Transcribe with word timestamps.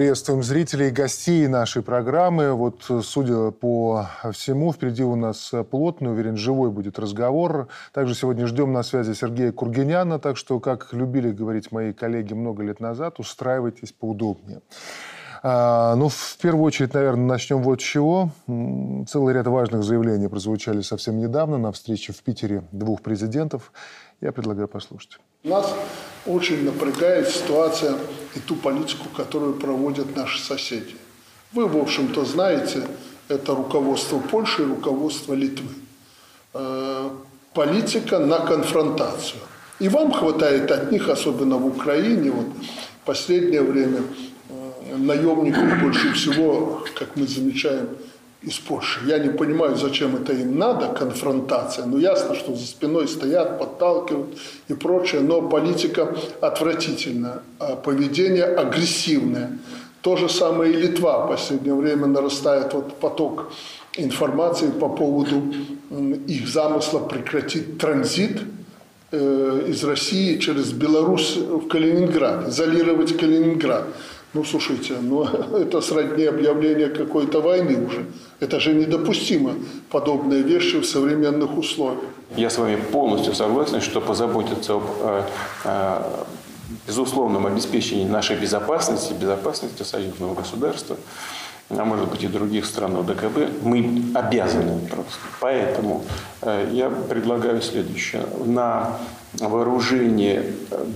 Приветствуем 0.00 0.42
зрителей 0.42 0.88
и 0.88 0.90
гостей 0.90 1.46
нашей 1.46 1.82
программы. 1.82 2.54
Вот, 2.54 2.90
судя 3.02 3.50
по 3.50 4.08
всему, 4.32 4.72
впереди 4.72 5.04
у 5.04 5.14
нас 5.14 5.52
плотный, 5.70 6.10
уверен, 6.10 6.38
живой 6.38 6.70
будет 6.70 6.98
разговор. 6.98 7.68
Также 7.92 8.14
сегодня 8.14 8.46
ждем 8.46 8.72
на 8.72 8.82
связи 8.82 9.12
Сергея 9.12 9.52
Кургиняна, 9.52 10.18
так 10.18 10.38
что, 10.38 10.58
как 10.58 10.94
любили 10.94 11.30
говорить 11.30 11.70
мои 11.70 11.92
коллеги 11.92 12.32
много 12.32 12.62
лет 12.62 12.80
назад, 12.80 13.20
устраивайтесь 13.20 13.92
поудобнее. 13.92 14.62
А, 15.42 15.94
ну, 15.96 16.08
в 16.08 16.38
первую 16.40 16.64
очередь, 16.64 16.94
наверное, 16.94 17.26
начнем 17.26 17.62
вот 17.62 17.82
с 17.82 17.84
чего. 17.84 18.30
Целый 19.06 19.34
ряд 19.34 19.48
важных 19.48 19.84
заявлений 19.84 20.28
прозвучали 20.28 20.80
совсем 20.80 21.18
недавно 21.18 21.58
на 21.58 21.72
встрече 21.72 22.14
в 22.14 22.22
Питере 22.22 22.62
двух 22.72 23.02
президентов. 23.02 23.70
Я 24.22 24.32
предлагаю 24.32 24.66
послушать. 24.66 25.18
Нас 25.44 25.74
очень 26.24 26.64
напрягает 26.64 27.28
ситуация 27.28 27.96
и 28.34 28.40
ту 28.40 28.54
политику, 28.54 29.08
которую 29.16 29.54
проводят 29.54 30.16
наши 30.16 30.40
соседи. 30.40 30.96
Вы, 31.52 31.66
в 31.66 31.76
общем-то, 31.76 32.24
знаете, 32.24 32.86
это 33.28 33.54
руководство 33.54 34.18
Польши 34.18 34.62
и 34.62 34.66
руководство 34.66 35.34
Литвы. 35.34 35.68
Э, 36.54 37.10
политика 37.54 38.18
на 38.18 38.40
конфронтацию. 38.40 39.40
И 39.78 39.88
вам 39.88 40.12
хватает 40.12 40.70
от 40.70 40.92
них, 40.92 41.08
особенно 41.08 41.56
в 41.56 41.66
Украине, 41.66 42.30
вот 42.30 42.46
в 43.02 43.06
последнее 43.06 43.62
время 43.62 44.02
э, 44.48 44.96
наемников 44.96 45.80
больше 45.80 46.12
всего, 46.12 46.84
как 46.94 47.16
мы 47.16 47.26
замечаем, 47.26 47.88
из 48.42 48.58
Польши. 48.58 49.00
Я 49.06 49.18
не 49.18 49.28
понимаю, 49.28 49.76
зачем 49.76 50.16
это 50.16 50.32
им 50.32 50.58
надо, 50.58 50.88
конфронтация. 50.88 51.84
Ну, 51.84 51.98
ясно, 51.98 52.34
что 52.34 52.54
за 52.54 52.66
спиной 52.66 53.06
стоят, 53.06 53.58
подталкивают 53.58 54.38
и 54.68 54.74
прочее, 54.74 55.20
но 55.20 55.42
политика 55.42 56.16
отвратительная, 56.40 57.42
а 57.58 57.76
поведение 57.76 58.44
агрессивное. 58.44 59.58
То 60.00 60.16
же 60.16 60.30
самое 60.30 60.72
и 60.72 60.76
Литва. 60.76 61.26
В 61.26 61.28
последнее 61.28 61.74
время 61.74 62.06
нарастает 62.06 62.72
вот 62.72 62.94
поток 62.94 63.52
информации 63.96 64.70
по 64.70 64.88
поводу 64.88 65.42
их 66.26 66.48
замысла 66.48 67.00
прекратить 67.00 67.78
транзит 67.78 68.40
э, 69.10 69.66
из 69.68 69.84
России 69.84 70.38
через 70.38 70.72
Беларусь 70.72 71.36
в 71.36 71.68
Калининград, 71.68 72.48
изолировать 72.48 73.16
Калининград. 73.18 73.84
Ну, 74.32 74.44
слушайте, 74.44 74.94
ну, 75.02 75.24
это 75.56 75.80
сродни 75.80 76.24
объявления 76.24 76.88
какой-то 76.88 77.40
войны 77.40 77.84
уже. 77.84 78.06
Это 78.40 78.58
же 78.58 78.72
недопустимо, 78.72 79.54
подобные 79.90 80.42
вещи 80.42 80.80
в 80.80 80.86
современных 80.86 81.56
условиях. 81.58 82.04
Я 82.36 82.48
с 82.48 82.56
вами 82.56 82.76
полностью 82.76 83.34
согласен, 83.34 83.80
что 83.82 84.00
позаботиться 84.00 84.74
об 84.74 84.84
э, 85.02 85.22
э, 85.64 86.02
безусловном 86.86 87.46
обеспечении 87.46 88.06
нашей 88.06 88.36
безопасности, 88.36 89.12
безопасности 89.12 89.82
союзного 89.82 90.34
государства, 90.34 90.96
а 91.68 91.84
может 91.84 92.08
быть 92.08 92.24
и 92.24 92.28
других 92.28 92.64
стран 92.64 92.96
ОДКБ, 92.96 93.62
мы 93.62 94.02
обязаны 94.14 94.80
просто. 94.88 95.20
Поэтому 95.40 96.02
э, 96.40 96.70
я 96.72 96.88
предлагаю 96.88 97.60
следующее. 97.60 98.22
На 98.44 98.98
вооружении 99.38 100.42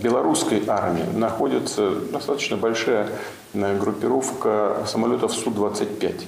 белорусской 0.03 0.63
армии 0.67 1.05
находится 1.15 1.91
достаточно 2.13 2.57
большая 2.57 3.09
э, 3.53 3.79
группировка 3.79 4.79
самолетов 4.87 5.35
Су-25. 5.35 6.25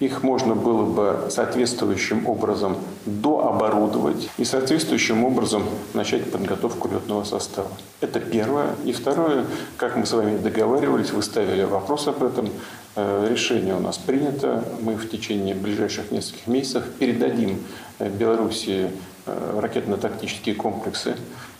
Их 0.00 0.22
можно 0.22 0.54
было 0.54 0.84
бы 0.84 1.30
соответствующим 1.30 2.26
образом 2.28 2.76
дооборудовать 3.04 4.28
и 4.38 4.44
соответствующим 4.44 5.24
образом 5.24 5.64
начать 5.92 6.30
подготовку 6.30 6.88
летного 6.88 7.24
состава. 7.24 7.68
Это 8.00 8.20
первое. 8.20 8.76
И 8.84 8.92
второе, 8.92 9.44
как 9.76 9.96
мы 9.96 10.06
с 10.06 10.12
вами 10.12 10.38
договаривались, 10.38 11.10
вы 11.10 11.22
ставили 11.22 11.64
вопрос 11.64 12.06
об 12.06 12.22
этом, 12.22 12.48
э, 12.94 13.28
решение 13.28 13.74
у 13.74 13.80
нас 13.80 13.98
принято. 13.98 14.64
Мы 14.82 14.94
в 14.94 15.10
течение 15.10 15.54
ближайших 15.54 16.12
нескольких 16.12 16.46
месяцев 16.46 16.84
передадим 16.98 17.58
э, 17.98 18.08
Белоруссии 18.08 18.90
Э, 19.28 19.60
ракетно-тактические 19.60 20.54
комплексы 20.54 21.14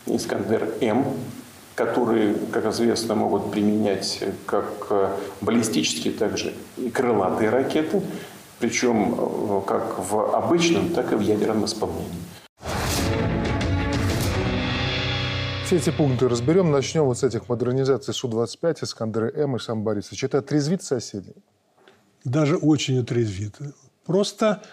«Искандер-М», 0.07 1.05
которые, 1.75 2.33
как 2.51 2.65
известно, 2.65 3.13
могут 3.13 3.51
применять 3.51 4.23
как 4.47 4.91
баллистические, 5.39 6.13
так 6.13 6.37
же 6.37 6.53
и 6.77 6.89
крылатые 6.89 7.51
ракеты, 7.51 8.01
причем 8.59 9.15
э, 9.17 9.61
как 9.67 9.99
в 9.99 10.35
обычном, 10.35 10.89
так 10.89 11.11
и 11.11 11.15
в 11.15 11.21
ядерном 11.21 11.65
исполнении. 11.65 12.11
Все 15.65 15.77
эти 15.77 15.91
пункты 15.91 16.27
разберем. 16.27 16.71
Начнем 16.71 17.03
вот 17.03 17.19
с 17.19 17.23
этих 17.23 17.47
модернизаций 17.47 18.13
Су-25, 18.13 18.83
Искандеры-М 18.85 19.55
и 19.55 19.59
сам 19.59 19.83
Борисович. 19.83 20.23
Это 20.23 20.39
отрезвит 20.39 20.81
соседей? 20.81 21.35
Даже 22.23 22.57
очень 22.57 22.99
отрезвит. 22.99 23.55
Просто 24.03 24.63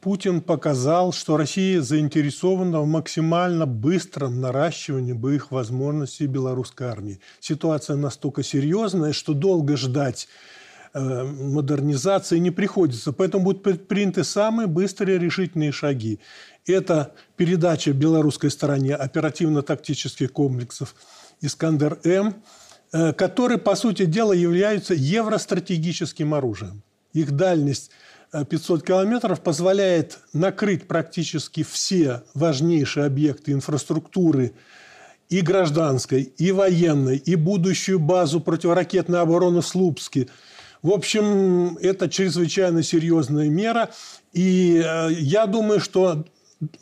Путин 0.00 0.40
показал, 0.40 1.12
что 1.12 1.36
Россия 1.36 1.80
заинтересована 1.80 2.80
в 2.80 2.86
максимально 2.86 3.66
быстром 3.66 4.40
наращивании 4.40 5.12
боевых 5.12 5.50
возможностей 5.50 6.26
белорусской 6.26 6.86
армии. 6.86 7.20
Ситуация 7.40 7.96
настолько 7.96 8.44
серьезная, 8.44 9.12
что 9.12 9.34
долго 9.34 9.76
ждать 9.76 10.28
модернизации 10.94 12.38
не 12.38 12.50
приходится. 12.50 13.12
Поэтому 13.12 13.44
будут 13.44 13.62
предприняты 13.62 14.24
самые 14.24 14.66
быстрые 14.66 15.18
решительные 15.18 15.72
шаги. 15.72 16.18
Это 16.66 17.12
передача 17.36 17.92
белорусской 17.92 18.50
стороне 18.50 18.94
оперативно-тактических 18.94 20.32
комплексов 20.32 20.94
«Искандер-М», 21.40 22.34
э, 22.92 23.12
которые, 23.12 23.58
по 23.58 23.74
сути 23.74 24.04
дела, 24.04 24.32
являются 24.32 24.94
евростратегическим 24.94 26.34
оружием. 26.34 26.82
Их 27.12 27.32
дальность– 27.32 27.90
500 28.32 28.84
километров 28.84 29.40
позволяет 29.40 30.18
накрыть 30.32 30.86
практически 30.86 31.62
все 31.62 32.22
важнейшие 32.34 33.06
объекты 33.06 33.52
инфраструктуры 33.52 34.52
и 35.30 35.40
гражданской, 35.40 36.22
и 36.22 36.52
военной, 36.52 37.16
и 37.16 37.36
будущую 37.36 37.98
базу 37.98 38.40
противоракетной 38.40 39.20
обороны 39.20 39.62
в. 39.62 40.28
В 40.82 40.92
общем, 40.92 41.76
это 41.78 42.08
чрезвычайно 42.08 42.82
серьезная 42.82 43.48
мера. 43.48 43.90
И 44.32 44.82
э, 44.84 45.08
я 45.12 45.46
думаю, 45.46 45.80
что 45.80 46.24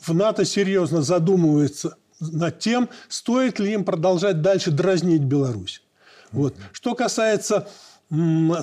в 0.01 0.13
НАТО 0.13 0.45
серьезно 0.45 1.01
задумывается 1.01 1.97
над 2.19 2.59
тем, 2.59 2.89
стоит 3.09 3.59
ли 3.59 3.73
им 3.73 3.85
продолжать 3.85 4.41
дальше 4.41 4.71
дразнить 4.71 5.21
Беларусь. 5.21 5.83
Вот. 6.31 6.55
Что 6.71 6.95
касается 6.95 7.67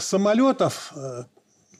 самолетов, 0.00 0.92
э, 0.96 1.24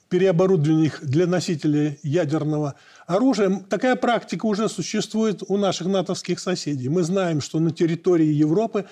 переоборудования 0.09 0.85
их 0.85 1.03
для 1.03 1.25
носителей 1.25 1.99
ядерного 2.03 2.75
оружия. 3.07 3.63
Такая 3.69 3.95
практика 3.95 4.45
уже 4.45 4.69
существует 4.69 5.41
у 5.47 5.57
наших 5.57 5.87
натовских 5.87 6.39
соседей. 6.39 6.89
Мы 6.89 7.03
знаем, 7.03 7.41
что 7.41 7.59
на 7.59 7.71
территории 7.71 8.27
Европы 8.27 8.85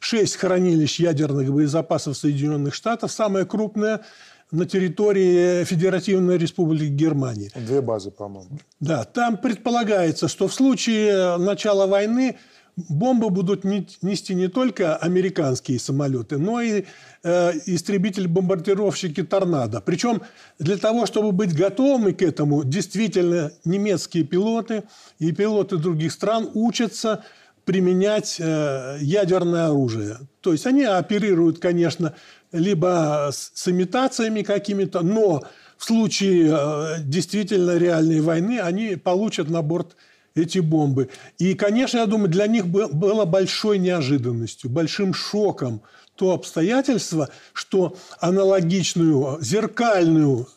шесть 0.00 0.36
хранилищ 0.36 1.00
ядерных 1.00 1.52
боезапасов 1.52 2.16
Соединенных 2.16 2.74
Штатов, 2.74 3.12
самое 3.12 3.44
крупное 3.44 4.02
на 4.50 4.64
территории 4.64 5.64
Федеративной 5.64 6.38
Республики 6.38 6.90
Германии. 6.90 7.50
Две 7.54 7.80
базы, 7.80 8.10
по-моему. 8.10 8.58
Да, 8.80 9.04
там 9.04 9.36
предполагается, 9.36 10.28
что 10.28 10.46
в 10.46 10.54
случае 10.54 11.36
начала 11.36 11.86
войны 11.86 12.36
бомбы 12.76 13.30
будут 13.30 13.64
нести 13.64 14.34
не 14.34 14.48
только 14.48 14.96
американские 14.96 15.78
самолеты, 15.78 16.36
но 16.38 16.60
и 16.60 16.84
э, 17.22 17.52
истребители-бомбардировщики 17.66 19.22
«Торнадо». 19.22 19.80
Причем 19.80 20.22
для 20.58 20.76
того, 20.76 21.06
чтобы 21.06 21.32
быть 21.32 21.54
готовыми 21.54 22.12
к 22.12 22.22
этому, 22.22 22.64
действительно 22.64 23.50
немецкие 23.64 24.24
пилоты 24.24 24.84
и 25.18 25.32
пилоты 25.32 25.78
других 25.78 26.12
стран 26.12 26.50
учатся 26.52 27.24
применять 27.66 28.36
э, 28.38 28.98
ядерное 29.00 29.66
оружие. 29.66 30.18
То 30.40 30.52
есть 30.52 30.66
они 30.66 30.84
оперируют, 30.84 31.58
конечно, 31.58 32.14
либо 32.52 33.30
с, 33.32 33.68
имитациями 33.68 34.42
какими-то, 34.42 35.00
но 35.02 35.42
в 35.76 35.84
случае 35.84 36.56
э, 36.56 36.94
действительно 37.00 37.76
реальной 37.76 38.20
войны 38.20 38.60
они 38.60 38.94
получат 38.94 39.50
на 39.50 39.62
борт 39.62 39.96
эти 40.36 40.60
бомбы. 40.60 41.10
И, 41.38 41.54
конечно, 41.54 41.98
я 41.98 42.06
думаю, 42.06 42.28
для 42.28 42.46
них 42.46 42.68
было 42.68 43.24
большой 43.24 43.78
неожиданностью, 43.78 44.70
большим 44.70 45.12
шоком 45.12 45.82
то 46.14 46.32
обстоятельство, 46.32 47.28
что 47.52 47.96
аналогичную 48.20 49.38
зеркальную 49.42 50.48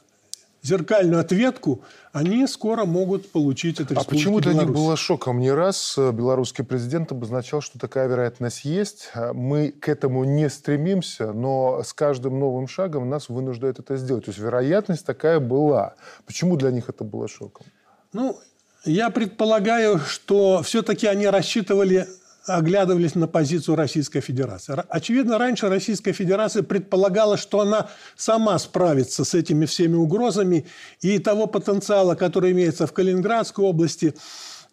зеркальную 0.62 1.22
ответку 1.22 1.84
они 2.12 2.48
скоро 2.48 2.86
могут 2.86 3.32
получить 3.32 3.80
от 3.80 3.92
А 3.92 4.04
почему 4.04 4.40
для 4.40 4.54
них 4.54 4.72
было 4.72 4.98
шоком? 4.98 5.40
Не 5.40 5.52
раз 5.52 5.96
э, 5.98 6.12
белорусский 6.12 6.64
президент 6.64 7.12
обозначал, 7.12 7.62
что 7.62 7.78
такая 7.78 8.08
вероятность 8.08 8.66
есть. 8.66 9.10
А 9.14 9.34
мы 9.34 9.70
к 9.70 9.88
этому 9.90 10.24
не 10.24 10.50
стремимся, 10.50 11.34
но 11.34 11.84
с 11.84 11.94
каждым 11.94 12.40
новым 12.40 12.68
шагом 12.68 13.10
нас 13.10 13.30
вынуждает 13.30 13.80
это 13.80 13.96
сделать. 13.98 14.26
То 14.26 14.32
есть 14.32 14.40
вероятность 14.40 15.06
такая 15.06 15.40
была. 15.40 15.96
Почему 16.26 16.56
для 16.56 16.72
них 16.72 16.90
это 16.90 17.04
было 17.04 17.28
шоком? 17.28 17.66
Ну, 18.12 18.40
я 18.86 19.12
предполагаю, 19.12 20.00
что 20.00 20.64
все-таки 20.64 21.06
они 21.06 21.28
рассчитывали 21.28 22.08
оглядывались 22.56 23.16
на 23.16 23.28
позицию 23.28 23.76
Российской 23.76 24.22
Федерации. 24.22 24.76
Очевидно, 24.90 25.38
раньше 25.38 25.70
Российская 25.70 26.14
Федерация 26.14 26.64
предполагала, 26.64 27.38
что 27.38 27.62
она 27.62 27.90
сама 28.16 28.58
справится 28.60 29.24
с 29.24 29.34
этими 29.34 29.66
всеми 29.66 29.96
угрозами, 29.96 30.66
и 31.02 31.20
того 31.20 31.48
потенциала, 31.48 32.16
который 32.16 32.52
имеется 32.52 32.88
в 32.88 32.94
Калининградской 32.94 33.64
области, 33.64 34.14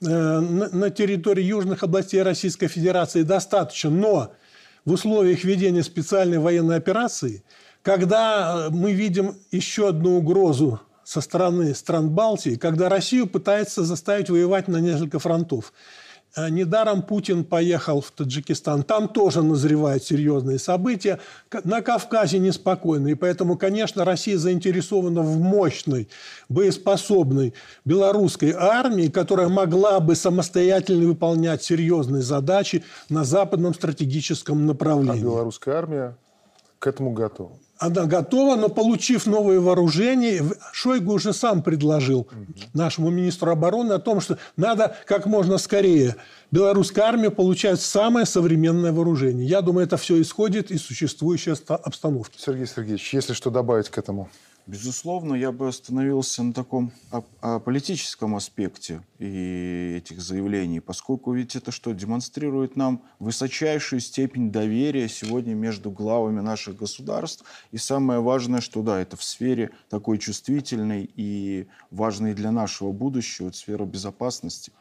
э, 0.00 0.06
на 0.06 0.90
территории 0.90 1.44
южных 1.44 1.82
областей 1.82 2.22
Российской 2.22 2.68
Федерации 2.68 3.22
достаточно. 3.22 3.90
Но 3.90 4.32
в 4.84 4.92
условиях 4.92 5.44
ведения 5.44 5.82
специальной 5.82 6.38
военной 6.38 6.76
операции, 6.76 7.42
когда 7.82 8.68
мы 8.70 8.92
видим 8.92 9.36
еще 9.50 9.88
одну 9.88 10.16
угрозу 10.16 10.80
со 11.04 11.20
стороны 11.20 11.74
стран 11.74 12.10
Балтии, 12.10 12.56
когда 12.56 12.88
Россию 12.88 13.28
пытается 13.28 13.84
заставить 13.84 14.28
воевать 14.28 14.66
на 14.66 14.78
несколько 14.78 15.20
фронтов. 15.20 15.72
Э, 16.36 16.50
недаром 16.50 17.02
Путин 17.02 17.44
поехал 17.44 18.00
в 18.02 18.10
Таджикистан. 18.10 18.82
Там 18.82 19.08
тоже 19.08 19.42
назревают 19.42 20.04
серьезные 20.04 20.58
события. 20.58 21.18
На 21.64 21.80
Кавказе 21.80 22.38
неспокойно. 22.38 23.08
И 23.08 23.14
поэтому, 23.14 23.56
конечно, 23.56 24.04
Россия 24.04 24.36
заинтересована 24.36 25.22
в 25.22 25.40
мощной, 25.40 26.08
боеспособной 26.48 27.54
белорусской 27.84 28.52
армии, 28.52 29.08
которая 29.08 29.48
могла 29.48 29.98
бы 30.00 30.14
самостоятельно 30.14 31.06
выполнять 31.06 31.62
серьезные 31.62 32.22
задачи 32.22 32.84
на 33.08 33.24
западном 33.24 33.74
стратегическом 33.74 34.66
направлении. 34.66 35.20
А 35.20 35.24
белорусская 35.24 35.74
армия 35.76 36.16
к 36.78 36.86
этому 36.86 37.12
готова? 37.12 37.52
Она 37.78 38.06
готова, 38.06 38.56
но 38.56 38.68
получив 38.68 39.26
новые 39.26 39.60
вооружения, 39.60 40.42
Шойгу 40.72 41.12
уже 41.12 41.32
сам 41.32 41.62
предложил 41.62 42.28
нашему 42.72 43.10
министру 43.10 43.50
обороны 43.50 43.92
о 43.92 43.98
том, 43.98 44.20
что 44.20 44.38
надо 44.56 44.96
как 45.06 45.26
можно 45.26 45.58
скорее 45.58 46.16
белорусская 46.50 47.02
армия 47.02 47.30
получать 47.30 47.80
самое 47.80 48.24
современное 48.24 48.92
вооружение. 48.92 49.46
Я 49.46 49.60
думаю, 49.60 49.86
это 49.86 49.96
все 49.96 50.20
исходит 50.20 50.70
из 50.70 50.82
существующей 50.82 51.54
обстановки. 51.68 52.38
Сергей 52.38 52.66
Сергеевич, 52.66 53.12
если 53.12 53.34
что 53.34 53.50
добавить 53.50 53.90
к 53.90 53.98
этому? 53.98 54.30
Безусловно, 54.66 55.34
я 55.34 55.52
бы 55.52 55.68
остановился 55.68 56.42
на 56.42 56.52
таком 56.52 56.90
политическом 57.64 58.34
аспекте 58.34 59.00
и 59.20 59.94
этих 59.98 60.20
заявлений, 60.20 60.80
поскольку 60.80 61.32
ведь 61.32 61.54
это 61.54 61.70
что, 61.70 61.92
демонстрирует 61.92 62.74
нам 62.74 63.04
высочайшую 63.20 64.00
степень 64.00 64.50
доверия 64.50 65.08
сегодня 65.08 65.54
между 65.54 65.92
главами 65.92 66.40
наших 66.40 66.76
государств. 66.78 67.44
И 67.70 67.78
самое 67.78 68.18
важное, 68.18 68.60
что 68.60 68.82
да, 68.82 69.00
это 69.00 69.16
в 69.16 69.22
сфере 69.22 69.70
такой 69.88 70.18
чувствительной 70.18 71.08
и 71.14 71.68
важной 71.92 72.34
для 72.34 72.50
нашего 72.50 72.90
будущего, 72.90 73.48
это 73.48 73.58
сфера 73.58 73.84
безопасности. 73.84 74.72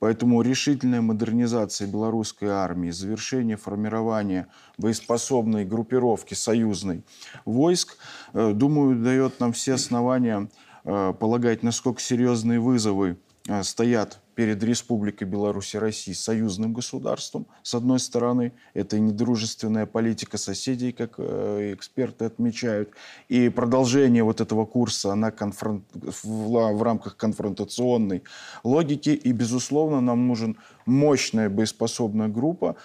Поэтому 0.00 0.42
решительная 0.42 1.00
модернизация 1.00 1.88
белорусской 1.88 2.50
армии, 2.50 2.90
завершение 2.90 3.56
формирования 3.56 4.48
боеспособной 4.76 5.64
группировки 5.64 6.34
союзной 6.34 7.04
войск, 7.46 7.96
э, 8.34 8.52
думаю, 8.52 9.02
дает 9.02 9.29
нам 9.38 9.52
все 9.52 9.74
основания 9.74 10.48
э, 10.84 11.14
полагать, 11.18 11.62
насколько 11.62 12.00
серьезные 12.00 12.58
вызовы 12.58 13.18
э, 13.46 13.62
стоят 13.62 14.20
перед 14.34 14.62
Республикой 14.64 15.28
Беларусь 15.28 15.74
и 15.74 15.78
Россией 15.78 16.14
союзным 16.14 16.72
государством, 16.72 17.46
с 17.62 17.74
одной 17.74 18.00
стороны. 18.00 18.52
Это 18.72 18.98
недружественная 18.98 19.84
политика 19.84 20.38
соседей, 20.38 20.92
как 20.92 21.20
эксперты 21.20 22.24
отмечают, 22.24 22.90
и 23.28 23.50
продолжение 23.50 24.24
вот 24.24 24.40
этого 24.40 24.64
курса 24.64 25.14
на 25.14 25.30
конфронт... 25.30 25.84
в 26.22 26.82
рамках 26.82 27.18
конфронтационной 27.18 28.22
логики. 28.64 29.10
И, 29.10 29.30
безусловно, 29.32 30.00
нам 30.00 30.26
нужен 30.26 30.56
мощная 30.86 31.50
боеспособная 31.50 32.28
группа, 32.28 32.76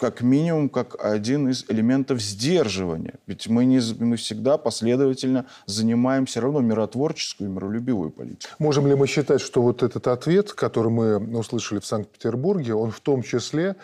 как 0.00 0.22
минимум 0.22 0.70
как 0.70 0.96
один 1.04 1.48
из 1.50 1.66
элементов 1.68 2.20
сдерживания. 2.22 3.14
Ведь 3.26 3.48
мы, 3.48 3.66
не, 3.66 3.80
мы 3.98 4.16
всегда 4.16 4.56
последовательно 4.56 5.44
занимаем 5.66 6.24
все 6.24 6.40
равно 6.40 6.60
миротворческую 6.60 7.50
и 7.50 7.52
миролюбивую 7.52 8.10
политику. 8.10 8.50
Можем 8.58 8.86
ли 8.86 8.94
мы 8.94 9.06
считать, 9.06 9.42
что 9.42 9.60
вот 9.60 9.82
этот 9.82 10.06
ответ, 10.06 10.52
который 10.52 10.90
мы 10.90 11.38
услышали 11.38 11.80
в 11.80 11.86
Санкт-Петербурге, 11.86 12.74
он 12.74 12.90
в 12.90 13.00
том 13.00 13.22
числе 13.22 13.76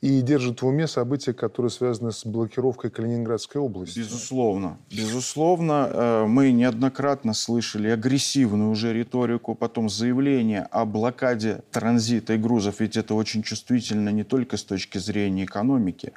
и 0.00 0.20
держит 0.22 0.60
в 0.60 0.66
уме 0.66 0.88
события, 0.88 1.32
которые 1.32 1.70
связаны 1.70 2.10
с 2.10 2.26
блокировкой 2.26 2.90
Калининградской 2.90 3.60
области? 3.60 4.00
Безусловно. 4.00 4.78
Безусловно, 4.90 5.88
э, 5.92 6.24
мы 6.26 6.50
неоднократно 6.50 7.32
слышали 7.32 7.88
агрессивную 7.88 8.70
уже 8.70 8.92
риторику, 8.92 9.54
потом 9.54 9.88
заявление 9.88 10.62
о 10.72 10.84
блокаде 10.84 11.62
транзита 11.70 12.34
и 12.34 12.38
грузов, 12.38 12.80
ведь 12.80 12.96
это 12.96 13.14
очень 13.14 13.44
чувствительно 13.44 14.08
не 14.08 14.24
только 14.24 14.56
с 14.56 14.64
точки 14.64 14.98
зрения 14.98 15.44
экономики, 15.44 15.59
экономики. 15.60 16.12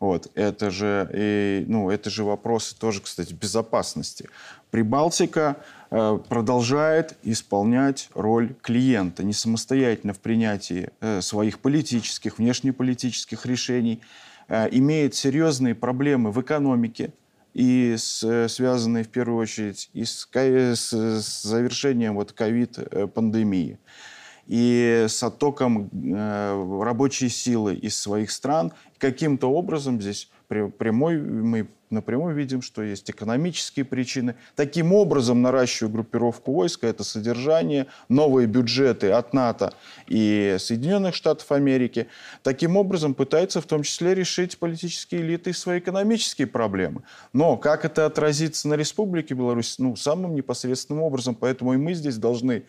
Вот. 0.00 0.30
Это, 0.34 0.70
же, 0.70 1.08
и, 1.14 1.64
ну, 1.68 1.90
это 1.90 2.10
же 2.10 2.24
вопросы 2.24 2.76
тоже, 2.78 3.00
кстати, 3.00 3.32
безопасности. 3.32 4.28
Прибалтика 4.70 5.56
э, 5.90 6.18
продолжает 6.28 7.16
исполнять 7.22 8.10
роль 8.14 8.54
клиента, 8.60 9.22
не 9.24 9.32
самостоятельно 9.32 10.12
в 10.12 10.18
принятии 10.18 10.90
э, 11.00 11.20
своих 11.20 11.60
политических, 11.60 12.38
внешнеполитических 12.38 13.46
решений, 13.46 14.00
э, 14.48 14.68
имеет 14.72 15.14
серьезные 15.14 15.74
проблемы 15.74 16.32
в 16.32 16.40
экономике, 16.40 17.12
и 17.54 17.94
с, 17.96 18.24
э, 18.24 18.48
связанные 18.48 19.04
в 19.04 19.08
первую 19.08 19.38
очередь 19.38 19.88
и 19.94 20.04
с, 20.04 20.28
с, 20.34 20.92
с 20.92 21.42
завершением 21.42 22.16
вот 22.16 22.32
ковид-пандемии. 22.32 23.78
Э, 23.80 24.13
и 24.46 25.06
с 25.08 25.22
оттоком 25.22 25.88
э, 25.92 26.82
рабочей 26.82 27.28
силы 27.28 27.74
из 27.74 27.96
своих 27.96 28.30
стран. 28.30 28.72
Каким-то 28.98 29.50
образом 29.50 30.00
здесь 30.00 30.30
прямой, 30.48 31.18
мы 31.18 31.68
напрямую 31.90 32.34
видим, 32.34 32.60
что 32.60 32.82
есть 32.82 33.10
экономические 33.10 33.84
причины. 33.84 34.34
Таким 34.56 34.92
образом, 34.92 35.40
наращивая 35.40 35.90
группировку 35.90 36.52
войска, 36.52 36.86
это 36.86 37.04
содержание, 37.04 37.86
новые 38.08 38.46
бюджеты 38.46 39.10
от 39.10 39.32
НАТО 39.32 39.72
и 40.06 40.56
Соединенных 40.58 41.14
Штатов 41.14 41.50
Америки, 41.52 42.08
таким 42.42 42.76
образом 42.76 43.14
пытается 43.14 43.60
в 43.60 43.66
том 43.66 43.82
числе 43.82 44.14
решить 44.14 44.58
политические 44.58 45.22
элиты 45.22 45.52
свои 45.54 45.78
экономические 45.78 46.46
проблемы. 46.46 47.02
Но 47.32 47.56
как 47.56 47.84
это 47.84 48.06
отразится 48.06 48.68
на 48.68 48.74
Республике 48.74 49.34
Беларусь? 49.34 49.78
Ну, 49.78 49.96
самым 49.96 50.34
непосредственным 50.34 51.02
образом. 51.02 51.34
Поэтому 51.34 51.74
и 51.74 51.76
мы 51.76 51.94
здесь 51.94 52.16
должны 52.16 52.64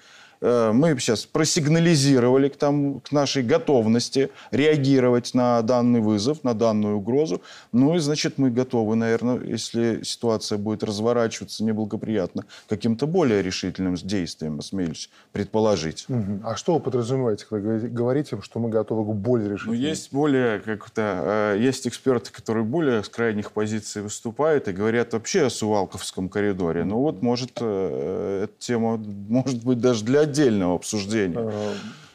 мы 0.74 0.98
сейчас 1.00 1.26
просигнализировали 1.26 2.50
к, 2.50 2.56
тому, 2.56 3.00
к 3.00 3.12
нашей 3.12 3.44
готовности 3.44 4.30
реагировать 4.52 5.34
на 5.34 5.62
данный 5.62 6.02
вызов, 6.02 6.44
на 6.44 6.54
данную 6.54 6.98
угрозу. 6.98 7.42
Ну 7.72 7.96
и, 7.96 8.00
значит, 8.00 8.38
мы 8.38 8.52
готовы, 8.52 8.96
наверное, 8.96 9.40
если 9.40 10.04
ситуация 10.04 10.58
будет 10.58 10.84
разворачиваться 10.84 11.64
неблагоприятно, 11.64 12.46
каким-то 12.70 13.08
более 13.08 13.42
решительным 13.42 13.96
действием, 13.96 14.60
осмелюсь 14.60 15.10
предположить. 15.32 16.06
Угу. 16.10 16.42
А 16.44 16.56
что 16.56 16.76
вы 16.76 16.80
подразумеваете, 16.80 17.46
когда 17.50 17.78
говорите, 17.88 18.40
что 18.42 18.60
мы 18.60 18.70
готовы 18.70 19.12
к 19.12 19.16
более 19.16 19.50
решительным? 19.50 19.78
Ну, 19.78 19.88
есть 19.88 20.12
более, 20.12 20.60
как-то, 20.60 21.56
э, 21.56 21.58
есть 21.60 21.88
эксперты, 21.88 22.32
которые 22.32 22.64
более 22.64 23.04
с 23.04 23.10
крайних 23.10 23.52
позиций 23.52 24.02
выступают 24.02 24.68
и 24.68 24.72
говорят 24.72 25.14
вообще 25.14 25.46
о 25.46 25.50
Сувалковском 25.50 26.30
коридоре. 26.30 26.84
Ну 26.84 27.00
вот, 27.00 27.22
может, 27.22 27.52
э, 27.60 28.44
эта 28.46 28.54
тема, 28.60 28.98
может 28.98 29.64
быть, 29.64 29.80
даже 29.80 30.04
для 30.06 30.26
отдельного 30.36 30.76
обсуждения. 30.76 31.38
Э, 31.38 31.74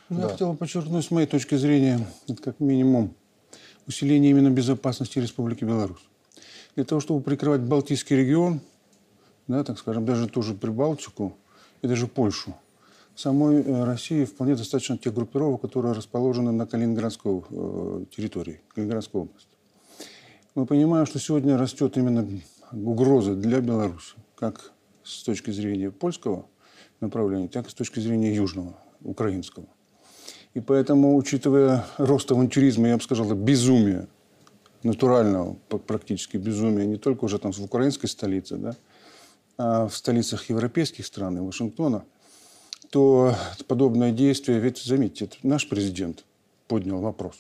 ну, 0.09 0.17
да. 0.17 0.23
Я 0.23 0.29
хотел 0.29 0.53
бы 0.53 0.59
подчеркнуть, 0.59 1.05
с 1.05 1.11
моей 1.11 1.27
точки 1.27 1.55
зрения, 1.55 2.07
это 2.29 2.43
как 2.43 2.61
минимум 2.61 3.15
усиление 3.87 4.31
именно 4.31 4.51
безопасности 4.51 5.19
Республики 5.19 5.65
Беларусь. 5.65 6.05
Для 6.77 6.85
того, 6.85 7.01
чтобы 7.01 7.23
прикрывать 7.23 7.63
Балтийский 7.63 8.17
регион, 8.17 8.61
да, 9.49 9.65
так 9.65 9.79
скажем, 9.79 10.05
даже 10.05 10.29
тоже 10.29 10.55
Прибалтику 10.55 11.37
и 11.83 11.89
даже 11.89 12.07
Польшу, 12.07 12.55
самой 13.17 13.63
э, 13.63 13.85
России 13.85 14.25
вполне 14.25 14.55
достаточно 14.55 14.99
тех 14.99 15.15
группировок, 15.15 15.63
которые 15.63 15.95
расположены 15.95 16.53
на 16.53 16.67
Калининградской 16.67 17.43
э, 17.51 18.05
территории, 18.15 18.61
Калининградской 18.75 19.23
области. 19.23 19.49
Мы 20.55 20.67
понимаем, 20.67 21.07
что 21.07 21.19
сегодня 21.19 21.57
растет 21.57 21.97
именно 21.97 22.29
угроза 22.73 23.35
для 23.35 23.61
Беларуси, 23.61 24.15
как 24.37 24.73
с 25.03 25.23
точки 25.23 25.51
зрения 25.51 25.91
польского 25.91 26.47
направлении, 27.01 27.49
так 27.49 27.67
и 27.67 27.71
с 27.71 27.75
точки 27.75 28.01
зрения 28.01 28.35
южного, 28.35 28.77
украинского. 29.03 29.67
И 30.55 30.61
поэтому, 30.61 31.17
учитывая 31.17 31.85
рост 31.97 32.31
авантюризма, 32.33 32.89
я 32.89 32.97
бы 32.97 33.03
сказал, 33.03 33.33
безумия, 33.35 34.09
натурального 34.83 35.55
практически 35.87 36.37
безумия, 36.37 36.87
не 36.87 36.97
только 36.97 37.25
уже 37.25 37.39
там 37.39 37.53
в 37.53 37.61
украинской 37.61 38.07
столице, 38.07 38.57
да, 38.57 38.77
а 39.59 39.89
в 39.89 39.97
столицах 39.97 40.49
европейских 40.49 41.07
стран 41.07 41.37
и 41.37 41.41
Вашингтона, 41.41 42.05
то 42.91 43.35
подобное 43.69 44.11
действие, 44.11 44.59
ведь, 44.59 44.79
заметьте, 44.79 45.29
наш 45.43 45.69
президент 45.69 46.25
поднял 46.67 47.01
вопрос. 47.01 47.37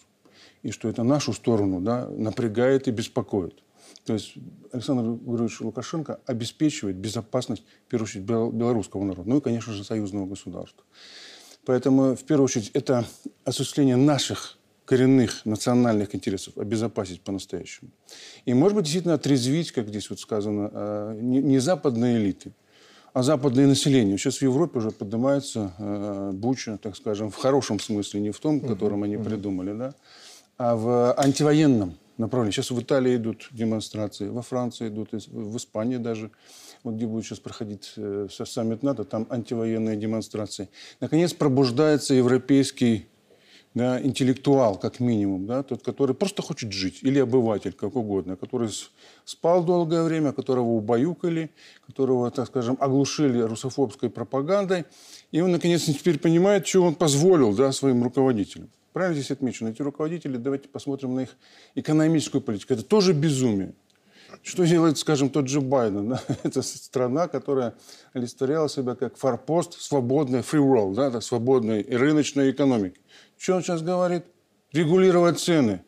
И 0.63 0.71
что 0.71 0.89
это 0.89 1.03
нашу 1.03 1.33
сторону 1.33 1.81
да, 1.81 2.07
напрягает 2.09 2.87
и 2.89 2.91
беспокоит. 2.91 3.55
То 4.05 4.15
есть 4.15 4.35
Александр 4.73 5.03
Григорьевич 5.05 5.61
Лукашенко 5.61 6.21
обеспечивает 6.27 6.97
безопасность, 6.97 7.65
в 7.87 7.91
первую 7.91 8.07
очередь, 8.07 8.25
белорусского 8.25 9.05
народа, 9.05 9.29
ну 9.29 9.39
и, 9.39 9.41
конечно 9.41 9.73
же, 9.73 9.85
союзного 9.85 10.27
государства. 10.27 10.85
Поэтому, 11.65 12.17
в 12.17 12.25
первую 12.25 12.47
очередь, 12.47 12.71
это 12.73 13.05
осуществление 13.45 13.97
наших 13.97 14.59
коренных 14.85 15.47
национальных 15.47 16.15
интересов 16.17 16.59
обезопасить 16.59 17.21
по-настоящему. 17.21 17.91
И, 18.45 18.55
может 18.55 18.75
быть, 18.75 18.85
действительно 18.85 19.15
отрезвить, 19.15 19.71
как 19.71 19.87
здесь 19.89 20.11
вот 20.11 20.19
сказано, 20.19 20.71
э, 20.73 21.19
не 21.21 21.59
западные 21.61 22.17
элиты, 22.17 22.53
а 23.13 23.23
западное 23.23 23.67
население. 23.67 24.19
Сейчас 24.19 24.39
в 24.39 24.43
Европе 24.43 24.79
уже 24.79 24.91
поднимается 24.91 25.73
э, 25.79 26.31
буча, 26.33 26.79
так 26.79 26.97
скажем, 26.97 27.31
в 27.31 27.37
хорошем 27.37 27.79
смысле, 27.79 28.21
не 28.21 28.31
в 28.31 28.41
том, 28.41 28.61
котором 28.61 29.03
они 29.05 29.17
придумали, 29.17 29.73
да, 29.73 29.95
а 30.59 30.77
в 30.77 31.15
антивоенном 31.17 31.95
направлении. 32.21 32.53
Сейчас 32.53 32.71
в 32.71 32.81
Италии 32.81 33.17
идут 33.17 33.49
демонстрации, 33.51 34.29
во 34.29 34.43
Франции 34.43 34.89
идут, 34.89 35.13
в 35.13 35.57
Испании 35.57 35.97
даже 35.97 36.31
вот 36.83 36.95
где 36.95 37.07
будет 37.07 37.25
сейчас 37.25 37.41
проходить 37.41 37.93
э, 37.97 38.29
саммит 38.31 38.83
НАТО, 38.83 39.05
там 39.05 39.27
антивоенные 39.31 39.97
демонстрации. 39.97 40.69
Наконец 41.01 41.33
пробуждается 41.33 42.15
европейский 42.15 43.07
да, 43.75 44.03
интеллектуал, 44.03 44.79
как 44.79 44.99
минимум, 44.99 45.47
да, 45.47 45.63
тот, 45.63 45.83
который 45.83 46.15
просто 46.15 46.43
хочет 46.43 46.73
жить, 46.73 47.01
или 47.03 47.21
обыватель, 47.21 47.73
как 47.73 47.95
угодно, 47.95 48.37
который 48.37 48.69
спал 49.25 49.63
долгое 49.65 50.03
время, 50.03 50.33
которого 50.33 50.71
убаюкали, 50.71 51.51
которого, 51.87 52.31
так 52.31 52.49
скажем, 52.49 52.77
оглушили 52.81 53.41
русофобской 53.41 54.11
пропагандой, 54.11 54.87
и 55.31 55.41
он, 55.41 55.53
наконец, 55.53 55.85
теперь 55.85 56.19
понимает, 56.19 56.67
что 56.67 56.83
он 56.83 56.95
позволил 56.95 57.55
да, 57.55 57.71
своим 57.71 58.03
руководителям. 58.03 58.71
Правильно 58.93 59.15
здесь 59.15 59.31
отмечено? 59.31 59.69
Эти 59.69 59.83
руководители, 59.83 60.37
давайте 60.37 60.69
посмотрим 60.69 61.15
на 61.15 61.21
их 61.21 61.37
экономическую 61.75 62.41
политику. 62.41 62.75
Это 62.75 62.83
тоже 62.83 63.13
безумие. 63.13 63.75
Что 64.43 64.65
делает, 64.65 64.99
скажем, 64.99 65.29
тот 65.29 65.49
же 65.49 65.61
Байден? 65.61 66.17
Это 66.43 66.63
страна, 66.63 67.29
которая 67.29 67.75
олицетворяла 68.13 68.69
себя 68.69 68.95
как 68.95 69.17
форпост 69.17 69.81
свободной 69.81 70.41
free 70.41 70.61
world, 70.61 70.95
да, 70.95 71.11
так, 71.11 71.23
свободной 71.23 71.83
рыночной 71.83 72.51
экономики. 72.51 73.01
Что 73.37 73.57
он 73.57 73.63
сейчас 73.63 73.83
говорит? 73.83 74.25
Регулировать 74.73 75.39
цены. 75.39 75.85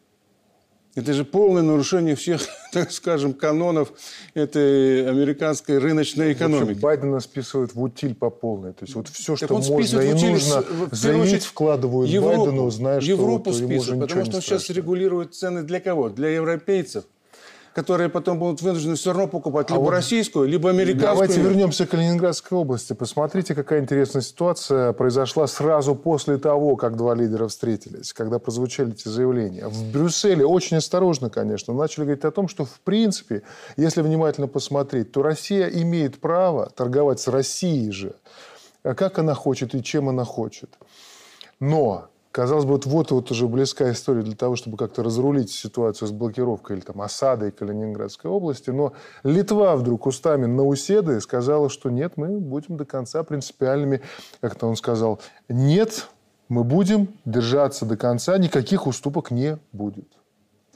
Это 0.95 1.15
же 1.15 1.25
полное 1.25 1.63
нарушение 1.63 2.15
всех, 2.17 2.43
так 2.73 2.93
скажем, 2.93 3.33
канонов 3.33 3.93
этой 4.35 5.09
американской 5.09 5.79
рыночной 5.79 6.35
экономики. 6.35 6.65
В 6.65 6.71
общем, 6.71 6.81
Байдена 6.81 7.21
списывают 7.21 7.75
в 7.75 7.83
утиль 7.83 8.15
по 8.15 8.29
полной. 8.29 8.73
То 8.73 8.85
есть 8.85 8.95
вот 8.95 9.09
все, 9.09 9.37
что 9.37 9.59
можно 9.59 10.01
и 10.01 10.13
нужно 10.13 10.65
заявить, 10.91 11.45
вкладывают 11.45 12.11
Европу, 12.11 12.45
Байдену, 12.45 12.71
зная, 12.71 13.01
что 13.01 13.11
Европу 13.11 13.51
вот 13.51 13.57
списывают, 13.57 14.03
потому 14.03 14.25
что 14.27 14.37
он 14.37 14.43
сейчас 14.43 14.69
регулирует 14.69 15.35
цены 15.35 15.63
для 15.63 15.81
кого? 15.81 16.11
Для 16.11 16.29
европейцев 16.29 17.05
которые 17.75 18.09
потом 18.09 18.39
будут 18.39 18.61
вынуждены 18.61 18.97
все 18.97 19.13
равно 19.13 19.29
покупать 19.29 19.71
а 19.71 19.75
либо 19.75 19.85
вот 19.85 19.91
российскую, 19.91 20.49
либо 20.49 20.71
американскую. 20.71 21.29
Давайте 21.29 21.41
вернемся 21.41 21.87
к 21.87 21.91
Калининградской 21.91 22.59
области. 22.59 22.93
Посмотрите, 22.93 23.55
какая 23.55 23.81
интересная 23.81 24.23
ситуация 24.23 24.93
произошла 24.93 25.47
сразу 25.47 25.95
после 25.95 26.39
того, 26.39 26.77
как 26.77 26.97
два 26.97 27.15
лидера 27.15 27.49
встретились, 27.49 28.13
когда 28.13 28.39
прозвучали 28.39 28.93
эти 28.93 29.09
заявления. 29.09 29.69
В 29.69 29.93
Брюсселе 29.93 30.45
очень 30.45 30.77
осторожно, 30.77 31.31
конечно, 31.31 31.73
начали 31.73 32.05
говорить 32.05 32.25
о 32.25 32.31
том, 32.31 32.49
что 32.49 32.65
в 32.65 32.81
принципе, 32.81 33.43
если 33.77 34.03
внимательно 34.03 34.49
посмотреть, 34.49 35.13
то 35.13 35.23
Россия 35.23 35.69
имеет 35.69 36.21
право 36.21 36.71
торговать 36.71 37.21
с 37.21 37.29
Россией 37.29 37.91
же, 37.91 38.15
как 38.83 39.19
она 39.19 39.35
хочет 39.35 39.75
и 39.75 39.83
чем 39.83 40.09
она 40.09 40.25
хочет. 40.25 40.71
Но 41.61 42.09
Казалось 42.33 42.65
бы, 42.65 42.73
вот, 42.73 42.87
вот, 42.87 43.11
вот 43.11 43.31
уже 43.31 43.47
близкая 43.47 43.93
история 43.93 44.23
для 44.23 44.35
того, 44.35 44.57
чтобы 44.57 44.79
как-то 44.79 45.03
разрулить 45.03 45.51
ситуацию 45.51 46.09
с 46.09 46.13
блокировкой 46.13 46.77
или 46.77 46.83
там 46.83 47.03
осадой 47.03 47.53
Калининградской 47.53 48.31
области. 48.31 48.71
Но 48.71 48.95
Литва 49.23 49.77
вдруг 49.77 50.07
устами 50.07 50.47
Науседы 50.47 51.21
сказала, 51.21 51.69
что 51.69 51.91
нет, 51.91 52.15
мы 52.17 52.41
будем 52.41 52.79
до 52.79 52.87
конца 52.87 53.23
принципиальными, 53.23 54.01
как-то 54.41 54.67
он 54.67 54.77
сказал, 54.77 55.21
нет, 55.51 56.09
мы 56.49 56.65
будем 56.65 57.09
держаться 57.27 57.85
до 57.85 57.99
конца, 57.99 58.39
никаких 58.39 58.87
уступок 58.87 59.31
не 59.31 59.59
будет. 59.73 60.09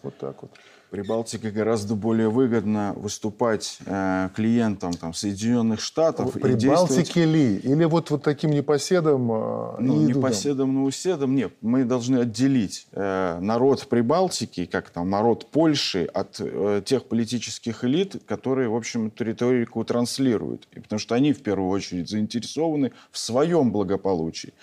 Вот 0.02 0.16
так 0.18 0.42
вот. 0.42 0.50
Прибалтике 0.96 1.50
гораздо 1.50 1.94
более 1.94 2.30
выгодно 2.30 2.94
выступать 2.96 3.78
э, 3.84 4.30
клиентам 4.34 4.94
там, 4.94 5.12
Соединенных 5.12 5.80
Штатов. 5.80 6.32
Прибалтике 6.32 7.26
ли? 7.26 7.56
Или 7.58 7.84
вот, 7.84 8.10
вот 8.10 8.22
таким 8.22 8.50
непоседом 8.50 9.30
э, 9.30 9.76
Ну, 9.80 10.06
непоседом, 10.06 10.72
но 10.74 10.84
уседом 10.84 11.34
нет. 11.34 11.52
Мы 11.60 11.84
должны 11.84 12.20
отделить 12.20 12.86
э, 12.92 13.38
народ 13.40 13.86
Прибалтики, 13.88 14.64
как 14.64 14.88
там 14.88 15.10
народ 15.10 15.50
Польши, 15.50 16.08
от 16.14 16.36
э, 16.40 16.80
тех 16.82 17.04
политических 17.04 17.84
элит, 17.84 18.22
которые, 18.26 18.70
в 18.70 18.74
общем, 18.74 19.08
эту 19.08 19.24
риторику 19.24 19.84
транслируют. 19.84 20.66
И 20.72 20.80
потому 20.80 20.98
что 20.98 21.14
они, 21.14 21.34
в 21.34 21.42
первую 21.42 21.68
очередь, 21.68 22.08
заинтересованы 22.08 22.92
в 23.10 23.18
своем 23.18 23.70
благополучии. 23.70 24.54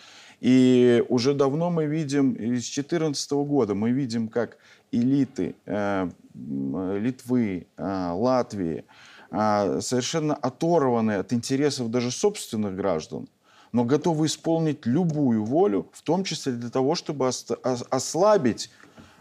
И 0.42 1.06
уже 1.10 1.36
давно 1.36 1.70
мы 1.70 1.86
видим, 1.86 2.34
из 2.34 2.64
2014 2.64 3.32
года 3.32 3.76
мы 3.76 3.92
видим, 3.92 4.28
как 4.28 4.58
элиты 4.94 5.56
э, 5.66 6.10
Литвы, 6.36 7.68
э, 7.78 8.12
Латвии 8.12 8.86
э, 9.32 9.82
совершенно 9.82 10.36
оторваны 10.36 11.14
от 11.14 11.34
интересов 11.34 11.92
даже 11.92 12.12
собственных 12.12 12.76
граждан, 12.76 13.28
но 13.72 13.84
готовы 13.84 14.28
исполнить 14.28 14.86
любую 14.86 15.44
волю, 15.44 15.90
в 15.92 16.02
том 16.04 16.24
числе 16.24 16.54
для 16.54 16.70
того, 16.70 16.96
чтобы 16.96 17.28
ослабить 17.28 18.70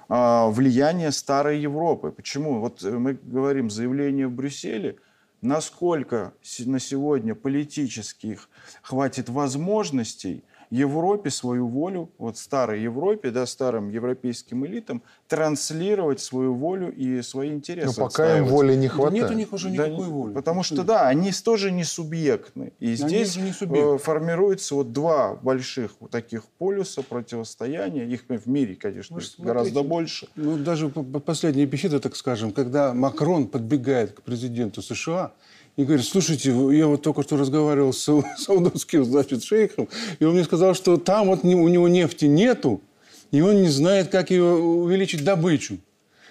влияние 0.08 1.10
старой 1.10 1.60
Европы. 1.60 2.10
Почему? 2.10 2.60
Вот 2.60 2.82
мы 2.82 3.14
говорим 3.14 3.70
заявление 3.70 4.26
в 4.26 4.32
Брюсселе, 4.32 4.96
насколько 5.40 6.34
на 6.66 6.78
сегодня 6.80 7.34
политических 7.34 8.50
хватит 8.82 9.30
возможностей 9.30 10.44
Европе 10.72 11.28
свою 11.28 11.68
волю, 11.68 12.10
вот 12.16 12.38
старой 12.38 12.80
Европе, 12.80 13.30
да, 13.30 13.44
старым 13.44 13.90
европейским 13.90 14.64
элитам, 14.64 15.02
транслировать 15.28 16.20
свою 16.20 16.54
волю 16.54 16.90
и 16.90 17.20
свои 17.20 17.50
интересы. 17.50 18.00
Но 18.00 18.06
пока 18.06 18.38
им 18.38 18.46
воли 18.46 18.74
не 18.74 18.88
хватает. 18.88 19.12
Да 19.12 19.18
нет 19.20 19.30
у 19.30 19.38
них 19.38 19.52
уже 19.52 19.70
никакой 19.70 20.06
да, 20.06 20.10
воли. 20.10 20.32
Потому 20.32 20.62
что, 20.62 20.82
да, 20.82 21.08
они 21.08 21.30
тоже 21.44 21.70
не 21.70 21.84
субъектны. 21.84 22.72
И 22.80 22.94
здесь 22.94 23.36
не 23.36 23.52
субъект. 23.52 24.02
формируется 24.02 24.74
вот 24.74 24.92
два 24.92 25.34
больших 25.34 25.90
вот 26.00 26.10
таких 26.10 26.44
полюса 26.58 27.02
противостояния. 27.02 28.06
Их 28.06 28.24
в 28.26 28.48
мире, 28.48 28.74
конечно, 28.74 29.18
ну, 29.18 29.44
гораздо 29.44 29.82
больше. 29.82 30.28
Ну, 30.36 30.56
даже 30.56 30.88
последние 30.88 31.66
беседы, 31.66 32.00
так 32.00 32.16
скажем, 32.16 32.50
когда 32.50 32.94
Макрон 32.94 33.46
подбегает 33.46 34.12
к 34.12 34.22
президенту 34.22 34.80
США, 34.80 35.32
и 35.76 35.84
говорит, 35.84 36.04
слушайте, 36.04 36.50
я 36.50 36.86
вот 36.86 37.02
только 37.02 37.22
что 37.22 37.36
разговаривал 37.36 37.92
с 37.92 38.08
саудовским, 38.38 39.04
значит, 39.04 39.42
шейхом, 39.42 39.88
и 40.18 40.24
он 40.24 40.34
мне 40.34 40.44
сказал, 40.44 40.74
что 40.74 40.96
там 40.96 41.28
вот 41.28 41.44
у 41.44 41.68
него 41.68 41.88
нефти 41.88 42.26
нету, 42.26 42.82
и 43.30 43.40
он 43.40 43.62
не 43.62 43.68
знает, 43.68 44.08
как 44.08 44.30
ее 44.30 44.44
увеличить 44.44 45.24
добычу. 45.24 45.78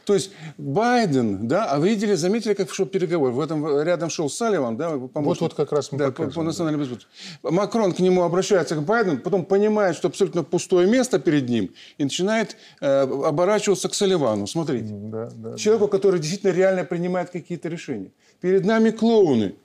То 0.06 0.14
есть 0.14 0.32
Байден, 0.58 1.48
да, 1.48 1.66
а 1.66 1.80
вы 1.80 1.90
видели, 1.90 2.16
заметили, 2.16 2.54
как 2.54 2.74
шел 2.74 2.86
переговор? 2.86 3.32
В 3.32 3.40
этом 3.40 3.82
рядом 3.82 4.10
шел 4.10 4.30
Салливан, 4.30 4.78
да, 4.78 4.90
помощник. 4.92 5.42
Вот, 5.42 5.42
вот 5.42 5.54
как 5.54 5.72
раз 5.72 5.92
мы 5.92 5.98
да, 5.98 6.12
по, 6.12 6.28
по 6.28 6.44
национальной 6.44 6.80
безопасности. 6.80 7.08
Макрон 7.44 7.94
к 7.94 8.00
нему 8.00 8.24
обращается, 8.24 8.76
к 8.76 8.84
Байдену, 8.84 9.20
потом 9.20 9.46
понимает, 9.46 9.96
что 9.96 10.08
абсолютно 10.08 10.44
пустое 10.44 10.88
место 10.88 11.20
перед 11.20 11.50
ним, 11.50 11.72
и 11.98 12.04
начинает 12.04 12.58
э, 12.80 13.02
оборачиваться 13.02 13.90
к 13.90 13.94
Салливану. 13.94 14.48
Смотрите. 14.48 14.90
Да, 14.92 15.30
да, 15.36 15.58
Человеку, 15.58 15.86
да. 15.86 15.92
который 15.98 16.20
действительно 16.20 16.52
реально 16.52 16.84
принимает 16.84 17.30
какие-то 17.30 17.70
решения. 17.70 18.12
Перед 18.40 18.66
нами 18.66 18.90
клоуны. 18.92 19.56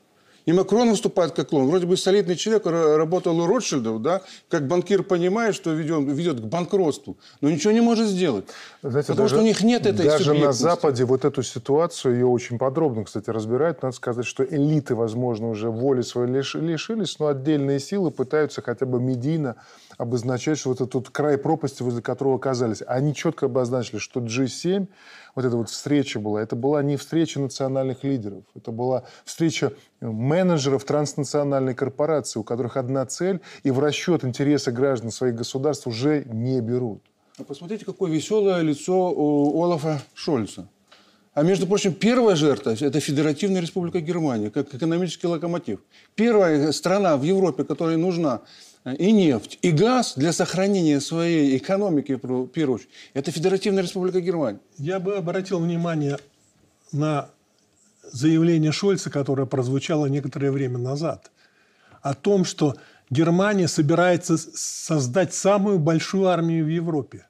И 0.46 0.52
Макрон 0.52 0.90
выступает 0.90 1.32
как 1.32 1.48
клоун. 1.48 1.66
Вроде 1.66 1.86
бы 1.86 1.96
солидный 1.96 2.36
человек, 2.36 2.66
работал 2.66 3.38
у 3.38 3.46
Ротшильдов, 3.46 4.00
да, 4.00 4.22
как 4.48 4.68
банкир 4.68 5.02
понимает, 5.02 5.56
что 5.56 5.72
ведет, 5.72 6.04
ведет 6.06 6.40
к 6.40 6.44
банкротству, 6.44 7.16
но 7.40 7.50
ничего 7.50 7.72
не 7.72 7.80
может 7.80 8.06
сделать. 8.06 8.46
Знаете, 8.82 9.08
потому 9.08 9.24
даже, 9.24 9.34
что 9.34 9.42
у 9.42 9.46
них 9.46 9.62
нет 9.62 9.86
этой 9.86 10.06
Даже 10.06 10.34
на 10.34 10.52
Западе 10.52 11.04
вот 11.04 11.24
эту 11.24 11.42
ситуацию, 11.42 12.14
ее 12.14 12.26
очень 12.26 12.58
подробно, 12.58 13.04
кстати, 13.04 13.28
разбирают. 13.28 13.82
Надо 13.82 13.96
сказать, 13.96 14.24
что 14.24 14.44
элиты, 14.44 14.94
возможно, 14.94 15.50
уже 15.50 15.68
воли 15.68 16.02
своей 16.02 16.30
лишились, 16.30 17.18
но 17.18 17.26
отдельные 17.26 17.80
силы 17.80 18.12
пытаются 18.12 18.62
хотя 18.62 18.86
бы 18.86 19.00
медийно 19.00 19.56
обозначать, 19.98 20.58
что 20.58 20.70
вот 20.70 20.80
этот 20.80 21.10
край 21.10 21.38
пропасти, 21.38 21.82
возле 21.82 22.02
которого 22.02 22.36
оказались. 22.36 22.82
Они 22.86 23.14
четко 23.14 23.46
обозначили, 23.46 23.98
что 23.98 24.20
G7 24.20 24.88
вот 25.34 25.44
эта 25.44 25.56
вот 25.56 25.68
встреча 25.68 26.18
была, 26.18 26.42
это 26.42 26.56
была 26.56 26.82
не 26.82 26.96
встреча 26.96 27.40
национальных 27.40 28.04
лидеров, 28.04 28.44
это 28.54 28.72
была 28.72 29.04
встреча 29.24 29.72
менеджеров 30.00 30.84
транснациональной 30.84 31.74
корпорации, 31.74 32.38
у 32.38 32.42
которых 32.42 32.76
одна 32.76 33.06
цель, 33.06 33.40
и 33.62 33.70
в 33.70 33.78
расчет 33.78 34.24
интересы 34.24 34.72
граждан 34.72 35.10
своих 35.10 35.34
государств 35.34 35.86
уже 35.86 36.24
не 36.24 36.60
берут. 36.60 37.02
А 37.38 37.44
посмотрите, 37.44 37.84
какое 37.84 38.10
веселое 38.10 38.62
лицо 38.62 39.12
у 39.12 39.62
Олафа 39.62 40.00
Шольца. 40.14 40.68
А 41.34 41.42
между 41.42 41.66
прочим, 41.66 41.92
первая 41.92 42.34
жертва– 42.34 42.70
это 42.80 42.98
Федеративная 42.98 43.60
Республика 43.60 44.00
Германия, 44.00 44.50
как 44.50 44.74
экономический 44.74 45.26
локомотив. 45.26 45.80
Первая 46.14 46.72
страна 46.72 47.18
в 47.18 47.24
Европе, 47.24 47.64
которой 47.64 47.98
нужна 47.98 48.40
и 48.94 49.12
нефть, 49.12 49.58
и 49.62 49.72
газ 49.72 50.14
для 50.16 50.32
сохранения 50.32 51.00
своей 51.00 51.56
экономики, 51.56 52.12
в 52.22 52.46
первую 52.48 52.76
очередь, 52.76 52.90
это 53.14 53.32
Федеративная 53.32 53.82
Республика 53.82 54.20
Германия. 54.20 54.60
Я 54.78 55.00
бы 55.00 55.16
обратил 55.16 55.58
внимание 55.58 56.18
на 56.92 57.28
заявление 58.12 58.70
Шольца, 58.70 59.10
которое 59.10 59.46
прозвучало 59.46 60.06
некоторое 60.06 60.52
время 60.52 60.78
назад, 60.78 61.32
о 62.00 62.14
том, 62.14 62.44
что 62.44 62.76
Германия 63.10 63.66
собирается 63.66 64.36
создать 64.36 65.34
самую 65.34 65.78
большую 65.78 66.26
армию 66.26 66.64
в 66.64 66.68
Европе. 66.68 67.26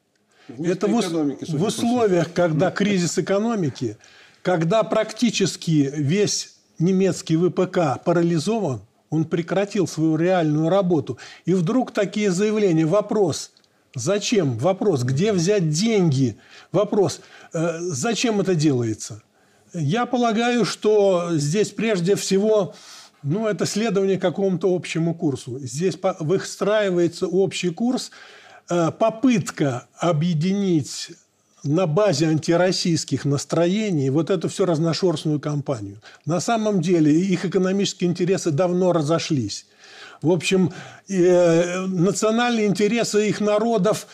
Это 0.49 0.87
в, 0.87 0.93
в 0.93 1.63
условиях, 1.63 2.33
когда 2.33 2.71
кризис 2.71 3.19
экономики, 3.19 3.97
когда 4.43 4.83
практически 4.83 5.91
весь 5.95 6.57
немецкий 6.79 7.37
ВПК 7.37 8.03
парализован, 8.05 8.83
он 9.11 9.25
прекратил 9.25 9.87
свою 9.87 10.17
реальную 10.17 10.69
работу. 10.69 11.19
И 11.45 11.55
вдруг 11.55 11.93
такие 11.93 12.31
заявления. 12.31 12.87
Вопрос, 12.87 13.53
зачем? 13.95 14.59
Вопрос, 14.59 15.03
где 15.03 15.33
взять 15.33 15.71
деньги? 15.71 16.37
Вопрос, 16.73 17.21
э, 17.53 17.79
зачем 17.81 18.41
это 18.41 18.55
делается? 18.55 19.23
Я 19.73 20.07
полагаю, 20.07 20.65
что 20.65 21.31
здесь 21.33 21.71
прежде 21.71 22.15
всего 22.17 22.75
ну, 23.23 23.47
это 23.47 23.67
следование 23.67 24.19
какому-то 24.19 24.75
общему 24.75 25.15
курсу. 25.15 25.59
Здесь 25.59 25.99
выстраивается 26.21 27.27
общий 27.27 27.71
курс, 27.71 28.11
э, 28.71 28.91
попытка 28.93 29.89
объединить 29.99 31.11
на 31.67 31.87
базе 31.87 32.29
антироссийских 32.29 33.25
настроений 33.25 34.11
вот 34.11 34.31
эту 34.31 34.49
всю 34.49 34.65
разношерстную 34.65 35.41
кампанию. 35.41 36.01
На 36.25 36.41
самом 36.41 36.81
деле 36.81 37.13
их 37.13 37.45
экономические 37.45 38.11
интересы 38.11 38.51
давно 38.51 38.93
разошлись. 38.93 39.67
В 40.23 40.31
общем, 40.33 40.73
э, 41.09 41.87
национальные 41.87 42.67
интересы 42.67 43.29
их 43.29 43.41
народов 43.41 44.07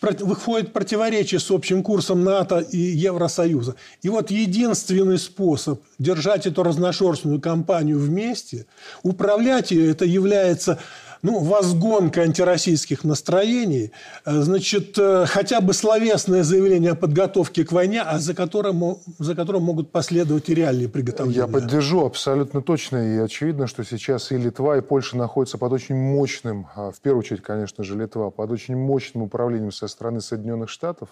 выходят 0.00 0.68
в 0.68 0.72
противоречие 0.72 1.40
с 1.40 1.50
общим 1.50 1.82
курсом 1.82 2.24
НАТО 2.24 2.58
и 2.58 2.78
Евросоюза. 2.78 3.76
И 4.02 4.08
вот 4.08 4.30
единственный 4.30 5.18
способ 5.18 5.80
держать 5.98 6.46
эту 6.46 6.62
разношерстную 6.62 7.40
кампанию 7.40 7.98
вместе, 7.98 8.66
управлять 9.02 9.70
ее, 9.70 9.90
это 9.90 10.04
является 10.04 10.78
ну, 11.22 11.38
возгонка 11.38 12.22
антироссийских 12.22 13.04
настроений, 13.04 13.92
э, 14.24 14.40
значит, 14.40 14.98
э, 14.98 15.24
хотя 15.26 15.60
бы 15.60 15.72
словесное 15.72 16.42
заявление 16.42 16.92
о 16.92 16.94
подготовке 16.96 17.64
к 17.64 17.70
войне, 17.70 18.02
а 18.02 18.18
за 18.18 18.34
которым, 18.34 18.98
за 19.18 19.36
которым 19.36 19.62
могут 19.62 19.92
последовать 19.92 20.48
и 20.48 20.54
реальные 20.54 20.88
приготовления. 20.88 21.38
Я 21.38 21.46
поддержу 21.46 22.04
абсолютно 22.04 22.60
точно. 22.60 23.14
И 23.14 23.18
очевидно, 23.18 23.68
что 23.68 23.84
сейчас 23.84 24.32
и 24.32 24.36
Литва, 24.36 24.78
и 24.78 24.80
Польша 24.80 25.16
находятся 25.16 25.58
под 25.58 25.72
очень 25.72 25.94
мощным, 25.94 26.66
а, 26.74 26.90
в 26.90 27.00
первую 27.00 27.20
очередь, 27.20 27.42
конечно 27.42 27.84
же, 27.84 27.96
Литва, 27.96 28.30
под 28.30 28.50
очень 28.50 28.76
мощным 28.76 29.22
управлением 29.22 29.70
со 29.70 29.86
стороны 29.86 30.20
Соединенных 30.20 30.70
Штатов. 30.70 31.08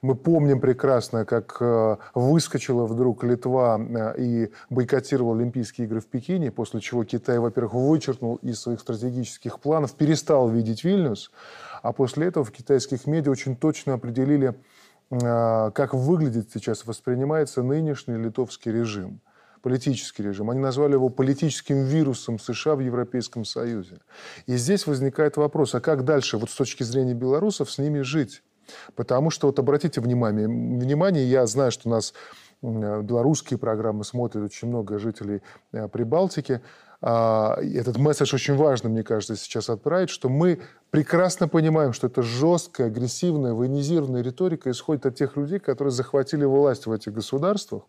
Мы 0.00 0.14
помним 0.14 0.60
прекрасно, 0.60 1.26
как 1.26 1.58
э, 1.60 1.96
выскочила 2.14 2.86
вдруг 2.86 3.22
Литва 3.22 3.80
и 4.18 4.48
бойкотировала 4.70 5.36
Олимпийские 5.36 5.86
игры 5.86 6.00
в 6.00 6.06
Пекине, 6.06 6.50
после 6.50 6.80
чего 6.80 7.04
Китай, 7.04 7.38
во-первых, 7.38 7.74
вычеркнул 7.74 8.36
из 8.36 8.58
своих 8.60 8.80
стратегических 8.80 9.41
стратегических 9.42 9.60
планов 9.60 9.94
перестал 9.94 10.48
видеть 10.48 10.84
Вильнюс, 10.84 11.30
а 11.82 11.92
после 11.92 12.28
этого 12.28 12.44
в 12.44 12.52
китайских 12.52 13.06
медиа 13.06 13.32
очень 13.32 13.56
точно 13.56 13.94
определили, 13.94 14.54
а, 15.10 15.70
как 15.70 15.94
выглядит 15.94 16.50
сейчас, 16.52 16.86
воспринимается 16.86 17.62
нынешний 17.62 18.16
литовский 18.16 18.72
режим 18.72 19.20
политический 19.62 20.24
режим. 20.24 20.50
Они 20.50 20.58
назвали 20.58 20.94
его 20.94 21.08
политическим 21.08 21.84
вирусом 21.84 22.40
США 22.40 22.74
в 22.74 22.80
Европейском 22.80 23.44
Союзе. 23.44 23.98
И 24.48 24.56
здесь 24.56 24.88
возникает 24.88 25.36
вопрос, 25.36 25.76
а 25.76 25.80
как 25.80 26.04
дальше, 26.04 26.36
вот 26.36 26.50
с 26.50 26.56
точки 26.56 26.82
зрения 26.82 27.14
белорусов, 27.14 27.70
с 27.70 27.78
ними 27.78 28.00
жить? 28.00 28.42
Потому 28.96 29.30
что, 29.30 29.46
вот 29.46 29.60
обратите 29.60 30.00
внимание, 30.00 30.48
внимание 30.48 31.30
я 31.30 31.46
знаю, 31.46 31.70
что 31.70 31.88
у 31.88 31.92
нас 31.92 32.12
белорусские 32.62 33.56
программы 33.56 34.02
смотрят 34.02 34.42
очень 34.42 34.66
много 34.66 34.98
жителей 34.98 35.42
э, 35.72 35.86
Прибалтики. 35.86 36.60
А, 37.04 37.56
этот 37.60 37.98
месседж 37.98 38.32
очень 38.32 38.54
важно, 38.54 38.88
мне 38.88 39.02
кажется, 39.02 39.34
сейчас 39.34 39.68
отправить, 39.68 40.08
что 40.08 40.28
мы 40.28 40.60
прекрасно 40.90 41.48
понимаем, 41.48 41.92
что 41.92 42.06
это 42.06 42.22
жесткая, 42.22 42.86
агрессивная, 42.86 43.54
военизированная 43.54 44.22
риторика 44.22 44.70
исходит 44.70 45.06
от 45.06 45.16
тех 45.16 45.36
людей, 45.36 45.58
которые 45.58 45.90
захватили 45.90 46.44
власть 46.44 46.86
в 46.86 46.92
этих 46.92 47.12
государствах, 47.12 47.82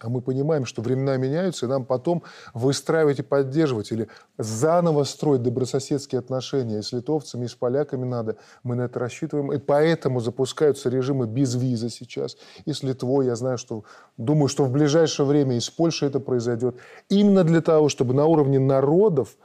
а 0.00 0.08
мы 0.08 0.20
понимаем, 0.20 0.64
что 0.66 0.82
времена 0.82 1.16
меняются, 1.16 1.66
и 1.66 1.68
нам 1.68 1.84
потом 1.84 2.22
выстраивать 2.54 3.18
и 3.18 3.22
поддерживать 3.22 3.92
или 3.92 4.08
заново 4.38 5.04
строить 5.04 5.42
добрососедские 5.42 6.18
отношения 6.18 6.78
и 6.78 6.82
с 6.82 6.92
литовцами, 6.92 7.44
и 7.44 7.48
с 7.48 7.54
поляками 7.54 8.04
надо. 8.04 8.36
Мы 8.62 8.74
на 8.74 8.82
это 8.82 8.98
рассчитываем. 8.98 9.52
И 9.52 9.58
поэтому 9.58 10.20
запускаются 10.20 10.88
режимы 10.88 11.26
без 11.26 11.54
визы 11.54 11.88
сейчас. 11.88 12.36
И 12.64 12.72
с 12.72 12.82
Литвой, 12.82 13.26
я 13.26 13.36
знаю, 13.36 13.58
что 13.58 13.84
думаю, 14.16 14.48
что 14.48 14.64
в 14.64 14.70
ближайшее 14.70 15.26
время 15.26 15.56
и 15.56 15.60
с 15.60 15.70
Польшей 15.70 16.08
это 16.08 16.20
произойдет. 16.20 16.76
Именно 17.08 17.44
для 17.44 17.60
того, 17.60 17.88
чтобы 17.88 18.14
на 18.14 18.26
уровне 18.26 18.58
народов 18.58 19.36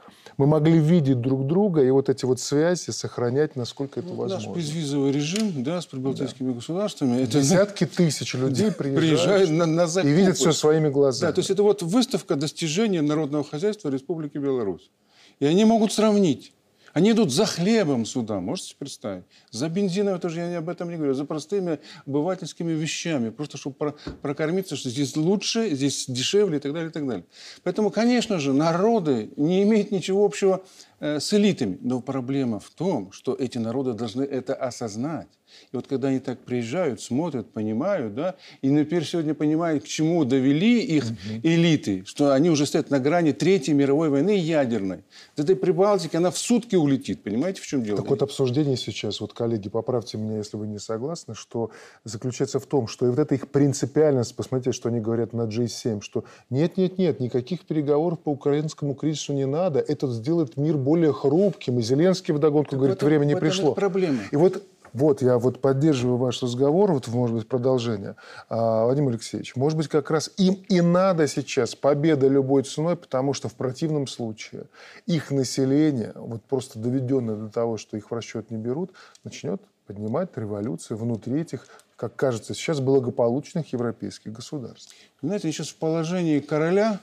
мы 0.42 0.48
могли 0.48 0.76
видеть 0.76 1.20
друг 1.20 1.46
друга 1.46 1.84
и 1.84 1.90
вот 1.90 2.08
эти 2.08 2.24
вот 2.24 2.40
связи 2.40 2.90
сохранять, 2.90 3.54
насколько 3.54 4.00
это 4.00 4.08
ну, 4.08 4.16
возможно. 4.16 4.48
Наш 4.48 4.56
безвизовый 4.56 5.12
режим 5.12 5.62
да, 5.62 5.80
с 5.80 5.86
прибалтийскими 5.86 6.48
да. 6.48 6.54
государствами. 6.54 7.22
Это... 7.22 7.40
Десятки 7.40 7.86
тысяч 7.96 8.34
людей 8.34 8.72
приезжают, 8.72 8.96
приезжают 8.96 9.50
на, 9.50 9.66
на 9.66 10.00
и 10.00 10.08
видят 10.08 10.36
все 10.36 10.50
своими 10.50 10.88
глазами. 10.88 11.30
Да, 11.30 11.32
то 11.32 11.38
есть 11.38 11.50
это 11.50 11.62
вот 11.62 11.82
выставка 11.82 12.34
достижений 12.34 13.00
народного 13.00 13.44
хозяйства 13.44 13.88
Республики 13.88 14.36
Беларусь. 14.36 14.90
И 15.38 15.46
они 15.46 15.64
могут 15.64 15.92
сравнить 15.92 16.52
они 16.92 17.12
идут 17.12 17.32
за 17.32 17.46
хлебом 17.46 18.04
сюда, 18.04 18.40
можете 18.40 18.76
представить? 18.76 19.24
За 19.50 19.68
бензином, 19.68 20.20
тоже 20.20 20.40
я 20.40 20.58
об 20.58 20.68
этом 20.68 20.90
не 20.90 20.96
говорю, 20.96 21.14
за 21.14 21.24
простыми 21.24 21.78
обывательскими 22.06 22.72
вещами, 22.72 23.30
просто 23.30 23.56
чтобы 23.56 23.76
про 23.76 23.94
прокормиться, 24.20 24.76
что 24.76 24.90
здесь 24.90 25.16
лучше, 25.16 25.70
здесь 25.70 26.06
дешевле 26.06 26.58
и 26.58 26.60
так 26.60 26.72
далее, 26.72 26.90
и 26.90 26.92
так 26.92 27.06
далее. 27.06 27.24
Поэтому, 27.62 27.90
конечно 27.90 28.38
же, 28.38 28.52
народы 28.52 29.30
не 29.36 29.62
имеют 29.62 29.90
ничего 29.90 30.24
общего 30.24 30.64
с 31.02 31.32
элитами. 31.34 31.78
Но 31.80 32.00
проблема 32.00 32.60
в 32.60 32.70
том, 32.70 33.12
что 33.12 33.34
эти 33.34 33.58
народы 33.58 33.92
должны 33.92 34.22
это 34.22 34.54
осознать. 34.54 35.28
И 35.72 35.76
вот 35.76 35.86
когда 35.86 36.08
они 36.08 36.18
так 36.18 36.40
приезжают, 36.40 37.00
смотрят, 37.00 37.50
понимают, 37.52 38.14
да, 38.14 38.34
и 38.60 38.70
например, 38.70 39.04
сегодня 39.04 39.34
понимают, 39.34 39.84
к 39.84 39.86
чему 39.86 40.24
довели 40.24 40.80
их 40.80 41.04
угу. 41.04 41.40
элиты, 41.42 42.04
что 42.06 42.32
они 42.32 42.50
уже 42.50 42.66
стоят 42.66 42.90
на 42.90 42.98
грани 42.98 43.32
Третьей 43.32 43.74
мировой 43.74 44.08
войны 44.08 44.36
ядерной. 44.36 45.04
Вот 45.36 45.44
этой 45.44 45.56
Прибалтики, 45.56 46.16
она 46.16 46.30
в 46.30 46.38
сутки 46.38 46.76
улетит, 46.76 47.22
понимаете, 47.22 47.60
в 47.60 47.66
чем 47.66 47.82
дело? 47.82 47.98
Так 47.98 48.08
вот 48.08 48.22
обсуждение 48.22 48.76
сейчас, 48.76 49.20
вот, 49.20 49.32
коллеги, 49.32 49.68
поправьте 49.68 50.18
меня, 50.18 50.38
если 50.38 50.56
вы 50.56 50.66
не 50.66 50.78
согласны, 50.78 51.34
что 51.34 51.70
заключается 52.04 52.58
в 52.58 52.66
том, 52.66 52.86
что 52.86 53.06
и 53.06 53.10
вот 53.10 53.18
эта 53.18 53.34
их 53.34 53.48
принципиальность, 53.48 54.34
посмотрите, 54.34 54.72
что 54.72 54.88
они 54.88 55.00
говорят 55.00 55.32
на 55.32 55.42
G7, 55.42 56.00
что 56.00 56.24
нет-нет-нет, 56.50 57.20
никаких 57.20 57.62
переговоров 57.62 58.20
по 58.20 58.30
украинскому 58.30 58.94
кризису 58.94 59.32
не 59.32 59.46
надо, 59.46 59.78
это 59.80 60.06
сделает 60.08 60.56
мир 60.56 60.76
более 60.76 60.91
более 60.92 61.12
хрупким. 61.14 61.78
И 61.78 61.82
Зеленский 61.82 62.34
вдогонку 62.34 62.72
так 62.72 62.78
говорит, 62.78 62.96
этом, 62.96 63.08
время 63.08 63.24
не 63.24 63.36
пришло. 63.36 63.72
Проблема. 63.74 64.18
И 64.30 64.36
вот 64.36 64.62
вот, 64.92 65.22
я 65.22 65.38
вот 65.38 65.58
поддерживаю 65.58 66.18
ваш 66.18 66.42
разговор, 66.42 66.92
вот, 66.92 67.08
может 67.08 67.34
быть, 67.34 67.48
продолжение. 67.48 68.14
А, 68.50 68.84
Вадим 68.84 69.08
Алексеевич, 69.08 69.56
может 69.56 69.78
быть, 69.78 69.88
как 69.88 70.10
раз 70.10 70.30
им 70.36 70.62
и 70.68 70.82
надо 70.82 71.26
сейчас 71.28 71.74
победа 71.74 72.28
любой 72.28 72.64
ценой, 72.64 72.96
потому 72.96 73.32
что 73.32 73.48
в 73.48 73.54
противном 73.54 74.06
случае 74.06 74.64
их 75.06 75.30
население, 75.30 76.12
вот 76.14 76.42
просто 76.42 76.78
доведенное 76.78 77.36
до 77.36 77.48
того, 77.48 77.78
что 77.78 77.96
их 77.96 78.10
в 78.10 78.14
расчет 78.14 78.50
не 78.50 78.58
берут, 78.58 78.90
начнет 79.24 79.62
поднимать 79.86 80.28
революции 80.36 80.94
внутри 80.94 81.40
этих, 81.40 81.66
как 81.96 82.14
кажется, 82.14 82.52
сейчас 82.52 82.80
благополучных 82.80 83.72
европейских 83.72 84.30
государств. 84.30 84.94
Знаете, 85.22 85.50
сейчас 85.52 85.68
в 85.68 85.76
положении 85.76 86.40
короля 86.40 87.00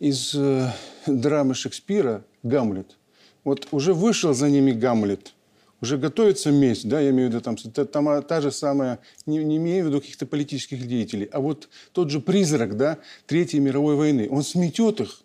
из 0.00 0.34
э, 0.34 0.70
драмы 1.06 1.54
Шекспира 1.54 2.22
«Гамлет». 2.46 2.96
Вот 3.44 3.68
уже 3.70 3.94
вышел 3.94 4.34
за 4.34 4.50
ними 4.50 4.72
Гамлет, 4.72 5.34
уже 5.80 5.98
готовится 5.98 6.50
месть, 6.50 6.88
да, 6.88 7.00
я 7.00 7.10
имею 7.10 7.28
в 7.28 7.32
виду, 7.32 7.40
там, 7.42 7.56
там 7.56 8.22
та 8.22 8.40
же 8.40 8.50
самая, 8.50 8.98
не, 9.26 9.38
не 9.44 9.58
имею 9.58 9.84
в 9.84 9.88
виду 9.88 10.00
каких-то 10.00 10.26
политических 10.26 10.86
деятелей, 10.86 11.28
а 11.32 11.40
вот 11.40 11.68
тот 11.92 12.10
же 12.10 12.20
призрак, 12.20 12.76
да, 12.76 12.98
Третьей 13.26 13.60
мировой 13.60 13.94
войны, 13.94 14.28
он 14.30 14.42
сметет 14.42 15.00
их, 15.00 15.20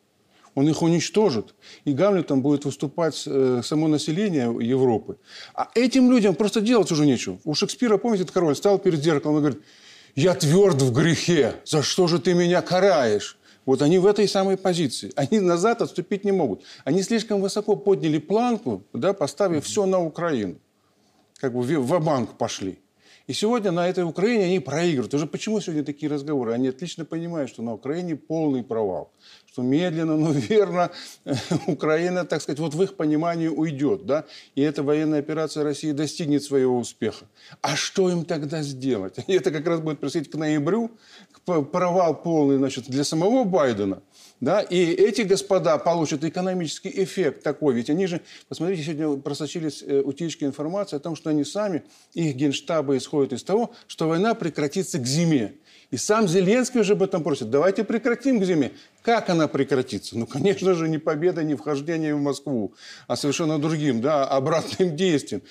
он 0.53 0.67
их 0.67 0.81
уничтожит. 0.81 1.53
И 1.85 1.93
Гамлет 1.93 2.27
там 2.27 2.41
будет 2.41 2.65
выступать 2.65 3.23
э, 3.25 3.61
само 3.63 3.87
население 3.87 4.53
Европы. 4.61 5.17
А 5.53 5.69
этим 5.75 6.11
людям 6.11 6.35
просто 6.35 6.61
делать 6.61 6.91
уже 6.91 7.05
нечего. 7.05 7.39
У 7.45 7.53
Шекспира, 7.53 7.97
помните, 7.97 8.25
король 8.31 8.55
стал 8.55 8.77
перед 8.77 9.01
зеркалом 9.01 9.37
и 9.37 9.39
говорит, 9.39 9.61
я 10.15 10.33
тверд 10.33 10.81
в 10.81 10.91
грехе, 10.91 11.55
за 11.65 11.81
что 11.81 12.07
же 12.07 12.19
ты 12.19 12.33
меня 12.33 12.61
караешь? 12.61 13.37
Вот 13.65 13.81
они 13.81 13.99
в 13.99 14.05
этой 14.05 14.27
самой 14.27 14.57
позиции. 14.57 15.11
Они 15.15 15.39
назад 15.39 15.81
отступить 15.81 16.25
не 16.25 16.31
могут. 16.31 16.63
Они 16.83 17.03
слишком 17.03 17.41
высоко 17.41 17.75
подняли 17.75 18.17
планку, 18.17 18.83
да, 18.93 19.13
поставив 19.13 19.65
все 19.65 19.85
на 19.85 19.99
Украину. 20.03 20.55
Как 21.39 21.53
бы 21.53 21.61
в 21.61 21.99
банк 21.99 22.37
пошли. 22.37 22.79
И 23.27 23.33
сегодня 23.33 23.71
на 23.71 23.87
этой 23.87 24.03
Украине 24.03 24.45
они 24.45 24.59
проигрывают. 24.59 25.13
Уже 25.13 25.25
почему 25.25 25.61
сегодня 25.61 25.83
такие 25.83 26.11
разговоры? 26.11 26.53
Они 26.53 26.67
отлично 26.67 27.05
понимают, 27.05 27.49
что 27.49 27.61
на 27.61 27.73
Украине 27.73 28.15
полный 28.15 28.63
провал. 28.63 29.13
Что 29.45 29.61
медленно, 29.61 30.17
но 30.17 30.31
верно 30.31 30.91
Украина, 31.67 32.25
так 32.25 32.41
сказать, 32.41 32.59
вот 32.59 32.73
в 32.73 32.81
их 32.81 32.95
понимании 32.95 33.47
уйдет. 33.47 34.05
Да? 34.05 34.25
И 34.55 34.61
эта 34.61 34.83
военная 34.83 35.19
операция 35.19 35.63
России 35.63 35.91
достигнет 35.91 36.43
своего 36.43 36.77
успеха. 36.77 37.25
А 37.61 37.75
что 37.75 38.09
им 38.09 38.25
тогда 38.25 38.63
сделать? 38.63 39.15
И 39.27 39.33
это 39.37 39.51
как 39.51 39.65
раз 39.65 39.79
будет 39.79 39.99
происходить 39.99 40.31
к 40.31 40.35
ноябрю, 40.35 40.91
провал 41.45 42.21
полный 42.21 42.57
значит, 42.57 42.85
для 42.85 43.03
самого 43.03 43.43
Байдена. 43.43 44.01
Да? 44.39 44.61
И 44.61 44.77
эти 44.77 45.21
господа 45.21 45.77
получат 45.77 46.23
экономический 46.23 46.91
эффект 47.03 47.43
такой. 47.43 47.75
Ведь 47.75 47.89
они 47.89 48.07
же, 48.07 48.21
посмотрите, 48.49 48.83
сегодня 48.83 49.21
просочились 49.21 49.83
э, 49.85 50.01
утечки 50.01 50.43
информации 50.43 50.95
о 50.95 50.99
том, 50.99 51.15
что 51.15 51.29
они 51.29 51.43
сами, 51.43 51.83
их 52.13 52.35
генштабы 52.35 52.97
исходят 52.97 53.33
из 53.33 53.43
того, 53.43 53.71
что 53.87 54.07
война 54.07 54.33
прекратится 54.33 54.97
к 54.97 55.05
зиме. 55.05 55.53
И 55.91 55.97
сам 55.97 56.27
Зеленский 56.27 56.79
уже 56.79 56.93
об 56.93 57.03
этом 57.03 57.21
просит. 57.21 57.49
Давайте 57.49 57.83
прекратим 57.83 58.39
к 58.39 58.45
зиме. 58.45 58.71
Как 59.01 59.29
она 59.29 59.47
прекратится? 59.47 60.17
Ну, 60.17 60.25
конечно 60.25 60.73
же, 60.73 60.87
не 60.87 60.97
победой, 60.97 61.43
не 61.43 61.55
вхождением 61.55 62.19
в 62.19 62.21
Москву, 62.21 62.73
а 63.07 63.17
совершенно 63.17 63.59
другим, 63.59 63.99
да, 63.99 64.25
обратным 64.25 64.95
действием. 64.95 65.41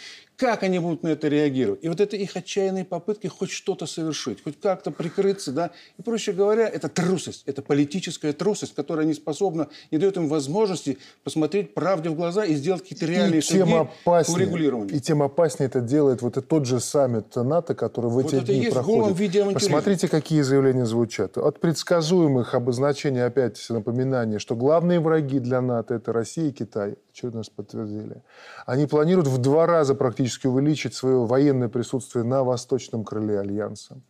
Как 0.40 0.62
они 0.62 0.78
будут 0.78 1.02
на 1.02 1.08
это 1.08 1.28
реагировать? 1.28 1.84
И 1.84 1.88
вот 1.90 2.00
это 2.00 2.16
их 2.16 2.34
отчаянные 2.34 2.86
попытки 2.86 3.26
хоть 3.26 3.50
что-то 3.50 3.84
совершить, 3.84 4.42
хоть 4.42 4.58
как-то 4.58 4.90
прикрыться, 4.90 5.52
да. 5.52 5.70
И, 5.98 6.02
проще 6.02 6.32
говоря, 6.32 6.66
это 6.66 6.88
трусость, 6.88 7.42
это 7.44 7.60
политическая 7.60 8.32
трусость, 8.32 8.74
которая 8.74 9.04
не 9.04 9.12
способна, 9.12 9.68
не 9.90 9.98
дает 9.98 10.16
им 10.16 10.28
возможности 10.28 10.96
посмотреть 11.24 11.74
правде 11.74 12.08
в 12.08 12.14
глаза 12.14 12.46
и 12.46 12.54
сделать 12.54 12.80
какие-то 12.80 13.04
реальные 13.04 13.40
и 13.40 13.42
шаги 13.42 13.58
тем 13.58 13.74
опаснее, 13.74 14.24
по 14.34 14.42
урегулированию. 14.42 14.96
И 14.96 15.00
тем 15.00 15.22
опаснее 15.22 15.66
это 15.66 15.82
делает 15.82 16.22
вот 16.22 16.38
и 16.38 16.40
тот 16.40 16.64
же 16.64 16.80
саммит 16.80 17.36
НАТО, 17.36 17.74
который 17.74 18.10
в 18.10 18.18
эти 18.18 18.36
вот 18.36 18.44
дни 18.44 18.70
проходит. 18.70 19.52
Посмотрите, 19.52 20.08
какие 20.08 20.40
заявления 20.40 20.86
звучат. 20.86 21.36
От 21.36 21.60
предсказуемых 21.60 22.54
обозначений 22.54 23.22
опять 23.22 23.62
напоминание, 23.68 24.38
что 24.38 24.56
главные 24.56 25.00
враги 25.00 25.38
для 25.38 25.60
НАТО– 25.60 25.92
это 25.96 26.14
Россия 26.14 26.48
и 26.48 26.52
Китай 26.52 26.96
очередной 27.12 27.40
раз 27.40 27.50
подтвердили. 27.50 28.22
Они 28.64 28.86
планируют 28.86 29.28
в 29.28 29.36
два 29.36 29.66
раза 29.66 29.94
практически 29.94 30.29
увеличить 30.38 30.94
свое 30.94 31.24
военное 31.24 31.68
присутствие 31.68 32.24
на 32.24 32.44
восточном 32.44 33.04
крыле 33.04 33.40
Альянса. 33.40 34.00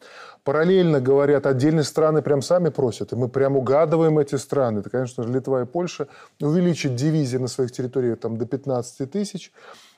Параллельно, 0.44 1.00
говорят, 1.00 1.46
отдельные 1.46 1.84
страны 1.84 2.22
прям 2.22 2.42
сами 2.42 2.68
просят, 2.68 3.12
и 3.12 3.16
мы 3.16 3.28
прям 3.28 3.56
угадываем 3.56 4.18
эти 4.18 4.36
страны. 4.36 4.80
Это, 4.80 4.90
конечно 4.90 5.22
же, 5.22 5.32
Литва 5.32 5.62
и 5.62 5.64
Польша. 5.66 6.08
Увеличить 6.40 6.94
дивизии 6.94 7.38
на 7.38 7.48
своих 7.48 7.72
территориях 7.72 8.20
там, 8.20 8.36
до 8.36 8.46
15 8.46 9.10
тысяч. 9.10 9.52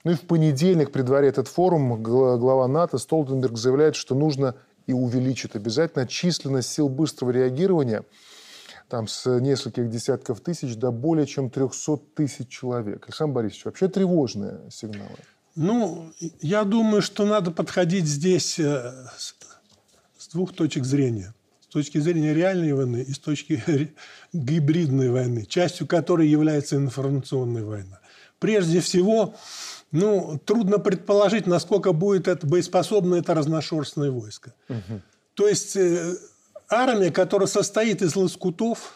Ну 0.05 0.13
и 0.13 0.15
в 0.15 0.23
понедельник, 0.23 0.93
при 0.93 1.03
дворе 1.03 1.29
этот 1.29 1.49
форум, 1.49 2.03
глава 2.03 2.69
НАТО 2.69 2.99
Столтенберг 2.99 3.57
заявляет, 3.57 3.95
что 3.95 4.15
нужно 4.15 4.55
и 4.87 4.93
увеличить 4.93 5.55
обязательно 5.55 6.07
численность 6.07 6.71
сил 6.71 6.89
быстрого 6.89 7.31
реагирования– 7.31 8.05
там 8.93 9.09
с 9.09 9.41
нескольких 9.41 9.89
десятков 9.89 10.41
тысяч 10.41 10.77
до 10.77 10.91
более 10.91 11.27
чем 11.27 11.49
300 11.49 11.97
тысяч 12.15 12.49
человек. 12.49 13.05
Александр 13.07 13.37
Борисович, 13.37 13.65
вообще 13.65 13.89
тревожные 13.89 14.61
сигналы. 14.71 15.17
Ну, 15.55 16.13
я 16.41 16.65
думаю, 16.65 17.03
что 17.03 17.27
надо 17.27 17.51
подходить 17.51 18.07
здесь 18.07 18.59
э, 18.59 18.93
с 20.19 20.29
двух 20.29 20.55
точек 20.55 20.85
зрения. 20.85 21.35
С 21.61 21.67
точки 21.67 21.99
зрения 21.99 22.35
реальной 22.35 22.73
войны 22.73 23.05
и 23.07 23.13
с 23.13 23.19
точки 23.19 23.63
гибридной 24.33 25.11
войны, 25.11 25.45
частью 25.45 25.87
которой 25.87 26.29
является 26.29 26.77
информационная 26.77 27.65
война. 27.65 28.01
Прежде 28.39 28.81
всего, 28.81 29.35
ну, 29.91 30.41
трудно 30.45 30.79
предположить, 30.79 31.47
насколько 31.47 31.93
будет 31.93 32.29
это 32.29 32.47
боеспособно 32.47 33.17
это 33.17 33.35
разношерстное 33.35 34.11
войско. 34.11 34.55
Угу. 34.69 35.01
То 35.35 35.49
есть 35.49 35.77
э, 35.77 36.17
армия, 36.69 37.11
которая 37.11 37.47
состоит 37.47 38.03
из 38.03 38.17
лоскутов, 38.17 38.95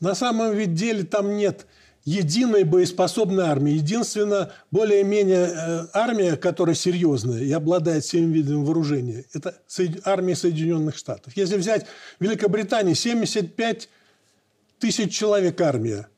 на 0.00 0.14
самом 0.14 0.56
деле 0.74 1.04
там 1.04 1.36
нет 1.36 1.66
единой 2.04 2.64
боеспособной 2.64 3.44
армии. 3.44 3.72
Единственная 3.72 4.52
более-менее 4.70 5.50
э, 5.52 5.86
армия, 5.92 6.36
которая 6.36 6.74
серьезная 6.74 7.42
и 7.42 7.52
обладает 7.52 8.04
всеми 8.04 8.32
видами 8.32 8.64
вооружения, 8.64 9.24
это 9.32 9.60
армия 10.04 10.36
Соединенных 10.36 10.96
Штатов. 10.96 11.36
Если 11.36 11.56
взять 11.56 11.86
Великобританию, 12.18 12.94
75 12.94 13.88
тысяч 14.78 15.12
человек 15.14 15.60
армия. 15.60 16.08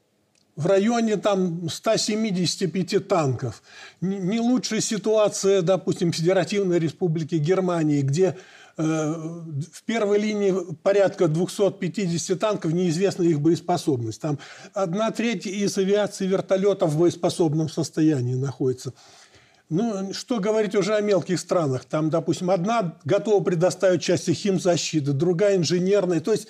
В 0.55 0.67
районе 0.67 1.17
там 1.17 1.69
175 1.69 3.09
танков. 3.09 3.63
Не 4.03 4.39
лучшая 4.39 4.81
ситуация, 4.81 5.63
допустим, 5.63 6.13
Федеративной 6.13 6.79
Республики 6.79 7.37
Германии, 7.37 8.03
где 8.03 8.37
в 8.77 9.83
первой 9.85 10.19
линии 10.19 10.55
порядка 10.83 11.29
250 11.29 12.39
танков, 12.39 12.73
неизвестна 12.73 13.25
их 13.25 13.41
боеспособность. 13.41 14.21
Там 14.21 14.39
одна 14.73 15.11
треть 15.11 15.47
из 15.47 15.77
авиации 15.77 16.27
вертолетов 16.27 16.91
в 16.91 16.99
боеспособном 16.99 17.69
состоянии 17.69 18.35
находится. 18.35 18.95
Ну, 19.69 20.13
что 20.13 20.39
говорить 20.39 20.75
уже 20.75 20.95
о 20.95 21.01
мелких 21.01 21.41
странах. 21.41 21.87
Там, 21.87 22.11
допустим, 22.11 22.51
одна 22.51 22.99
готова 23.05 23.43
предоставить 23.43 24.03
части 24.03 24.33
химзащиты, 24.33 25.13
другая 25.13 25.57
инженерная. 25.57 26.21
То 26.21 26.33
есть 26.33 26.47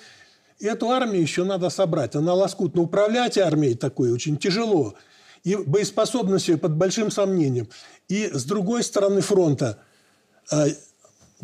эту 0.59 0.89
армию 0.89 1.21
еще 1.21 1.45
надо 1.45 1.69
собрать. 1.69 2.15
Она 2.15 2.33
лоскутно 2.33 2.81
управлять 2.81 3.37
армией 3.37 3.75
такой 3.75 4.11
очень 4.11 4.37
тяжело. 4.37 4.95
И 5.45 5.55
боеспособность 5.55 6.49
ее 6.49 6.57
под 6.57 6.75
большим 6.75 7.11
сомнением. 7.11 7.69
И 8.09 8.27
с 8.27 8.43
другой 8.43 8.83
стороны 8.83 9.21
фронта 9.21 9.79
э, 10.51 10.71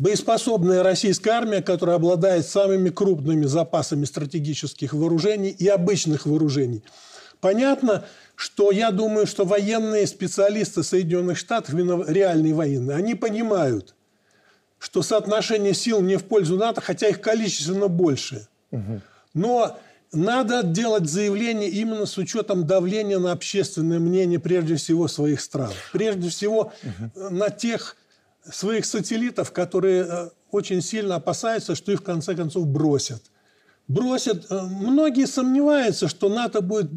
боеспособная 0.00 0.82
российская 0.82 1.32
армия, 1.32 1.60
которая 1.60 1.96
обладает 1.96 2.46
самыми 2.46 2.88
крупными 2.88 3.44
запасами 3.44 4.06
стратегических 4.06 4.94
вооружений 4.94 5.50
и 5.50 5.68
обычных 5.68 6.24
вооружений. 6.24 6.82
Понятно, 7.40 8.04
что 8.34 8.70
я 8.70 8.90
думаю, 8.90 9.26
что 9.26 9.44
военные 9.44 10.06
специалисты 10.06 10.82
Соединенных 10.82 11.36
Штатов, 11.36 11.74
реальные 11.74 12.54
военные, 12.54 12.96
они 12.96 13.14
понимают, 13.14 13.94
что 14.78 15.02
соотношение 15.02 15.74
сил 15.74 16.00
не 16.00 16.16
в 16.16 16.24
пользу 16.24 16.56
НАТО, 16.56 16.80
хотя 16.80 17.08
их 17.08 17.20
количественно 17.20 17.88
больше. 17.88 18.48
Но 19.34 19.78
надо 20.12 20.62
делать 20.62 21.08
заявление 21.10 21.68
именно 21.68 22.06
с 22.06 22.16
учетом 22.16 22.66
давления 22.66 23.18
на 23.18 23.32
общественное 23.32 23.98
мнение, 23.98 24.40
прежде 24.40 24.76
всего, 24.76 25.08
своих 25.08 25.42
стран. 25.42 25.72
Прежде 25.92 26.30
всего, 26.30 26.72
на 27.14 27.50
тех 27.50 27.96
своих 28.48 28.84
сателлитов, 28.84 29.52
которые 29.52 30.06
э, 30.08 30.30
очень 30.50 30.82
сильно 30.82 31.16
опасаются, 31.16 31.74
что 31.74 31.92
их 31.92 32.00
в 32.00 32.04
конце 32.04 32.34
концов 32.34 32.66
бросят. 32.66 33.22
Бросят. 33.88 34.46
Э, 34.50 34.62
многие 34.62 35.26
сомневаются, 35.26 36.08
что 36.08 36.28
НАТО 36.28 36.60
будет 36.60 36.90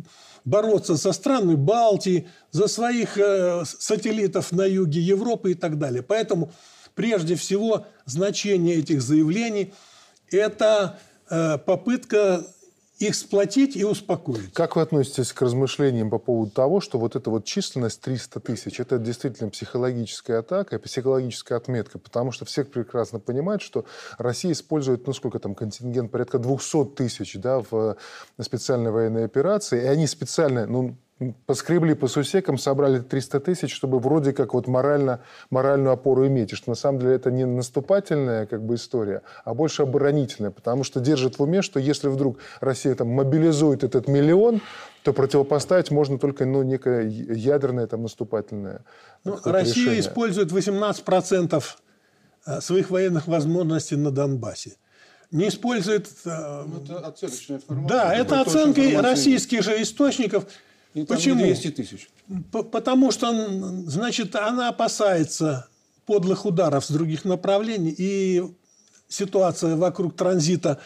бороться 0.45 0.95
за 0.95 1.11
страны 1.11 1.57
Балтии, 1.57 2.27
за 2.51 2.67
своих 2.67 3.17
э, 3.17 3.63
сателлитов 3.65 4.51
на 4.51 4.65
юге 4.65 5.01
Европы 5.01 5.51
и 5.51 5.55
так 5.55 5.77
далее. 5.77 6.03
Поэтому 6.03 6.51
прежде 6.95 7.35
всего 7.35 7.87
значение 8.05 8.77
этих 8.77 9.01
заявлений– 9.01 9.73
это 10.31 10.99
попытка 11.65 12.45
их 12.99 13.15
сплотить 13.15 13.75
и 13.75 13.83
успокоить. 13.83 14.53
Как 14.53 14.75
вы 14.75 14.81
относитесь 14.81 15.33
к 15.33 15.41
размышлениям 15.41 16.09
по 16.09 16.19
поводу 16.19 16.51
того, 16.51 16.79
что 16.79 16.99
вот 16.99 17.15
эта 17.15 17.29
вот 17.29 17.45
численность 17.45 18.01
300 18.01 18.39
тысяч, 18.39 18.79
это 18.79 18.97
действительно 18.97 19.49
психологическая 19.49 20.39
атака, 20.39 20.79
психологическая 20.79 21.57
отметка, 21.57 21.99
потому 21.99 22.31
что 22.31 22.45
все 22.45 22.63
прекрасно 22.63 23.19
понимают, 23.19 23.61
что 23.61 23.85
Россия 24.17 24.51
использует, 24.51 25.07
ну 25.07 25.13
сколько 25.13 25.39
там, 25.39 25.55
контингент 25.55 26.11
порядка 26.11 26.39
200 26.39 26.85
тысяч 26.95 27.35
да, 27.35 27.63
в 27.69 27.97
специальной 28.39 28.91
военной 28.91 29.25
операции, 29.25 29.81
и 29.81 29.85
они 29.85 30.07
специально, 30.07 30.65
ну, 30.65 30.95
поскребли 31.45 31.93
по 31.93 32.07
сусекам, 32.07 32.57
собрали 32.57 32.99
300 32.99 33.39
тысяч, 33.39 33.73
чтобы 33.73 33.99
вроде 33.99 34.33
как 34.33 34.53
вот 34.53 34.67
морально, 34.67 35.21
моральную 35.49 35.93
опору 35.93 36.27
иметь. 36.27 36.53
И 36.53 36.55
что 36.55 36.71
на 36.71 36.75
самом 36.75 36.99
деле 36.99 37.15
это 37.15 37.31
не 37.31 37.45
наступательная 37.45 38.45
как 38.45 38.63
бы 38.63 38.75
история, 38.75 39.21
а 39.45 39.53
больше 39.53 39.83
оборонительная, 39.83 40.51
потому 40.51 40.83
что 40.83 40.99
держит 40.99 41.37
в 41.37 41.43
уме, 41.43 41.61
что 41.61 41.79
если 41.79 42.07
вдруг 42.07 42.39
Россия 42.59 42.95
там 42.95 43.09
мобилизует 43.09 43.83
этот 43.83 44.07
миллион, 44.07 44.61
то 45.03 45.13
противопоставить 45.13 45.91
можно 45.91 46.17
только 46.17 46.45
ну, 46.45 46.63
некое 46.63 47.07
ядерное 47.07 47.87
там 47.87 48.03
наступательное 48.03 48.81
ну, 49.23 49.37
Россия 49.43 49.91
решение. 49.91 49.99
использует 49.99 50.51
18% 50.51 51.63
э, 52.45 52.61
своих 52.61 52.89
военных 52.89 53.27
возможностей 53.27 53.95
на 53.95 54.11
Донбассе 54.11 54.77
не 55.31 55.47
использует... 55.47 56.07
Э, 56.25 56.63
ну, 56.65 56.83
это 56.83 56.99
оценочная 56.99 57.57
информация. 57.57 57.97
Да, 57.97 58.13
это 58.13 58.41
оценки 58.41 58.95
российских 58.95 59.63
же 59.63 59.81
источников. 59.81 60.45
И 60.93 61.03
Почему? 61.05 61.43
200 61.43 61.71
тысяч. 61.71 62.09
Потому 62.51 63.11
что, 63.11 63.31
значит, 63.87 64.35
она 64.35 64.69
опасается 64.69 65.67
подлых 66.05 66.45
ударов 66.45 66.85
с 66.85 66.91
других 66.91 67.25
направлений. 67.25 67.93
И 67.97 68.43
ситуация 69.07 69.75
вокруг 69.75 70.15
транзита 70.15 70.79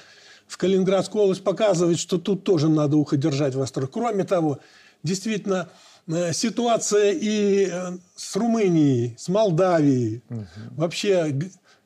в 0.47 0.57
Калининградскую 0.57 1.23
область 1.23 1.43
показывает, 1.43 1.99
что 1.99 2.17
тут 2.17 2.43
тоже 2.43 2.69
надо 2.69 2.97
ухо 2.97 3.17
держать 3.17 3.55
востро. 3.55 3.87
Кроме 3.87 4.23
того, 4.23 4.59
действительно, 5.03 5.69
э, 6.07 6.31
ситуация 6.33 7.11
и 7.11 7.67
э, 7.69 7.97
с 8.15 8.35
Румынией, 8.35 9.15
с 9.17 9.27
Молдавией, 9.27 10.21
угу. 10.29 10.45
вообще, 10.71 11.37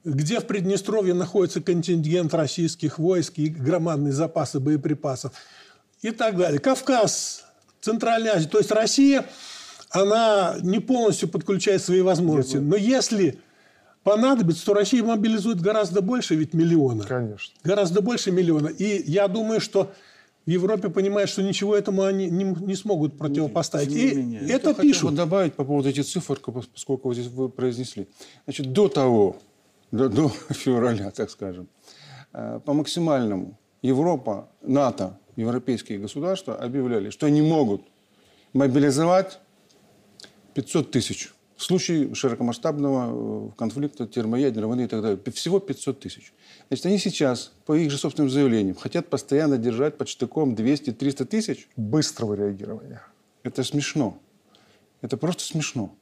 где 0.04 0.40
в 0.40 0.46
Приднестровье 0.46 1.16
находится 1.16 1.60
контингент 1.60 2.34
российских 2.36 3.00
войск 3.00 3.34
и 3.38 3.50
громадные 3.50 4.14
запасы 4.14 4.60
боеприпасов 4.60 5.34
и 6.04 6.12
так 6.12 6.38
далее. 6.38 6.60
Кавказ 6.60 7.46
Центральной 7.82 8.30
Азии. 8.30 8.48
То 8.48 8.60
есть 8.60 8.72
Россия, 8.72 9.26
она 9.90 10.56
не 10.62 10.80
полностью 10.80 11.28
подключает 11.30 11.82
свои 11.82 12.02
возможности. 12.02 12.58
Но 12.58 12.76
если 12.76 13.40
понадобится, 14.04 14.66
то 14.66 14.74
Россия 14.74 15.04
мобилизует 15.04 15.62
гораздо 15.62 16.02
больше 16.02 16.36
ведь 16.36 16.54
миллиона. 16.54 17.04
Конечно. 17.04 17.54
Гораздо 17.64 18.02
больше 18.02 18.32
миллиона. 18.32 18.68
И 18.68 19.04
я 19.12 19.28
думаю, 19.28 19.60
что 19.60 19.92
в 20.46 20.50
Европе 20.50 20.90
понимают, 20.90 21.30
что 21.30 21.44
ничего 21.44 21.76
этому 21.76 22.04
они 22.04 22.30
не, 22.30 22.44
не 22.44 22.76
смогут 22.76 23.18
противопоставить. 23.18 23.92
И 23.92 24.08
это 24.08 24.46
Я 24.46 24.58
хотел 24.60 24.76
пишут. 24.76 25.12
бы 25.12 25.18
добавить 25.18 25.54
по 25.54 25.64
поводу 25.64 25.90
этих 25.90 26.06
цифр, 26.06 26.40
поскольку 26.74 27.10
вы 27.10 27.16
здесь 27.16 27.28
вы 27.28 27.50
произнесли. 27.50 28.08
Значит, 28.46 28.74
до 28.74 28.88
того, 28.88 29.38
до, 29.92 30.10
до 30.10 30.30
февраля, 30.50 31.12
так 31.12 31.30
скажем, 31.30 31.68
э, 32.34 32.60
по 32.66 32.74
максимальному 32.74 33.60
Европа, 33.84 34.50
НАТО, 34.62 35.20
европейские 35.36 36.00
государства 36.00 36.56
объявляли, 36.56 37.10
что 37.10 37.26
они 37.26 37.42
могут 37.42 37.84
мобилизовать 38.54 39.40
500 40.54 40.92
тысяч. 40.92 41.32
В 41.56 41.64
случае 41.64 42.16
широкомасштабного 42.16 43.50
э, 43.50 43.52
конфликта, 43.56 44.08
термоядерной 44.08 44.68
войны 44.68 44.82
и 44.82 44.88
так 44.88 45.02
далее. 45.02 45.20
Всего 45.32 45.60
500 45.60 46.00
тысяч. 46.00 46.34
Значит, 46.70 46.86
они 46.88 46.98
сейчас, 46.98 47.54
по 47.66 47.74
их 47.74 47.92
же 47.92 48.00
собственным 48.00 48.32
заявлениям, 48.32 48.76
хотят 48.76 49.10
постоянно 49.10 49.58
держать 49.58 49.98
под 49.98 50.08
штыком 50.08 50.56
200-300 50.56 51.26
тысяч. 51.26 51.68
Быстрого 51.76 52.34
реагирования. 52.34 53.04
Это 53.44 53.64
смешно. 53.64 54.20
Это 55.02 55.18
просто 55.18 55.44
смешно. 55.44 55.96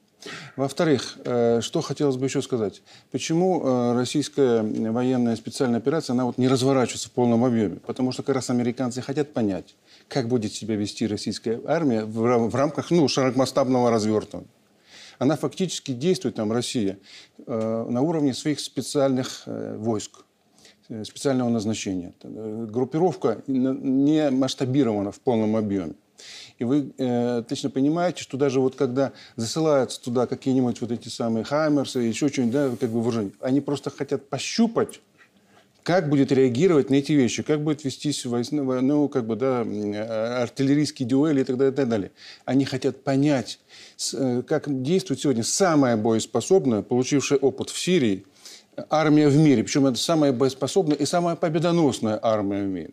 Во-вторых, 0.56 1.18
э, 1.24 1.62
что 1.62 1.82
хотелось 1.82 2.18
бы 2.18 2.26
еще 2.26 2.42
сказать. 2.42 2.82
Почему 3.12 3.62
э, 3.64 3.94
российская 3.94 4.62
военная 4.62 5.36
специальная 5.36 5.80
операция, 5.80 6.14
она 6.14 6.26
вот 6.26 6.38
не 6.38 6.48
разворачивается 6.48 7.10
в 7.10 7.12
полном 7.12 7.46
объеме? 7.46 7.78
Потому 7.78 8.12
что 8.12 8.24
как 8.24 8.36
раз 8.36 8.50
американцы 8.50 9.02
хотят 9.02 9.34
понять, 9.34 9.76
как 10.08 10.28
будет 10.28 10.54
себя 10.54 10.76
вести 10.76 11.08
российская 11.08 11.62
армия 11.66 12.04
в, 12.04 12.26
рам- 12.26 12.50
в 12.50 12.56
рамках 12.56 12.92
ну, 12.92 13.08
широкомасштабного 13.08 13.90
развертывания. 13.90 14.50
Она 15.20 15.36
фактически 15.36 15.92
действует, 15.92 16.36
там, 16.36 16.52
Россия, 16.52 16.98
э, 17.46 17.86
на 17.90 18.02
уровне 18.02 18.34
своих 18.34 18.60
специальных 18.60 19.44
войск 19.46 20.26
специального 21.04 21.50
назначения. 21.50 22.14
Группировка 22.24 23.44
не 23.46 24.32
масштабирована 24.32 25.12
в 25.12 25.20
полном 25.20 25.56
объеме. 25.56 25.94
И 26.60 26.66
вы 26.66 26.92
э, 26.98 27.38
отлично 27.40 27.70
понимаете, 27.70 28.22
что 28.22 28.38
даже 28.38 28.60
вот 28.60 28.76
когда 28.76 29.14
засылаются 29.38 30.02
туда 30.02 30.28
какие-нибудь 30.28 30.82
вот 30.82 30.92
эти 30.92 31.08
самые 31.08 31.46
Хаймерсы, 31.46 32.00
еще 32.00 32.28
что-нибудь, 32.28 32.54
да, 32.54 32.70
как 32.80 32.90
бы 32.90 33.00
вооружение, 33.00 33.32
они 33.40 33.62
просто 33.62 33.90
хотят 33.90 34.28
пощупать, 34.28 35.00
как 35.84 36.10
будет 36.10 36.34
реагировать 36.34 36.90
на 36.90 36.96
эти 36.96 37.14
вещи, 37.14 37.44
как 37.44 37.64
будет 37.64 37.86
вестись 37.86 38.26
войс- 38.26 38.52
ну, 38.52 39.08
как 39.08 39.26
бы, 39.26 39.38
да, 39.38 39.64
э, 39.64 40.42
артиллерийские 40.44 41.08
дуэли 41.08 41.42
и 41.42 41.44
так 41.46 41.58
далее, 41.58 41.74
и 41.74 41.76
так 41.76 41.88
далее. 41.88 42.12
Они 42.44 42.66
хотят 42.66 43.06
понять, 43.06 43.60
э, 44.14 44.44
как 44.46 44.84
действует 44.84 45.22
сегодня 45.22 45.44
самая 45.44 45.96
боеспособная, 45.96 46.82
получившая 46.82 47.40
опыт 47.40 47.70
в 47.70 47.80
Сирии, 47.80 48.26
армия 48.90 49.30
в 49.30 49.38
мире. 49.38 49.64
Причем 49.64 49.86
это 49.86 49.98
самая 49.98 50.34
боеспособная 50.34 50.98
и 50.98 51.06
самая 51.06 51.38
победоносная 51.38 52.20
армия 52.22 52.64
в 52.64 52.68
мире. 52.68 52.92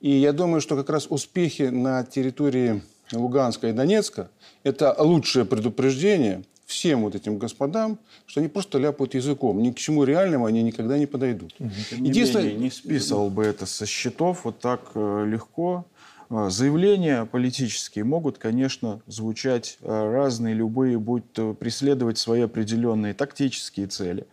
И 0.00 0.10
я 0.10 0.32
думаю, 0.32 0.60
что 0.60 0.76
как 0.76 0.88
раз 0.90 1.06
успехи 1.10 1.64
на 1.64 2.04
территории 2.04 2.82
Луганска 3.12 3.68
и 3.68 3.72
Донецка– 3.72 4.30
это 4.62 4.94
лучшее 4.98 5.44
предупреждение 5.44 6.42
всем 6.64 7.02
вот 7.02 7.14
этим 7.14 7.38
господам, 7.38 7.98
что 8.26 8.40
они 8.40 8.48
просто 8.48 8.78
ляпают 8.78 9.14
языком. 9.14 9.60
Ни 9.60 9.72
к 9.72 9.76
чему 9.76 10.04
реальному 10.04 10.46
они 10.46 10.62
никогда 10.62 10.96
не 10.96 11.06
подойдут. 11.06 11.54
Не 11.58 11.68
менее, 12.10 12.54
не 12.54 12.70
списывал 12.70 13.28
бы 13.28 13.44
это 13.44 13.66
со 13.66 13.86
счетов 13.86 14.44
вот 14.44 14.60
так 14.60 14.92
э, 14.94 15.24
легко. 15.26 15.84
Э, 16.30 16.48
Заявления 16.48 17.26
политические 17.26 18.04
могут, 18.04 18.38
конечно, 18.38 19.00
звучать 19.06 19.78
э, 19.82 20.12
разные, 20.12 20.54
любые, 20.54 20.98
будь 20.98 21.30
то 21.32 21.54
преследовать 21.54 22.18
свои 22.18 22.42
определенные 22.42 23.14
тактические 23.14 23.88
цели. 23.88 24.26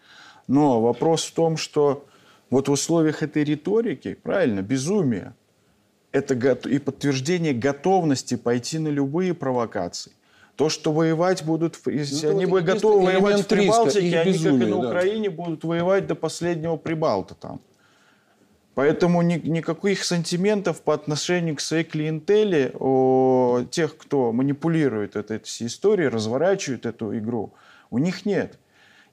Но 0.48 0.80
вопрос 0.80 1.26
в 1.26 1.34
том, 1.34 1.58
что 1.58 2.06
вот 2.52 2.70
в 2.70 2.72
условиях 2.72 3.24
этой 3.24 3.44
риторики, 3.44 4.18
правильно, 4.22 4.62
безумие, 4.62 5.34
это 6.18 6.34
и 6.70 6.80
подтверждение 6.80 7.54
готовности 7.54 8.36
пойти 8.36 8.80
на 8.80 8.90
любые 8.90 9.34
провокации. 9.34 10.12
То, 10.56 10.70
что 10.70 10.92
воевать 10.92 11.44
будут, 11.46 11.78
если 11.86 12.26
Ну, 12.28 12.32
они 12.32 12.46
вот 12.46 12.62
будут 12.62 12.66
готовы 12.76 13.06
воевать 13.06 13.42
в 13.42 13.48
Прибалтике, 13.48 14.00
они, 14.00 14.12
как 14.12 14.26
и 14.26 14.32
безумие, 14.32 14.68
на 14.68 14.82
да. 14.82 14.88
Украине, 14.90 15.30
будут 15.30 15.64
воевать 15.64 16.08
до 16.08 16.16
последнего 16.16 16.78
Прибалта 16.78 17.36
там. 17.36 17.60
Поэтому 18.74 19.22
ни- 19.24 19.42
никаких 19.44 20.04
сантиментов 20.04 20.82
по 20.82 20.94
отношению 20.94 21.56
к 21.56 21.62
своей 21.62 21.84
клиентеле, 21.84 22.72
о 22.80 23.64
тех, 23.72 23.98
кто 23.98 24.32
манипулирует 24.32 25.16
этой 25.16 25.40
всей 25.40 25.68
историей, 25.68 26.10
разворачивает 26.10 26.86
эту 26.86 27.18
игру, 27.18 27.54
у 27.90 27.98
них 27.98 28.26
нет. 28.26 28.60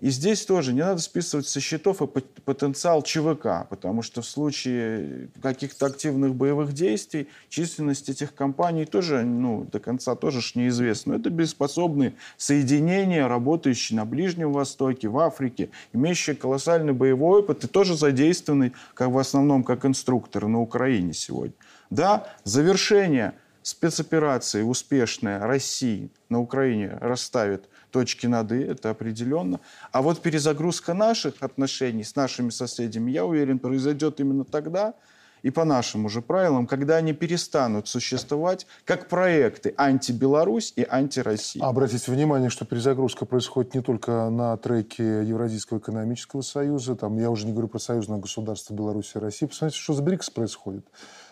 И 0.00 0.10
здесь 0.10 0.44
тоже 0.44 0.72
не 0.72 0.80
надо 0.80 1.00
списывать 1.00 1.46
со 1.46 1.60
счетов 1.60 2.02
и 2.02 2.06
пот- 2.06 2.42
потенциал 2.44 3.02
ЧВК, 3.02 3.66
потому 3.70 4.02
что 4.02 4.22
в 4.22 4.26
случае 4.26 5.28
каких-то 5.40 5.86
активных 5.86 6.34
боевых 6.34 6.72
действий 6.72 7.28
численность 7.48 8.08
этих 8.08 8.34
компаний 8.34 8.84
тоже 8.86 9.22
ну, 9.22 9.64
до 9.70 9.78
конца 9.78 10.14
тоже 10.14 10.40
ж 10.40 10.56
неизвестна. 10.56 11.14
Это 11.14 11.30
беспособные 11.30 12.14
соединения, 12.36 13.26
работающие 13.28 13.96
на 13.96 14.04
Ближнем 14.04 14.52
Востоке, 14.52 15.08
в 15.08 15.18
Африке, 15.18 15.70
имеющие 15.92 16.36
колоссальный 16.36 16.92
боевой 16.92 17.40
опыт 17.40 17.64
и 17.64 17.68
тоже 17.68 17.96
задействованный 17.96 18.72
как 18.94 19.10
в 19.10 19.18
основном 19.18 19.64
как 19.64 19.84
инструкторы 19.84 20.48
на 20.48 20.60
Украине 20.60 21.12
сегодня. 21.14 21.54
Да, 21.90 22.26
завершение 22.44 23.34
спецоперации 23.62 24.62
успешная 24.62 25.38
России 25.40 26.10
на 26.28 26.40
Украине 26.40 26.98
расставит 27.00 27.68
точки 27.94 28.26
над 28.26 28.50
«и», 28.50 28.58
это 28.58 28.90
определенно. 28.90 29.60
А 29.92 30.02
вот 30.02 30.20
перезагрузка 30.20 30.94
наших 30.94 31.34
отношений 31.42 32.02
с 32.02 32.16
нашими 32.16 32.50
соседями, 32.50 33.12
я 33.12 33.24
уверен, 33.24 33.60
произойдет 33.60 34.18
именно 34.18 34.44
тогда, 34.44 34.94
и 35.42 35.50
по 35.50 35.64
нашим 35.64 36.06
уже 36.06 36.20
правилам, 36.20 36.66
когда 36.66 36.96
они 36.96 37.12
перестанут 37.12 37.86
существовать 37.86 38.66
как 38.84 39.08
проекты 39.08 39.74
анти-Беларусь 39.76 40.72
и 40.74 40.84
анти-Россия. 40.90 41.62
А 41.62 41.68
Обратите 41.68 42.10
внимание, 42.10 42.50
что 42.50 42.64
перезагрузка 42.64 43.26
происходит 43.26 43.74
не 43.74 43.80
только 43.82 44.28
на 44.28 44.56
треке 44.56 45.22
Евразийского 45.22 45.78
экономического 45.78 46.40
союза, 46.40 46.96
там, 46.96 47.16
я 47.18 47.30
уже 47.30 47.46
не 47.46 47.52
говорю 47.52 47.68
про 47.68 47.78
союзное 47.78 48.18
государство 48.18 48.74
Беларуси 48.74 49.12
и 49.18 49.20
России. 49.20 49.46
Посмотрите, 49.46 49.80
что 49.80 49.92
с 49.92 50.00
БРИКС 50.00 50.30
происходит. 50.30 50.84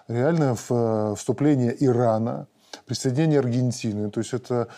Реально 0.07 0.55
в, 0.55 0.71
э, 0.71 1.15
вступление 1.17 1.75
Ирана, 1.85 2.47
присоединение 2.87 3.41
Аргентины. 3.41 4.11
То 4.11 4.21
есть 4.21 4.33
это 4.33 4.69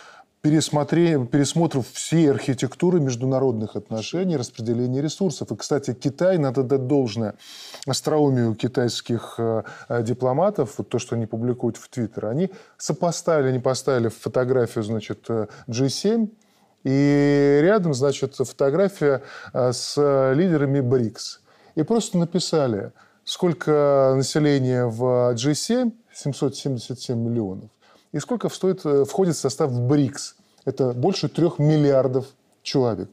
пересмотре- 0.44 1.26
пересмотр 1.26 1.80
всей 1.92 2.30
архитектуры 2.30 3.00
международных 3.00 3.76
отношений, 3.76 4.36
распределения 4.36 5.00
ресурсов. 5.00 5.50
И, 5.50 5.56
кстати, 5.56 5.94
Китай, 5.94 6.36
надо 6.36 6.62
дать 6.62 6.86
должное 6.86 7.34
остроумию 7.86 8.54
китайских 8.54 9.36
э, 9.38 9.62
э, 9.88 10.02
дипломатов, 10.02 10.74
вот 10.76 10.90
то, 10.90 10.98
что 10.98 11.16
они 11.16 11.24
публикуют 11.26 11.78
в 11.78 11.88
Твиттер, 11.88 12.26
они 12.26 12.50
сопоставили, 12.76 13.48
они 13.48 13.58
поставили 13.58 14.08
фотографию, 14.08 14.84
значит, 14.84 15.24
э, 15.30 15.46
G7, 15.66 16.28
и 16.84 17.60
рядом, 17.62 17.94
значит, 17.94 18.34
фотография 18.34 19.22
с 19.54 19.96
лидерами 20.34 20.80
БРИКС. 20.80 21.40
И 21.76 21.82
просто 21.82 22.18
написали, 22.18 22.92
сколько 23.24 24.12
населения 24.14 24.84
в 24.84 25.32
G7, 25.32 25.92
777 26.12 27.18
миллионов, 27.18 27.70
и 28.14 28.20
сколько 28.20 28.48
стоит, 28.48 28.86
э, 28.86 29.04
входит 29.04 29.34
в 29.34 29.40
состав 29.40 29.72
БРИКС. 29.72 30.36
Это 30.64 30.92
больше 30.92 31.28
трех 31.28 31.58
миллиардов 31.58 32.26
человек. 32.62 33.10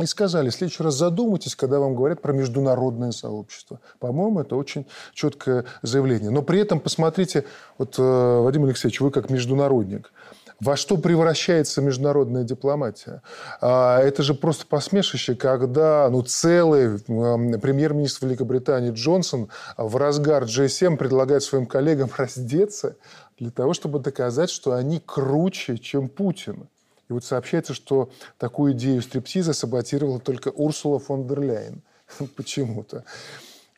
И 0.00 0.06
сказали, 0.06 0.50
в 0.50 0.54
следующий 0.54 0.82
раз 0.82 0.96
задумайтесь, 0.96 1.54
когда 1.54 1.78
вам 1.78 1.94
говорят 1.94 2.20
про 2.20 2.32
международное 2.32 3.12
сообщество. 3.12 3.78
По-моему, 4.00 4.40
это 4.40 4.56
очень 4.56 4.86
четкое 5.12 5.66
заявление. 5.82 6.30
Но 6.30 6.42
при 6.42 6.58
этом 6.58 6.80
посмотрите, 6.80 7.44
вот, 7.78 7.94
э, 7.96 8.02
Вадим 8.02 8.64
Алексеевич, 8.64 9.00
вы 9.00 9.12
как 9.12 9.30
международник, 9.30 10.12
во 10.60 10.76
что 10.76 10.96
превращается 10.96 11.80
международная 11.82 12.44
дипломатия? 12.44 13.22
А, 13.60 14.00
Это 14.00 14.22
же 14.22 14.34
просто 14.34 14.66
посмешище, 14.66 15.34
когда 15.34 16.08
ну, 16.10 16.22
целый 16.22 16.98
премьер-министр 16.98 18.26
Великобритании 18.26 18.92
Джонсон 18.92 19.48
в 19.76 19.96
разгар 19.96 20.44
G7 20.44 20.96
предлагает 20.96 21.42
своим 21.42 21.66
коллегам 21.66 22.10
раздеться 22.16 22.96
для 23.38 23.50
того, 23.50 23.74
чтобы 23.74 23.98
доказать, 23.98 24.50
что 24.50 24.72
они 24.72 25.00
круче, 25.04 25.78
чем 25.78 26.08
Путин. 26.08 26.68
И 27.08 27.12
вот 27.12 27.24
сообщается, 27.24 27.74
что 27.74 28.10
такую 28.38 28.72
идею 28.72 29.02
стриптиза 29.02 29.52
саботировала 29.52 30.20
только 30.20 30.48
Урсула 30.48 30.98
фон 30.98 31.26
дер 31.26 31.40
Ляйен. 31.40 31.82
Почему-то. 32.36 33.04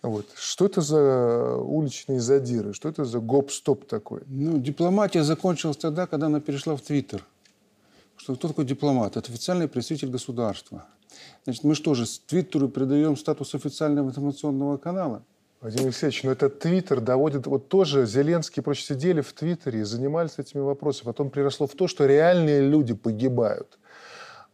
Вот. 0.03 0.27
Что 0.37 0.67
это 0.67 0.81
за 0.83 1.57
уличные 1.57 2.21
задиры? 2.21 2.73
Что 2.75 2.89
это 2.89 3.05
за 3.05 3.19
гоп-стоп 3.19 3.87
такой? 3.87 4.23
Ну, 4.27 4.59
дипломатия 4.59 5.23
закончилась 5.23 5.77
тогда, 5.77 6.07
когда 6.07 6.27
она 6.27 6.41
перешла 6.41 6.77
в 6.77 6.81
Твиттер. 6.81 7.25
Что 8.17 8.35
кто 8.35 8.49
такой 8.49 8.65
дипломат? 8.65 9.17
Это 9.17 9.31
официальный 9.31 9.69
представитель 9.69 10.11
государства. 10.11 10.87
Значит, 11.45 11.65
мы 11.65 11.75
что 11.75 11.95
же, 11.95 12.07
с 12.07 12.19
Твиттеру 12.19 12.69
придаем 12.69 13.17
статус 13.17 13.55
официального 13.55 14.09
информационного 14.09 14.77
канала? 14.77 15.23
Владимир 15.61 15.87
Алексеевич, 15.87 16.23
но 16.23 16.33
этот 16.33 16.59
Твиттер 16.59 17.01
доводит... 17.01 17.47
Вот 17.47 17.69
тоже 17.69 18.07
Зеленский 18.07 18.61
и 18.61 18.65
прочие 18.65 18.87
сидели 18.97 19.21
в 19.21 19.33
Твиттере 19.33 19.81
и 19.81 19.85
занимались 19.85 20.39
этими 20.39 20.61
вопросами. 20.61 21.07
Потом 21.07 21.31
приросло 21.31 21.67
в 21.67 21.73
то, 21.73 21.89
что 21.89 22.07
реальные 22.07 22.69
люди 22.69 22.95
погибают. 22.95 23.79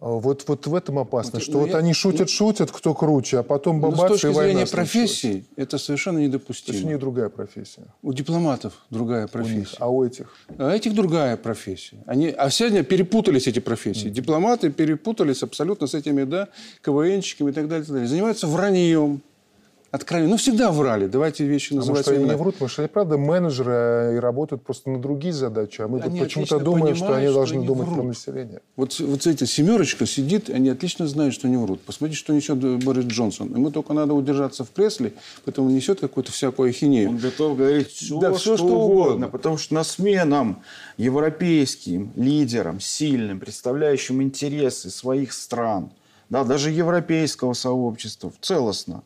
А 0.05 0.09
Вот, 0.19 0.43
вот 0.49 0.67
в 0.67 0.75
этом 0.75 0.99
опасность, 0.99 1.35
Вот, 1.35 1.43
что 1.45 1.53
ну, 1.53 1.59
вот 1.61 1.69
я- 1.71 1.77
они 1.77 1.93
шутят-шутят, 1.93 2.73
кто 2.73 2.93
круче, 2.93 3.39
а 3.39 3.43
потом 3.45 3.81
Но 3.81 3.93
бабац, 3.93 4.01
с 4.19 4.21
точки 4.21 4.35
зрения 4.35 4.67
случилась. 4.67 4.71
профессии 4.73 5.45
это 5.55 5.79
совершенно 5.79 6.19
у 6.19 6.23
недопустимо. 6.23 6.77
них 6.89 6.99
другая 6.99 7.29
профессия. 7.29 7.83
У 8.03 8.13
дипломатов 8.13 8.73
другая 8.91 9.21
У 9.21 9.23
них. 9.23 9.31
профессия. 9.31 9.77
А 9.79 9.89
у 9.89 10.03
этих? 10.05 10.27
А 10.59 10.75
этих 10.75 10.95
другая 10.95 11.37
профессия. 11.37 11.99
Они, 12.07 12.35
а 12.37 12.51
сегодня 12.51 12.83
перепутались 12.83 13.47
эти 13.47 13.61
профессии. 13.61 14.09
Дипломаты 14.09 14.71
перепутались 14.71 15.45
абсолютно 15.45 15.87
с 15.87 15.95
этими, 15.95 16.25
да, 16.25 16.49
КВНщиками 16.83 17.51
и 17.51 17.53
так 17.53 17.69
далее. 17.69 17.85
и 17.85 17.87
так 17.87 17.93
далее. 17.95 18.09
Занимаются 18.09 18.49
враньем. 18.49 19.23
Откровенно. 19.93 20.31
Ну, 20.31 20.37
всегда 20.39 20.73
врали. 20.73 21.07
Давайте 21.07 21.45
вещи 21.45 21.75
А 21.75 21.77
называть 21.77 21.99
может, 21.99 22.09
они 22.09 22.15
своими 22.17 22.23
не 22.23 22.29
именами. 22.31 22.41
врут, 22.43 22.55
потому 22.55 22.69
что 22.71 22.81
они, 22.83 22.89
правда, 22.89 23.19
менеджеры 23.19 23.73
э, 23.73 24.17
и 24.17 24.19
работают 24.21 24.63
просто 24.65 24.89
на 24.89 24.99
другие 24.99 25.35
задачи, 25.35 25.83
а 25.83 25.87
мы 25.87 26.01
Они 26.01 26.19
почему-то 26.19 26.57
отлично 26.57 26.59
думаем, 26.61 26.97
что 26.97 27.05
они 27.05 27.13
понимают, 27.15 27.31
что 27.31 27.35
должны 27.39 27.57
они 27.59 27.67
думать 27.67 27.87
про 27.89 27.95
врут. 27.97 28.07
население. 28.07 28.61
Вот, 28.77 28.99
вот 29.01 29.27
эта 29.27 29.45
семерочка 29.47 30.07
сидит, 30.07 30.49
они 30.49 30.71
отлично 30.71 31.07
знают, 31.07 31.35
что 31.35 31.47
не 31.47 31.59
врут. 31.59 31.83
Посмотрите, 31.83 32.19
что 32.19 32.33
несет 32.33 32.57
Борис 32.83 33.05
Джонсон. 33.05 33.51
Ему 33.55 33.71
только 33.71 33.93
надо 33.93 34.15
удержаться 34.15 34.65
в 34.65 34.71
кресле, 34.71 35.13
поэтому 35.45 35.69
несет 35.69 36.01
какую-то 36.01 36.33
всякую 36.33 36.71
ахинею. 36.71 37.11
Он 37.11 37.19
готов 37.19 37.59
говорить 37.59 37.89
все, 37.91 38.19
Да, 38.19 38.31
что, 38.31 38.39
всё, 38.39 38.57
что 38.57 38.65
угодно, 38.69 39.03
угодно. 39.05 39.29
потому 39.29 39.59
что 39.59 39.75
на 39.75 39.85
сменам 39.85 40.63
европейским 40.97 42.13
лидерам, 42.17 42.81
сильным, 42.81 43.41
представляющим 43.41 44.23
интересы 44.23 44.89
своих 44.89 45.35
стран, 45.35 45.91
да, 46.31 46.45
даже 46.45 46.71
европейского 46.71 47.53
сообщества 47.53 48.33
целостно, 48.41 49.03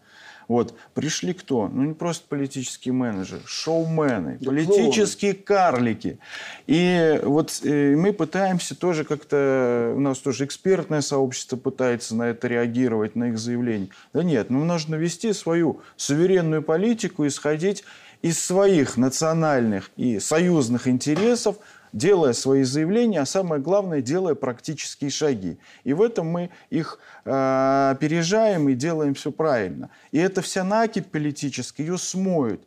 вот, 0.48 0.74
пришли 0.94 1.32
кто? 1.32 1.68
Ну, 1.68 1.84
не 1.84 1.94
просто 1.94 2.26
политические 2.28 2.94
менеджеры, 2.94 3.42
шоумены, 3.46 4.38
политические 4.44 5.34
карлики. 5.34 6.18
И 6.66 7.20
вот 7.22 7.60
э, 7.64 7.96
мы 7.96 8.12
пытаемся 8.12 8.74
тоже 8.74 9.04
как-то, 9.04 9.92
у 9.96 10.00
нас 10.00 10.18
тоже 10.18 10.44
экспертное 10.44 11.00
сообщество 11.00 11.56
пытается 11.56 12.14
на 12.14 12.24
это 12.24 12.46
реагировать, 12.48 13.16
на 13.16 13.30
их 13.30 13.38
заявления. 13.38 13.88
Да 14.12 14.22
нет, 14.22 14.50
ну, 14.50 14.64
нужно 14.64 14.94
вести 14.94 15.32
свою 15.32 15.80
суверенную 15.96 16.62
политику, 16.62 17.26
исходить 17.26 17.84
из 18.22 18.42
своих 18.42 18.96
национальных 18.96 19.90
и 19.96 20.18
союзных 20.20 20.88
интересов, 20.88 21.56
делая 21.96 22.34
свои 22.34 22.62
заявления, 22.62 23.20
а 23.20 23.26
самое 23.26 23.60
главное, 23.60 24.02
делая 24.02 24.34
практические 24.34 25.10
шаги. 25.10 25.58
И 25.82 25.94
в 25.94 26.02
этом 26.02 26.26
мы 26.26 26.50
их 26.68 26.98
э, 27.24 27.90
опережаем 27.90 28.68
и 28.68 28.74
делаем 28.74 29.14
все 29.14 29.32
правильно. 29.32 29.88
И 30.12 30.18
эта 30.18 30.42
вся 30.42 30.62
накипь 30.62 31.06
политическая, 31.06 31.84
ее 31.84 31.96
смоют. 31.96 32.60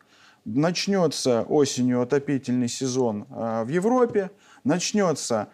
Начнется 0.44 1.42
осенью 1.42 2.02
отопительный 2.02 2.68
сезон 2.68 3.26
э, 3.30 3.62
в 3.64 3.68
Европе, 3.68 4.32
начнется 4.64 5.48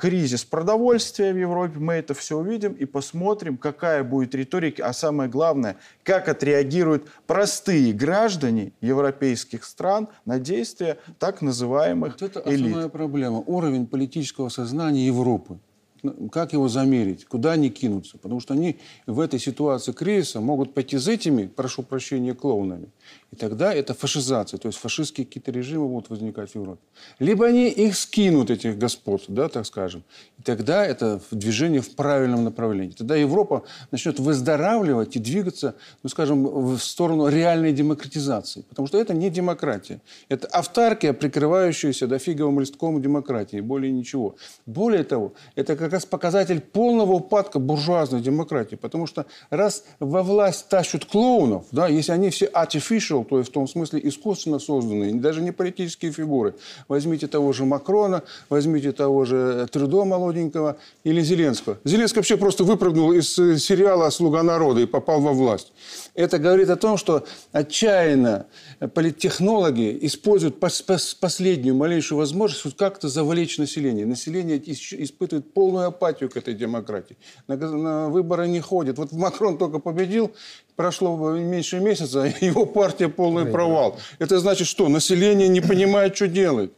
кризис 0.00 0.44
продовольствия 0.44 1.32
в 1.32 1.36
Европе, 1.38 1.78
мы 1.78 1.94
это 1.94 2.14
все 2.14 2.38
увидим 2.38 2.72
и 2.72 2.84
посмотрим, 2.84 3.56
какая 3.56 4.04
будет 4.04 4.34
риторика, 4.34 4.86
а 4.86 4.92
самое 4.92 5.30
главное, 5.30 5.76
как 6.02 6.28
отреагируют 6.28 7.08
простые 7.26 7.92
граждане 7.92 8.72
европейских 8.80 9.64
стран 9.64 10.08
на 10.24 10.38
действия 10.38 10.98
так 11.18 11.42
называемых 11.42 12.12
Вот 12.12 12.22
это 12.22 12.42
элит. 12.44 12.66
основная 12.66 12.88
проблема. 12.88 13.38
Уровень 13.46 13.86
политического 13.86 14.48
сознания 14.50 15.06
Европы. 15.06 15.58
Ну, 16.02 16.28
Как 16.28 16.52
его 16.52 16.68
замерить? 16.68 17.24
Куда 17.24 17.52
они 17.52 17.70
кинутся? 17.70 18.18
Потому 18.18 18.40
что 18.40 18.54
они 18.54 18.78
в 19.06 19.18
этой 19.18 19.40
ситуации 19.40 19.92
кризиса 19.92 20.40
могут 20.40 20.74
пойти 20.74 20.98
за 20.98 21.12
этими, 21.12 21.46
прошу 21.46 21.82
прощения, 21.82 22.34
клоунами. 22.34 22.88
И 23.36 23.38
тогда 23.38 23.74
это 23.74 23.92
фашизация. 23.92 24.56
То 24.56 24.68
есть 24.68 24.78
фашистские 24.78 25.26
какие-то 25.26 25.50
режимы 25.50 25.88
будут 25.88 26.08
возникать 26.08 26.52
в 26.52 26.54
Европе. 26.54 26.80
Либо 27.18 27.44
они 27.44 27.68
их 27.68 27.94
скинут, 27.94 28.50
этих 28.50 28.78
господ, 28.78 29.24
да, 29.28 29.50
так 29.50 29.66
скажем. 29.66 30.04
И 30.38 30.42
тогда 30.42 30.86
это 30.86 31.20
движение 31.30 31.82
в 31.82 31.94
правильном 31.94 32.44
направлении. 32.44 32.94
Тогда 32.96 33.14
Европа 33.14 33.64
начнет 33.90 34.18
выздоравливать 34.18 35.16
и 35.16 35.18
двигаться, 35.18 35.74
ну, 36.02 36.08
скажем, 36.08 36.46
в 36.46 36.78
сторону 36.78 37.28
реальной 37.28 37.72
демократизации. 37.72 38.62
Потому 38.62 38.88
что 38.88 38.98
это 38.98 39.12
не 39.12 39.28
демократия. 39.28 40.00
Это 40.30 40.46
автаркия, 40.46 41.12
прикрывающаяся 41.12 42.06
да, 42.06 42.18
фиговым 42.18 42.60
листком 42.60 43.02
демократии. 43.02 43.60
Более 43.60 43.92
ничего. 43.92 44.36
Более 44.64 45.04
того, 45.04 45.34
это 45.56 45.76
как 45.76 45.92
раз 45.92 46.06
показатель 46.06 46.62
полного 46.62 47.12
упадка 47.12 47.58
буржуазной 47.58 48.22
демократии. 48.22 48.76
Потому 48.76 49.06
что 49.06 49.26
раз 49.50 49.84
во 50.00 50.22
власть 50.22 50.70
тащат 50.70 51.04
клоунов, 51.04 51.66
да, 51.70 51.86
если 51.88 52.12
они 52.12 52.30
все 52.30 52.46
artificial, 52.46 53.25
то 53.28 53.38
есть 53.38 53.50
в 53.50 53.52
том 53.52 53.68
смысле 53.68 54.00
искусственно 54.02 54.58
созданные, 54.58 55.14
даже 55.14 55.42
не 55.42 55.52
политические 55.52 56.12
фигуры. 56.12 56.54
Возьмите 56.88 57.26
того 57.26 57.52
же 57.52 57.64
Макрона, 57.64 58.22
возьмите 58.48 58.92
того 58.92 59.24
же 59.24 59.68
Трюдо 59.72 60.04
молоденького 60.04 60.76
или 61.04 61.20
Зеленского. 61.20 61.78
Зеленский 61.84 62.18
вообще 62.18 62.36
просто 62.36 62.64
выпрыгнул 62.64 63.12
из 63.12 63.38
э, 63.38 63.58
сериала 63.58 64.10
«Слуга 64.10 64.42
народа» 64.42 64.80
и 64.80 64.86
попал 64.86 65.20
во 65.20 65.32
власть. 65.32 65.72
Это 66.14 66.38
говорит 66.38 66.70
о 66.70 66.76
том, 66.76 66.96
что 66.96 67.24
отчаянно 67.52 68.46
политтехнологи 68.94 69.98
используют 70.02 70.58
пос- 70.58 70.84
пос- 70.86 71.16
последнюю 71.20 71.74
малейшую 71.74 72.18
возможность 72.18 72.62
хоть 72.62 72.76
как-то 72.76 73.08
завлечь 73.08 73.58
население. 73.58 74.06
Население 74.06 74.58
ис- 74.58 74.96
испытывает 74.96 75.52
полную 75.52 75.86
апатию 75.86 76.30
к 76.30 76.36
этой 76.36 76.54
демократии. 76.54 77.16
На, 77.48 77.56
на 77.56 78.08
выборы 78.08 78.48
не 78.48 78.60
ходит. 78.60 78.98
Вот 78.98 79.12
Макрон 79.12 79.58
только 79.58 79.78
победил, 79.78 80.32
прошло 80.76 81.16
меньше 81.32 81.80
месяца, 81.80 82.32
его 82.40 82.66
партия 82.66 83.08
полный 83.08 83.46
провал. 83.46 83.98
Это 84.18 84.38
значит 84.38 84.66
что? 84.66 84.88
Население 84.88 85.48
не 85.48 85.60
понимает, 85.60 86.14
что 86.14 86.28
делать 86.28 86.70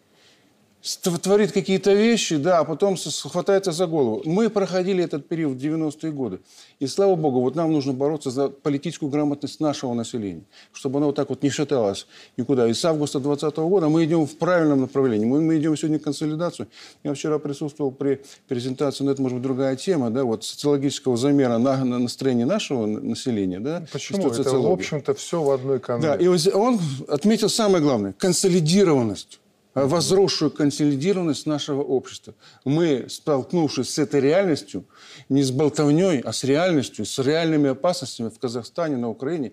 творит 0.83 1.53
какие-то 1.53 1.93
вещи, 1.93 2.37
да, 2.37 2.61
а 2.61 2.65
потом 2.65 2.97
хватается 2.97 3.73
за 3.73 3.87
голову. 3.87 4.23
Мы 4.25 4.49
проходили 4.49 5.03
этот 5.03 5.27
период 5.27 5.57
в 5.57 5.61
90-е 5.61 6.13
годы. 6.13 6.41
И 6.79 6.87
слава 6.87 7.17
богу, 7.17 7.41
вот 7.41 7.57
нам 7.57 7.73
нужно 7.73 7.93
бороться 7.93 8.31
за 8.31 8.49
политическую 8.49 9.11
грамотность 9.11 9.61
нашего 9.61 9.93
населения, 9.95 10.45
чтобы 10.73 10.99
оно 10.99 11.07
вот 11.07 11.17
так 11.17 11.31
вот 11.31 11.43
не 11.43 11.51
шаталось 11.51 12.07
никуда. 12.37 12.69
И 12.69 12.75
с 12.75 12.85
августа 12.85 13.19
2020 13.19 13.59
года 13.59 13.89
мы 13.89 14.05
идем 14.05 14.27
в 14.27 14.37
правильном 14.37 14.83
направлении. 14.83 15.27
Мы, 15.27 15.41
мы 15.41 15.59
идем 15.59 15.77
сегодня 15.77 15.99
в 15.99 16.03
консолидацию. 16.03 16.69
Я 17.03 17.13
вчера 17.15 17.39
присутствовал 17.39 17.91
при 17.91 18.23
презентации, 18.47 19.03
но 19.03 19.11
это 19.11 19.21
может 19.21 19.39
быть 19.39 19.43
другая 19.43 19.75
тема, 19.75 20.11
да, 20.11 20.23
вот 20.23 20.45
социологического 20.45 21.17
замера 21.17 21.59
на, 21.59 21.85
на 21.85 21.99
настроение 21.99 22.47
нашего 22.47 22.87
на- 22.87 23.01
населения, 23.01 23.59
да. 23.59 23.85
Почему? 23.93 24.29
Это, 24.29 24.43
в 24.59 24.71
общем-то, 24.71 25.15
все 25.15 25.43
в 25.43 25.51
одной 25.51 25.81
канве. 25.81 26.09
Да, 26.09 26.15
и 26.15 26.29
он 26.53 26.79
отметил 27.09 27.49
самое 27.49 27.83
главное– 27.83 28.13
консолидированность 28.19 29.41
возросшую 29.87 30.51
консолидированность 30.51 31.47
нашего 31.47 31.83
общества. 31.83 32.35
Мы, 32.65 33.07
столкнувшись 33.09 33.91
с 33.91 33.99
этой 33.99 34.21
реальностью, 34.21 34.85
не 35.29 35.43
с 35.43 35.51
болтовней, 35.51 36.21
а 36.21 36.33
с 36.33 36.45
реальностью, 36.45 37.05
с 37.05 37.19
реальными 37.19 37.71
опасностями 37.71 38.29
в 38.29 38.39
Казахстане, 38.39 38.97
на 38.97 39.09
Украине, 39.09 39.53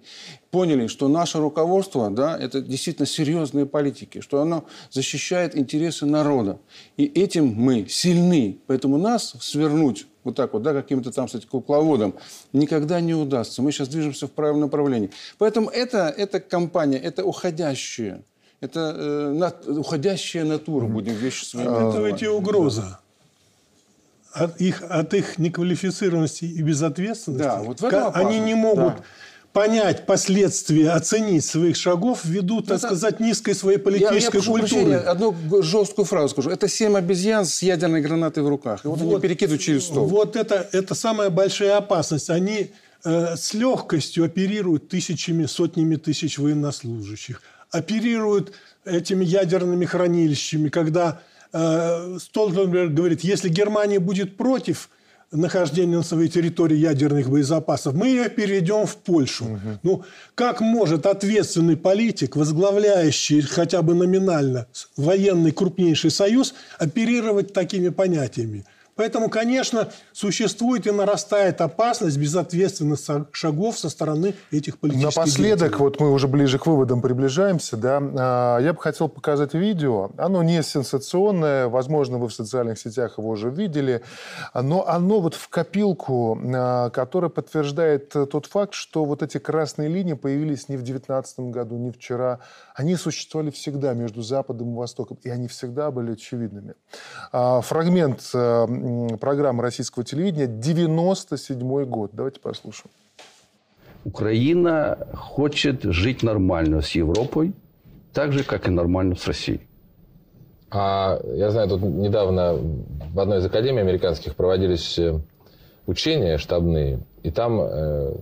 поняли, 0.52 0.88
что 0.88 1.08
наше 1.08 1.40
руководство, 1.40 2.10
да, 2.10 2.38
это 2.38 2.62
действительно 2.62 3.06
серьезные 3.06 3.66
политики, 3.66 4.22
что 4.22 4.42
оно 4.42 4.66
защищает 4.92 5.58
интересы 5.58 6.06
народа. 6.06 6.60
И 6.98 7.06
этим 7.06 7.48
мы 7.48 7.88
сильны. 7.90 8.60
Поэтому 8.68 8.98
нас 8.98 9.36
свернуть 9.40 10.08
вот 10.26 10.36
так 10.36 10.54
вот, 10.54 10.64
да, 10.64 10.74
каким-то 10.74 11.12
там, 11.12 11.28
кстати, 11.28 11.46
кукловодом, 11.46 12.16
никогда 12.52 13.00
не 13.00 13.14
удастся. 13.14 13.62
Мы 13.62 13.72
сейчас 13.72 13.88
движемся 13.88 14.28
в 14.28 14.32
правильном 14.32 14.62
направлении. 14.62 15.12
Поэтому 15.38 15.70
это, 15.70 16.14
эта 16.18 16.40
компания, 16.40 16.98
это 16.98 17.24
уходящая, 17.24 18.24
это 18.66 18.94
э, 18.98 19.34
нат- 19.34 19.68
уходящая 19.68 20.44
натура, 20.46 20.86
будем 20.88 21.14
вещи 21.14 21.46
своими 21.46 21.72
Это 21.72 21.80
называть. 21.82 22.12
ведь 22.14 22.24
и 22.24 22.28
угроза. 22.28 23.00
От 24.34 24.60
их, 24.60 24.84
от 24.90 25.14
их 25.14 25.38
неквалифицированности 25.38 26.44
и 26.44 26.62
безответственности. 26.62 27.44
Да, 27.48 27.62
вот 27.64 27.80
в 27.80 27.86
этом 27.86 28.12
Ка- 28.12 28.20
они 28.20 28.40
не 28.40 28.54
могут 28.54 28.96
да. 28.98 29.04
понять 29.54 30.06
последствия, 30.06 30.90
оценить 30.90 31.46
своих 31.46 31.78
шагов 31.78 32.26
ввиду, 32.26 32.60
так 32.60 32.80
Это- 32.80 32.88
сказать, 32.88 33.22
низкой 33.22 33.54
своей 33.56 33.78
Я, 33.78 33.82
я 33.82 33.86
политической 33.86 34.32
прошу 34.40 34.52
культуры. 34.52 34.70
прощения, 34.84 34.98
одну 34.98 35.36
жесткую 35.62 36.04
фразу 36.06 36.28
скажу. 36.30 36.50
Это 36.50 36.68
семь 36.68 36.98
обезьян 36.98 37.46
с 37.46 37.62
ядерной 37.62 38.02
гранатой 38.02 38.44
в 38.44 38.50
руках. 38.50 38.84
И 38.84 38.90
вот, 38.90 39.00
они 39.00 39.18
перекидывают 39.22 39.62
через 39.62 39.86
стол. 39.86 40.06
Вот 40.08 40.36
это, 40.36 40.68
это 40.74 40.96
самая 40.96 41.30
большая 41.30 41.78
опасность. 41.78 42.30
Они 42.30 42.72
э, 43.06 43.38
с 43.38 43.54
легкостью 43.54 44.26
оперируют 44.26 44.90
тысячами, 44.90 45.46
сотнями 45.46 45.96
тысяч 45.96 46.38
военнослужащих, 46.40 47.42
оперируют 47.72 48.54
этими 48.86 49.26
ядерными 49.26 49.86
хранилищами, 49.86 50.70
когда 50.70 51.22
э, 51.54 52.18
Столтенберг 52.20 52.94
говорит, 52.94 53.22
если 53.22 53.50
Германия 53.50 54.00
будет 54.00 54.38
против 54.38 54.90
нахождения 55.32 55.98
на 55.98 56.04
своей 56.04 56.30
территории 56.30 56.78
ядерных 56.78 57.30
боезапасов, 57.30 57.94
мы 57.94 58.08
ее 58.08 58.30
перейдем 58.30 58.86
в 58.86 58.96
Польшу. 58.98 59.60
Ну, 59.84 60.04
как 60.36 60.62
может 60.62 61.06
ответственный 61.06 61.78
политик, 61.78 62.36
возглавляющий 62.36 63.42
хотя 63.42 63.82
бы 63.82 63.96
номинально 63.96 64.68
военный 64.96 65.52
крупнейший 65.52 66.12
союз, 66.12 66.54
оперировать 66.78 67.54
такими 67.54 67.90
понятиями? 67.90 68.66
Поэтому, 68.96 69.30
конечно, 69.30 69.90
существует 70.14 70.88
и 70.88 70.92
нарастает 70.92 71.60
опасность 71.60 72.18
безответственных 72.18 73.00
шагов 73.34 73.78
со 73.78 73.90
стороны 73.90 74.36
этих 74.52 74.80
политических 74.80 75.18
Напоследок, 75.18 75.60
деятелей. 75.60 75.80
вот 75.80 76.00
мы 76.00 76.12
уже 76.12 76.30
ближе 76.30 76.60
к 76.60 76.66
выводам 76.66 77.02
приближаемся, 77.02 77.76
да, 77.76 78.02
а, 78.02 78.60
я 78.60 78.72
бы 78.72 78.80
хотел 78.80 79.10
показать 79.10 79.54
видео. 79.54 80.12
Оно 80.18 80.44
не 80.44 80.64
сенсационное, 80.64 81.68
возможно, 81.68 82.20
вы 82.20 82.30
в 82.30 82.34
социальных 82.34 82.80
сетях 82.80 83.18
его 83.18 83.30
уже 83.30 83.50
видели, 83.50 84.02
но 84.54 84.88
оно 84.88 85.20
вот 85.20 85.36
в 85.36 85.50
копилку, 85.50 86.40
а, 86.56 86.90
которая 86.90 87.30
подтверждает 87.30 88.10
тот 88.10 88.46
факт, 88.46 88.74
что 88.74 89.04
вот 89.04 89.22
эти 89.22 89.40
красные 89.40 89.90
линии 89.90 90.14
появились 90.14 90.70
не 90.70 90.78
в 90.78 90.84
2019 90.84 91.52
году, 91.52 91.78
не 91.78 91.92
вчера. 91.92 92.40
Они 92.74 92.96
существовали 92.96 93.52
всегда 93.52 93.94
между 93.94 94.22
Западом 94.22 94.72
и 94.72 94.76
Востоком, 94.78 95.18
и 95.24 95.30
они 95.30 95.50
всегда 95.50 95.92
были 95.92 96.14
очевидными. 96.14 96.76
А, 97.34 97.60
фрагмент 97.60 98.32
программы 99.20 99.64
российского 99.64 100.06
телевидения 100.06 100.48
97 100.48 101.86
год. 101.86 102.12
Давайте 102.14 102.40
послушаем. 102.40 102.92
Украина 104.04 104.98
хочет 105.14 105.84
жить 105.84 106.22
нормально 106.22 106.82
с 106.82 106.92
Европой, 106.92 107.54
так 108.14 108.32
же, 108.32 108.44
как 108.44 108.68
и 108.68 108.72
нормально 108.72 109.16
с 109.16 109.26
Россией. 109.28 109.62
А 110.70 111.20
я 111.34 111.52
знаю, 111.52 111.70
тут 111.70 111.82
недавно 111.82 112.54
в 112.54 113.20
одной 113.20 113.40
из 113.40 113.46
академий 113.46 113.82
американских 113.82 114.36
проводились 114.36 115.00
э, 115.00 115.20
учения 115.88 116.38
штабные, 116.38 117.00
и 117.24 117.32
там 117.32 117.60
э, 117.62 118.14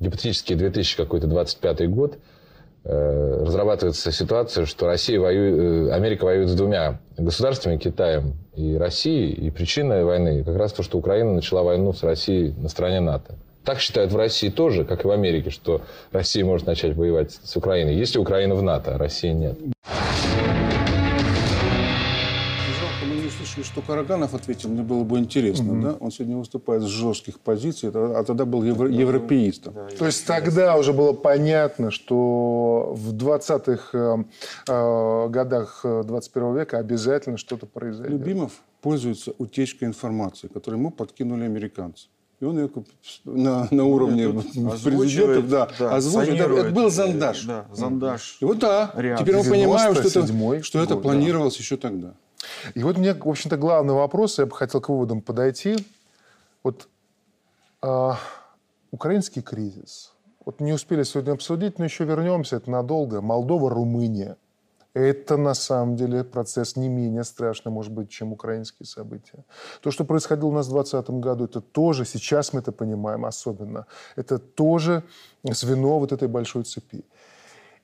гипотетически 0.00 0.54
2000 0.54 0.96
какой-то 0.96 1.26
25 1.26 1.90
год– 1.90 2.18
разрабатывается 2.84 4.12
ситуация, 4.12 4.66
что 4.66 4.86
Россия 4.86 5.18
воюет, 5.18 5.88
э, 5.88 5.92
Америка 5.92 6.24
воюет 6.24 6.48
с 6.48 6.54
двумя 6.54 7.00
государствами, 7.16 7.78
Китаем 7.78 8.34
и 8.54 8.76
Россией, 8.76 9.32
и 9.32 9.50
причина 9.50 10.04
войны 10.04 10.44
как 10.44 10.56
раз 10.56 10.72
то, 10.72 10.82
что 10.82 10.98
Украина 10.98 11.32
начала 11.32 11.62
войну 11.62 11.92
с 11.92 12.02
Россией 12.02 12.52
на 12.58 12.68
стороне 12.68 13.00
НАТО. 13.00 13.36
Так 13.64 13.80
считают 13.80 14.12
в 14.12 14.16
России 14.16 14.50
тоже, 14.50 14.84
как 14.84 15.04
и 15.04 15.08
в 15.08 15.10
Америке, 15.10 15.48
что 15.48 15.80
Россия 16.12 16.44
может 16.44 16.66
начать 16.66 16.94
воевать 16.94 17.32
с 17.32 17.56
Украиной, 17.56 17.94
если 17.94 18.18
Украина 18.18 18.54
в 18.54 18.62
НАТО, 18.62 18.94
а 18.94 18.98
России 18.98 19.32
нет. 19.32 19.56
Что 23.64 23.82
Караганов 23.82 24.34
ответил, 24.34 24.68
мне 24.68 24.82
было 24.82 25.04
бы 25.04 25.18
интересно. 25.18 25.72
Угу. 25.72 25.82
Да? 25.82 25.96
Он 26.00 26.10
сегодня 26.10 26.36
выступает 26.36 26.82
с 26.82 26.86
жестких 26.86 27.40
позиций, 27.40 27.90
а 27.92 28.22
тогда 28.24 28.44
был 28.44 28.62
евро, 28.62 28.88
европеистом. 28.88 29.74
Да, 29.74 29.88
То 29.88 30.06
есть 30.06 30.26
тогда 30.26 30.76
уже 30.76 30.92
было 30.92 31.12
понятно, 31.12 31.90
что 31.90 32.94
в 32.96 33.14
20-х 33.14 33.88
э, 33.92 34.24
э, 34.68 35.28
годах 35.28 35.80
21 35.84 36.56
века 36.56 36.78
обязательно 36.78 37.36
что-то 37.36 37.66
произойдет. 37.66 38.12
Любимов 38.12 38.52
пользуется 38.80 39.32
утечкой 39.38 39.88
информации, 39.88 40.48
которую 40.48 40.80
ему 40.80 40.90
подкинули 40.90 41.44
американцы. 41.44 42.08
И 42.40 42.44
он 42.44 42.58
ее 42.58 42.70
на, 43.24 43.68
на 43.70 43.84
уровне 43.84 44.28
президентов 44.28 45.48
да, 45.48 45.68
да, 45.78 45.94
озвучивает. 45.94 46.40
Это, 46.40 46.52
это 46.52 46.70
был 46.70 46.90
зондаж. 46.90 47.44
Да, 47.44 47.66
зондаж. 47.72 48.36
И 48.40 48.44
вот 48.44 48.58
да, 48.58 48.92
теперь 49.18 49.36
мы 49.36 49.44
понимаем, 49.44 49.94
что 49.94 50.08
это, 50.08 50.62
что 50.62 50.82
это 50.82 50.96
планировалось 50.96 51.54
да. 51.54 51.60
еще 51.60 51.76
тогда. 51.76 52.14
И 52.74 52.82
вот 52.82 52.98
мне, 52.98 53.14
в 53.14 53.28
общем-то, 53.28 53.56
главный 53.56 53.94
вопрос, 53.94 54.38
я 54.38 54.46
бы 54.46 54.54
хотел 54.54 54.80
к 54.80 54.88
выводам 54.88 55.20
подойти. 55.20 55.76
Вот 56.62 56.88
э, 57.82 58.10
украинский 58.90 59.42
кризис. 59.42 60.12
Вот 60.44 60.60
не 60.60 60.72
успели 60.72 61.02
сегодня 61.04 61.32
обсудить, 61.32 61.78
но 61.78 61.84
еще 61.84 62.04
вернемся, 62.04 62.56
это 62.56 62.70
надолго. 62.70 63.20
Молдова, 63.20 63.70
Румыния. 63.70 64.36
Это 64.94 65.36
на 65.36 65.54
самом 65.54 65.96
деле 65.96 66.22
процесс 66.22 66.76
не 66.76 66.88
менее 66.88 67.24
страшный, 67.24 67.72
может 67.72 67.92
быть, 67.92 68.10
чем 68.10 68.32
украинские 68.32 68.86
события. 68.86 69.44
То, 69.80 69.90
что 69.90 70.04
происходило 70.04 70.48
у 70.48 70.52
нас 70.52 70.68
в 70.68 70.70
2020 70.70 71.10
году, 71.20 71.44
это 71.46 71.60
тоже, 71.60 72.04
сейчас 72.04 72.52
мы 72.52 72.60
это 72.60 72.70
понимаем 72.70 73.24
особенно, 73.24 73.86
это 74.14 74.38
тоже 74.38 75.02
звено 75.42 75.98
вот 75.98 76.12
этой 76.12 76.28
большой 76.28 76.62
цепи. 76.62 77.04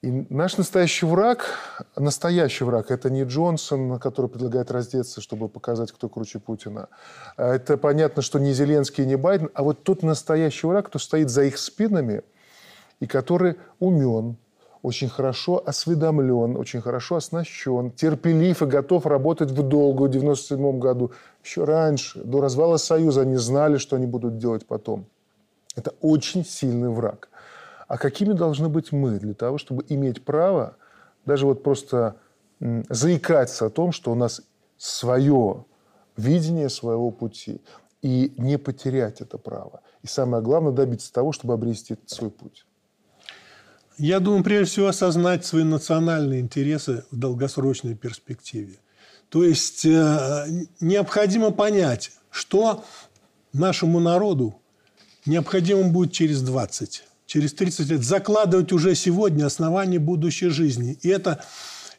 И 0.03 0.27
наш 0.31 0.57
настоящий 0.57 1.05
враг, 1.05 1.59
настоящий 1.95 2.65
враг, 2.65 2.91
это 2.91 3.11
не 3.11 3.25
Джонсон, 3.25 3.99
который 3.99 4.31
предлагает 4.31 4.71
раздеться, 4.71 5.21
чтобы 5.21 5.51
показать, 5.51 5.93
кто 5.93 6.09
круче 6.09 6.39
Путина. 6.39 6.89
А 7.37 7.55
это 7.55 7.77
понятно, 7.77 8.23
что 8.23 8.39
не 8.39 8.55
Зеленский, 8.55 9.05
не 9.05 9.17
Байден, 9.17 9.51
а 9.53 9.63
вот 9.63 9.83
тот 9.83 10.03
настоящий 10.03 10.67
враг, 10.67 10.87
кто 10.87 10.99
стоит 10.99 11.29
за 11.29 11.43
их 11.43 11.59
спинами 11.59 12.23
и 13.01 13.07
который 13.07 13.57
умен, 13.79 14.37
очень 14.81 15.11
хорошо 15.11 15.63
осведомлен, 15.67 16.57
очень 16.57 16.81
хорошо 16.81 17.17
оснащен, 17.17 17.91
терпелив 17.91 18.63
и 18.63 18.67
готов 18.67 19.05
работать 19.05 19.51
в 19.51 19.63
долгу 19.63 20.07
в 20.07 20.11
97 20.11 20.79
году. 20.79 21.13
Еще 21.45 21.65
раньше, 21.65 22.23
до 22.25 22.41
развала 22.41 22.79
Союза, 22.79 23.21
они 23.21 23.37
знали, 23.37 23.77
что 23.77 23.97
они 23.97 24.07
будут 24.07 24.39
делать 24.39 24.65
потом. 24.65 25.05
Это 25.77 25.93
очень 26.01 26.47
сильный 26.47 26.89
враг. 26.89 27.29
А 27.91 27.99
какими 27.99 28.35
должны 28.35 28.69
быть 28.69 28.93
мы 28.93 29.19
для 29.19 29.35
того, 29.35 29.59
чтобы 29.59 29.85
иметь 29.89 30.25
право 30.25 30.77
даже 31.27 31.45
вот 31.45 31.65
просто 31.65 32.15
заикаться 32.61 33.67
о 33.67 33.69
том, 33.69 33.91
что 33.91 34.13
у 34.13 34.15
нас 34.15 34.43
свое 34.79 35.65
видение 36.17 36.69
своего 36.69 37.11
пути, 37.11 37.61
и 38.01 38.33
не 38.37 38.59
потерять 38.59 39.21
это 39.21 39.39
право. 39.39 39.81
И 40.03 40.07
самое 40.07 40.41
главное, 40.41 40.71
добиться 40.71 41.13
того, 41.13 41.33
чтобы 41.33 41.55
обрести 41.55 41.97
свой 42.07 42.31
путь. 42.31 42.65
Я 43.99 44.21
думаю, 44.21 44.45
прежде 44.45 44.67
всего 44.71 44.87
осознать 44.87 45.45
свои 45.45 45.65
национальные 45.65 46.43
интересы 46.43 47.05
в 47.11 47.17
долгосрочной 47.17 47.97
перспективе. 47.97 48.79
То 49.31 49.43
есть 49.43 49.85
э, 49.85 50.47
необходимо 50.79 51.51
понять, 51.51 52.13
что 52.31 52.85
нашему 53.53 53.99
народу 53.99 54.55
необходимо 55.27 55.89
будет 55.89 56.13
через 56.13 56.41
20 56.43 57.10
через 57.31 57.53
30 57.53 57.91
лет, 57.91 58.03
закладывать 58.03 58.73
уже 58.73 58.97
сегодня 58.97 59.47
основания 59.47 60.01
будущей 60.01 60.49
жизни. 60.49 60.99
И 61.03 61.09
это 61.09 61.45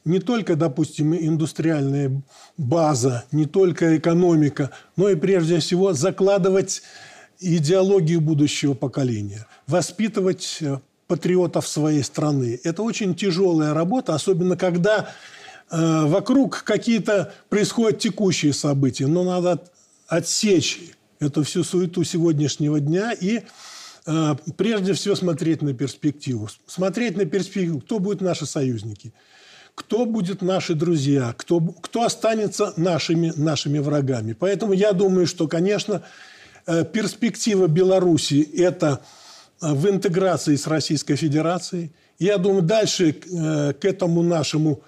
не 0.04 0.20
только, 0.20 0.58
допустим, 0.58 1.16
индустриальная 1.16 2.22
база, 2.58 3.24
не 3.32 3.46
только 3.46 3.98
экономика, 3.98 4.72
но 4.98 5.08
и 5.08 5.16
прежде 5.16 5.60
всего 5.60 5.94
закладывать 5.94 6.82
идеологию 7.40 8.20
будущего 8.20 8.74
поколения, 8.74 9.48
воспитывать 9.68 10.58
э, 10.60 10.80
патриотов 11.08 11.66
своей 11.66 12.04
страны. 12.04 12.60
Это 12.66 12.84
очень 12.84 13.16
тяжелая 13.16 13.74
работа, 13.74 14.14
особенно 14.14 14.58
когда 14.58 15.12
э, 15.70 16.06
вокруг 16.08 16.64
какие-то 16.66 17.34
происходят 17.48 18.00
текущие 18.00 18.52
события. 18.52 19.08
Но 19.08 19.24
надо 19.24 19.64
отсечь 20.08 20.82
эту 21.22 21.44
всю 21.44 21.64
суету 21.64 22.04
сегодняшнего 22.04 22.82
дня 22.82 23.14
и 23.14 23.44
прежде 24.58 24.94
всего 24.94 25.16
смотреть 25.16 25.62
на 25.62 25.74
перспективу. 25.74 26.50
Смотреть 26.66 27.18
на 27.18 27.26
перспективу, 27.26 27.82
кто 27.82 28.00
будут 28.00 28.22
наши 28.22 28.46
союзники, 28.46 29.14
кто 29.76 30.06
будет 30.06 30.42
наши 30.42 30.74
друзья, 30.74 31.34
кто, 31.38 31.60
кто 31.60 32.04
останется 32.04 32.74
нашими, 32.78 33.32
нашими 33.36 33.80
врагами. 33.80 34.34
Поэтому 34.34 34.74
я 34.74 34.94
думаю, 34.94 35.28
что, 35.28 35.48
конечно, 35.48 36.02
э, 36.66 36.84
перспектива 36.84 37.68
Беларуси– 37.68 38.42
это 38.58 39.02
э, 39.62 39.72
в 39.74 39.88
интеграции 39.88 40.56
с 40.56 40.68
Российской 40.68 41.16
Федерацией. 41.16 41.92
Я 42.18 42.38
думаю, 42.38 42.62
дальше 42.62 43.14
к 43.14 43.84
этому 43.84 44.22
нашему 44.22 44.84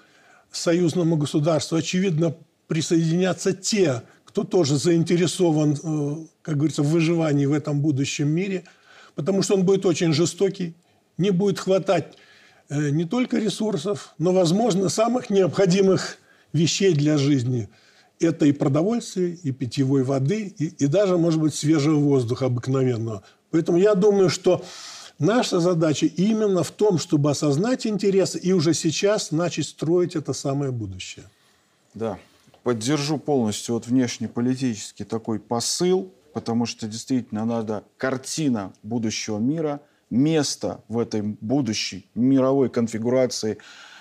союзному 0.52 1.16
государству, 1.16 1.76
очевидно, 1.76 2.36
присоединятся 2.68 3.52
те, 3.52 4.02
кто 4.24 4.44
тоже 4.44 4.76
заинтересован, 4.76 6.28
как 6.42 6.56
говорится, 6.56 6.84
в 6.84 6.90
выживании 6.90 7.46
в 7.46 7.52
этом 7.52 7.80
будущем 7.80 8.28
мире– 8.28 8.64
потому 9.14 9.42
что 9.42 9.54
он 9.54 9.64
будет 9.64 9.86
очень 9.86 10.12
жестокий, 10.12 10.74
не 11.18 11.30
будет 11.30 11.58
хватать 11.58 12.16
э, 12.68 12.90
не 12.90 13.04
только 13.04 13.38
ресурсов, 13.38 14.14
но, 14.18 14.32
возможно, 14.32 14.88
самых 14.88 15.30
необходимых 15.30 16.18
вещей 16.52 16.94
для 16.94 17.18
жизни. 17.18 17.68
Это 18.20 18.46
и 18.46 18.52
продовольствие, 18.52 19.34
и 19.42 19.52
питьевой 19.52 20.04
воды, 20.04 20.54
и, 20.58 20.66
и 20.66 20.86
даже, 20.86 21.18
может 21.18 21.40
быть, 21.40 21.54
свежего 21.54 21.98
воздуха 21.98 22.46
обыкновенного. 22.46 23.22
Поэтому 23.50 23.78
я 23.78 23.94
думаю, 23.94 24.30
что 24.30 24.64
наша 25.18 25.60
задача 25.60 26.06
именно 26.06 26.62
в 26.62 26.70
том, 26.70 26.98
чтобы 26.98 27.30
осознать 27.30 27.86
интересы 27.86 28.38
и 28.38 28.52
уже 28.52 28.74
сейчас 28.74 29.30
начать 29.30 29.66
строить 29.66 30.16
это 30.16 30.32
самое 30.32 30.70
будущее. 30.70 31.24
Да, 31.92 32.18
поддержу 32.62 33.18
полностью 33.18 33.74
вот 33.74 33.86
внешнеполитический 33.86 35.04
такой 35.04 35.38
посыл– 35.38 36.12
потому 36.34 36.66
что 36.66 36.86
действительно 36.86 37.44
надо 37.44 37.84
картина 37.96 38.72
будущего 38.82 39.38
мира, 39.38 39.80
место 40.10 40.82
в 40.88 40.98
этой 40.98 41.22
будущей 41.22 42.10
мировой 42.14 42.68
конфигурации, 42.68 43.58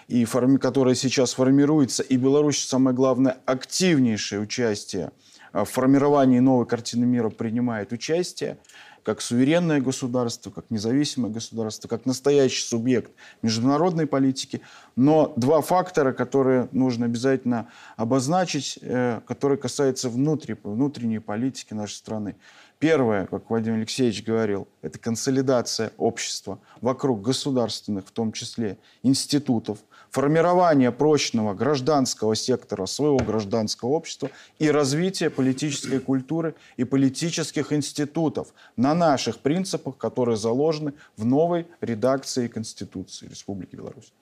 и 0.08 0.26
форми, 0.26 0.58
которая 0.58 0.96
сейчас 0.96 1.34
формируется, 1.34 2.04
и 2.04 2.18
Беларусь, 2.18 2.60
самое 2.60 2.96
главное, 2.96 3.38
активнейшее 3.46 4.42
участие 4.42 5.12
в 5.54 5.66
формировании 5.66 6.40
новой 6.40 6.66
картины 6.66 7.06
мира 7.06 7.30
принимает 7.30 7.94
участие. 7.94 8.58
Как 9.04 9.22
суверенное 9.22 9.82
государство, 9.82 10.50
как 10.50 10.66
независимое 10.70 11.32
государство, 11.32 11.88
как 11.88 12.06
настоящий 12.06 12.64
субъект 12.64 13.12
международной 13.42 14.08
политики. 14.08 14.62
Но 14.96 15.34
два 15.36 15.62
фактора, 15.62 16.14
которые 16.14 16.70
нужно 16.72 17.06
обязательно 17.06 17.68
обозначить, 17.98 18.80
э, 18.82 19.22
которые 19.28 19.58
касаются 19.58 20.10
внутренней 20.10 21.20
политики 21.20 21.74
нашей 21.74 21.96
страны. 21.96 22.36
Первое, 22.80 23.28
как 23.28 23.50
Владимир 23.50 23.78
Алексеевич 23.78 24.26
говорил, 24.26 24.68
это 24.82 25.00
консолидация 25.00 25.94
общества 25.98 26.60
вокруг 26.82 27.22
государственных, 27.22 28.08
в 28.08 28.12
том 28.12 28.34
числе, 28.34 28.78
институтов, 29.04 29.80
формирование 30.14 30.92
прочного 30.92 31.56
гражданского 31.56 32.36
сектора 32.36 32.86
своего 32.86 33.18
гражданского 33.18 33.90
общества 33.90 34.30
и 34.60 34.70
развитие 34.70 35.32
политической 35.32 36.00
культуры 36.00 36.54
и 36.78 36.84
политических 36.84 37.74
институтов 37.74 38.54
на 38.78 38.94
наших 38.94 39.40
принципах, 39.40 39.98
которые 39.98 40.38
заложены 40.38 40.94
в 41.18 41.26
новой 41.26 41.66
редакции 41.82 42.48
Конституции 42.48 43.28
Республики 43.28 43.76
Беларусь. 43.76 44.14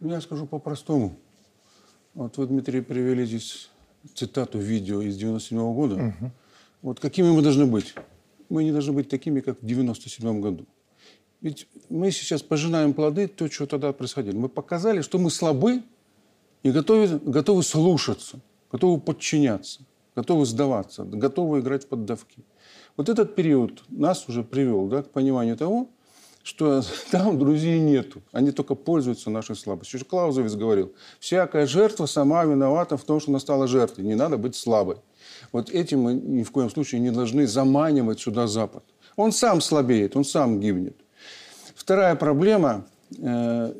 Ну, 0.00 0.10
я 0.10 0.20
скажу 0.20 0.44
по-простому. 0.44 1.16
Вот 2.14 2.36
вы, 2.36 2.46
Дмитрий, 2.48 2.80
привели 2.80 3.24
здесь 3.24 3.70
цитату 4.14 4.58
видео 4.58 5.02
из 5.02 5.16
97 5.16 5.56
-го 5.56 5.74
года. 5.74 5.94
Угу. 5.94 6.30
Вот 6.82 7.00
какими 7.00 7.30
мы 7.30 7.42
должны 7.42 7.66
быть? 7.66 7.94
Мы 8.48 8.64
не 8.64 8.72
должны 8.72 8.92
быть 8.92 9.08
такими, 9.08 9.38
как 9.38 9.62
в 9.62 9.64
97 9.64 10.40
году. 10.40 10.66
Ведь 11.40 11.68
мы 11.88 12.10
сейчас 12.10 12.42
пожинаем 12.42 12.94
плоды 12.94 13.28
то, 13.28 13.50
что 13.50 13.66
тогда 13.66 13.92
происходило. 13.92 14.36
Мы 14.36 14.48
показали, 14.48 15.02
что 15.02 15.18
мы 15.18 15.30
слабы 15.30 15.82
и 16.62 16.70
готовы, 16.70 17.18
готовы 17.24 17.62
слушаться, 17.62 18.40
готовы 18.72 19.00
подчиняться, 19.00 19.82
готовы 20.16 20.46
сдаваться, 20.46 21.04
готовы 21.04 21.60
играть 21.60 21.84
в 21.84 21.88
поддавки. 21.88 22.42
Вот 22.96 23.08
этот 23.08 23.36
период 23.36 23.84
нас 23.88 24.28
уже 24.28 24.42
привел 24.42 24.88
да, 24.88 25.02
к 25.02 25.10
пониманию 25.10 25.56
того, 25.56 25.88
что 26.42 26.82
там 27.12 27.38
друзей 27.38 27.78
нету. 27.78 28.20
Они 28.32 28.50
только 28.50 28.74
пользуются 28.74 29.30
нашей 29.30 29.54
слабостью. 29.54 30.04
Клаузовец 30.04 30.56
говорил, 30.56 30.92
всякая 31.20 31.66
жертва 31.66 32.06
сама 32.06 32.44
виновата 32.44 32.96
в 32.96 33.04
том, 33.04 33.20
что 33.20 33.30
она 33.30 33.38
стала 33.38 33.68
жертвой. 33.68 34.04
Не 34.04 34.16
надо 34.16 34.38
быть 34.38 34.56
слабой. 34.56 34.96
Вот 35.52 35.70
этим 35.70 36.00
мы 36.00 36.14
ни 36.14 36.42
в 36.42 36.50
коем 36.50 36.68
случае 36.68 37.00
не 37.00 37.12
должны 37.12 37.46
заманивать 37.46 38.18
сюда 38.18 38.48
Запад. 38.48 38.82
Он 39.14 39.30
сам 39.30 39.60
слабеет, 39.60 40.16
он 40.16 40.24
сам 40.24 40.58
гибнет. 40.58 40.96
Вторая 41.88 42.16
проблема 42.16 42.84
э, 43.16 43.72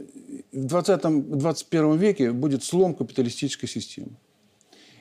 в 0.52 0.66
20-21 0.66 1.98
веке 1.98 2.32
будет 2.32 2.64
слом 2.64 2.94
капиталистической 2.94 3.66
системы. 3.66 4.12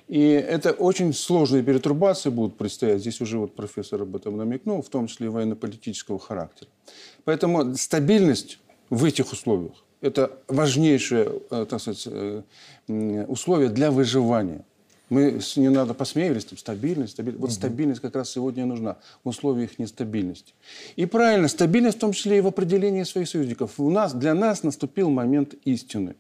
И 0.10 0.20
это 0.20 0.74
очень 0.74 1.14
сложные 1.14 1.64
перетрубации 1.64 2.30
будут 2.30 2.58
предстоять. 2.58 3.00
Здесь 3.00 3.22
уже 3.22 3.38
вот 3.38 3.56
профессор 3.56 4.02
об 4.02 4.14
этом 4.18 4.36
намекнул, 4.36 4.82
в 4.82 4.90
том 4.90 5.08
числе 5.08 5.30
военно-политического 5.30 6.20
характера. 6.20 6.70
Поэтому 7.24 7.76
стабильность 7.76 8.60
в 8.90 9.06
этих 9.06 9.32
условиях– 9.32 9.86
это 10.02 10.30
важнейшее 10.50 11.32
э, 11.50 11.66
так 11.66 11.80
сказать, 11.80 12.10
э, 12.12 12.42
условие 13.30 13.70
для 13.70 13.90
выживания. 13.90 14.66
Мы 15.10 15.40
не 15.56 15.70
надо 15.70 15.94
посмеивались, 15.94 16.46
там, 16.46 16.58
стабильность, 16.58 17.14
стабильность. 17.14 17.40
Вот 17.42 17.50
угу. 17.50 17.56
стабильность 17.56 18.02
как 18.02 18.16
раз 18.16 18.30
сегодня 18.30 18.66
нужна 18.66 18.98
в 19.24 19.30
условиях 19.30 19.80
нестабильности. 19.80 20.54
И 20.96 21.06
правильно, 21.06 21.48
стабильность 21.48 21.98
в 21.98 22.02
том 22.02 22.12
числе 22.12 22.40
и 22.40 22.42
в 22.42 22.48
определении 22.48 23.04
своих 23.04 23.30
союзников. 23.30 23.80
У 23.80 23.90
нас, 23.90 24.14
для 24.14 24.34
нас 24.34 24.64
наступил 24.64 25.10
момент 25.10 25.56
истины. 25.64 26.16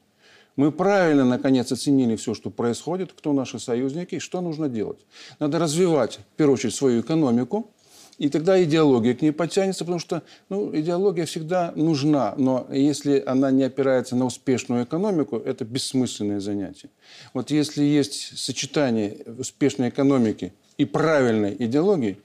Мы 0.56 0.72
правильно, 0.72 1.24
наконец, 1.24 1.72
оценили 1.72 2.16
все, 2.16 2.34
что 2.34 2.50
происходит, 2.50 3.14
кто 3.14 3.32
наши 3.32 3.60
союзники 3.60 4.16
и 4.16 4.20
что 4.20 4.42
нужно 4.42 4.70
делать. 4.70 5.00
Надо 5.40 5.60
развивать, 5.60 6.20
в 6.34 6.38
первую 6.38 6.56
очередь, 6.56 6.74
свою 6.74 7.02
экономику, 7.02 7.70
и 8.18 8.30
тогда 8.30 8.62
идеология 8.64 9.14
к 9.14 9.22
ней 9.22 9.32
подтянется, 9.32 9.86
потому 9.86 10.00
что 10.00 10.24
ну, 10.50 10.76
идеология 10.76 11.26
всегда 11.26 11.72
нужна, 11.76 12.34
но 12.38 12.68
если 12.72 13.24
она 13.26 13.52
не 13.52 13.64
опирается 13.64 14.16
на 14.16 14.26
успешную 14.26 14.86
экономику, 14.86 15.38
это 15.38 15.66
бессмысленное 15.66 16.40
занятие. 16.40 16.90
Вот 17.34 17.52
если 17.52 17.84
есть 17.84 18.38
сочетание 18.38 19.18
успешной 19.38 19.90
экономики 19.90 20.54
и 20.78 20.86
правильной 20.86 21.56
идеологии, 21.60 22.18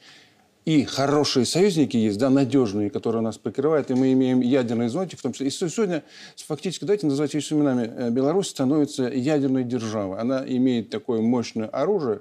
и 0.65 0.85
хорошие 0.85 1.45
союзники 1.45 1.97
есть, 1.97 2.19
да, 2.19 2.31
надежные, 2.31 2.89
которые 2.89 3.23
нас 3.23 3.37
прикрывают, 3.37 3.91
и 3.91 3.95
мы 3.95 4.13
имеем 4.13 4.41
ядерный 4.41 4.89
зонтик, 4.89 5.19
в 5.19 5.23
том 5.23 5.33
числе. 5.33 5.49
И 5.49 5.51
сегодня, 5.51 6.05
фактически, 6.37 6.85
давайте 6.85 7.07
называть 7.07 7.35
вещи 7.35 7.53
именами, 7.53 7.93
э, 7.93 8.11
Беларусь 8.11 8.49
становится 8.49 9.09
ядерной 9.09 9.65
державой. 9.65 10.21
Она 10.21 10.45
имеет 10.47 10.89
такое 10.89 11.21
мощное 11.21 11.67
оружие, 11.67 12.21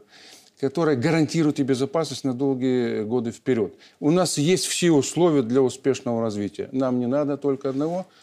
которая 0.62 0.96
гарантирует 0.96 1.60
и 1.60 1.64
безопасность 1.64 2.24
на 2.24 2.36
долгие 2.36 3.04
годы 3.04 3.32
вперед. 3.32 3.74
У 4.00 4.12
нас 4.12 4.38
есть 4.38 4.66
все 4.68 4.92
условия 4.92 5.42
для 5.42 5.62
успешного 5.64 6.22
развития. 6.22 6.70
Нам 6.72 7.00
не 7.00 7.08
надо 7.08 7.36
только 7.36 7.70
одного– 7.70 8.06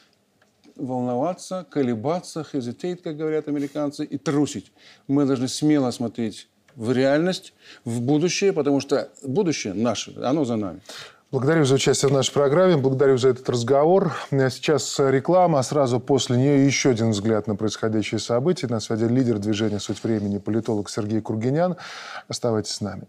волноваться, 0.76 1.66
колебаться, 1.68 2.46
hesitate, 2.52 3.02
как 3.02 3.16
говорят 3.16 3.48
американцы, 3.48 4.04
и 4.04 4.16
трусить. 4.16 4.70
Мы 5.08 5.26
должны 5.26 5.48
смело 5.48 5.90
смотреть 5.90 6.46
в 6.76 6.92
реальность, 6.92 7.54
в 7.84 8.00
будущее, 8.00 8.52
потому 8.52 8.78
что 8.78 9.08
будущее 9.24 9.74
наше, 9.74 10.14
оно 10.22 10.44
за 10.44 10.54
нами. 10.54 10.80
Благодарю 11.30 11.66
за 11.66 11.74
участие 11.74 12.08
в 12.08 12.12
нашей 12.14 12.32
программе, 12.32 12.78
благодарю 12.78 13.18
за 13.18 13.28
этот 13.28 13.50
разговор. 13.50 14.14
Сейчас 14.30 14.98
реклама, 14.98 15.58
а 15.58 15.62
сразу 15.62 16.00
после 16.00 16.38
нее 16.38 16.64
еще 16.64 16.88
один 16.88 17.10
взгляд 17.10 17.46
на 17.46 17.54
происходящие 17.54 18.18
события. 18.18 18.66
На 18.66 18.80
связи 18.80 19.04
лидер 19.04 19.38
движения 19.38 19.78
«Суть 19.78 20.02
времени» 20.02 20.38
политолог 20.38 20.88
Сергей 20.88 21.20
Кургинян. 21.20 21.76
Оставайтесь 22.28 22.72
с 22.72 22.80
нами. 22.80 23.08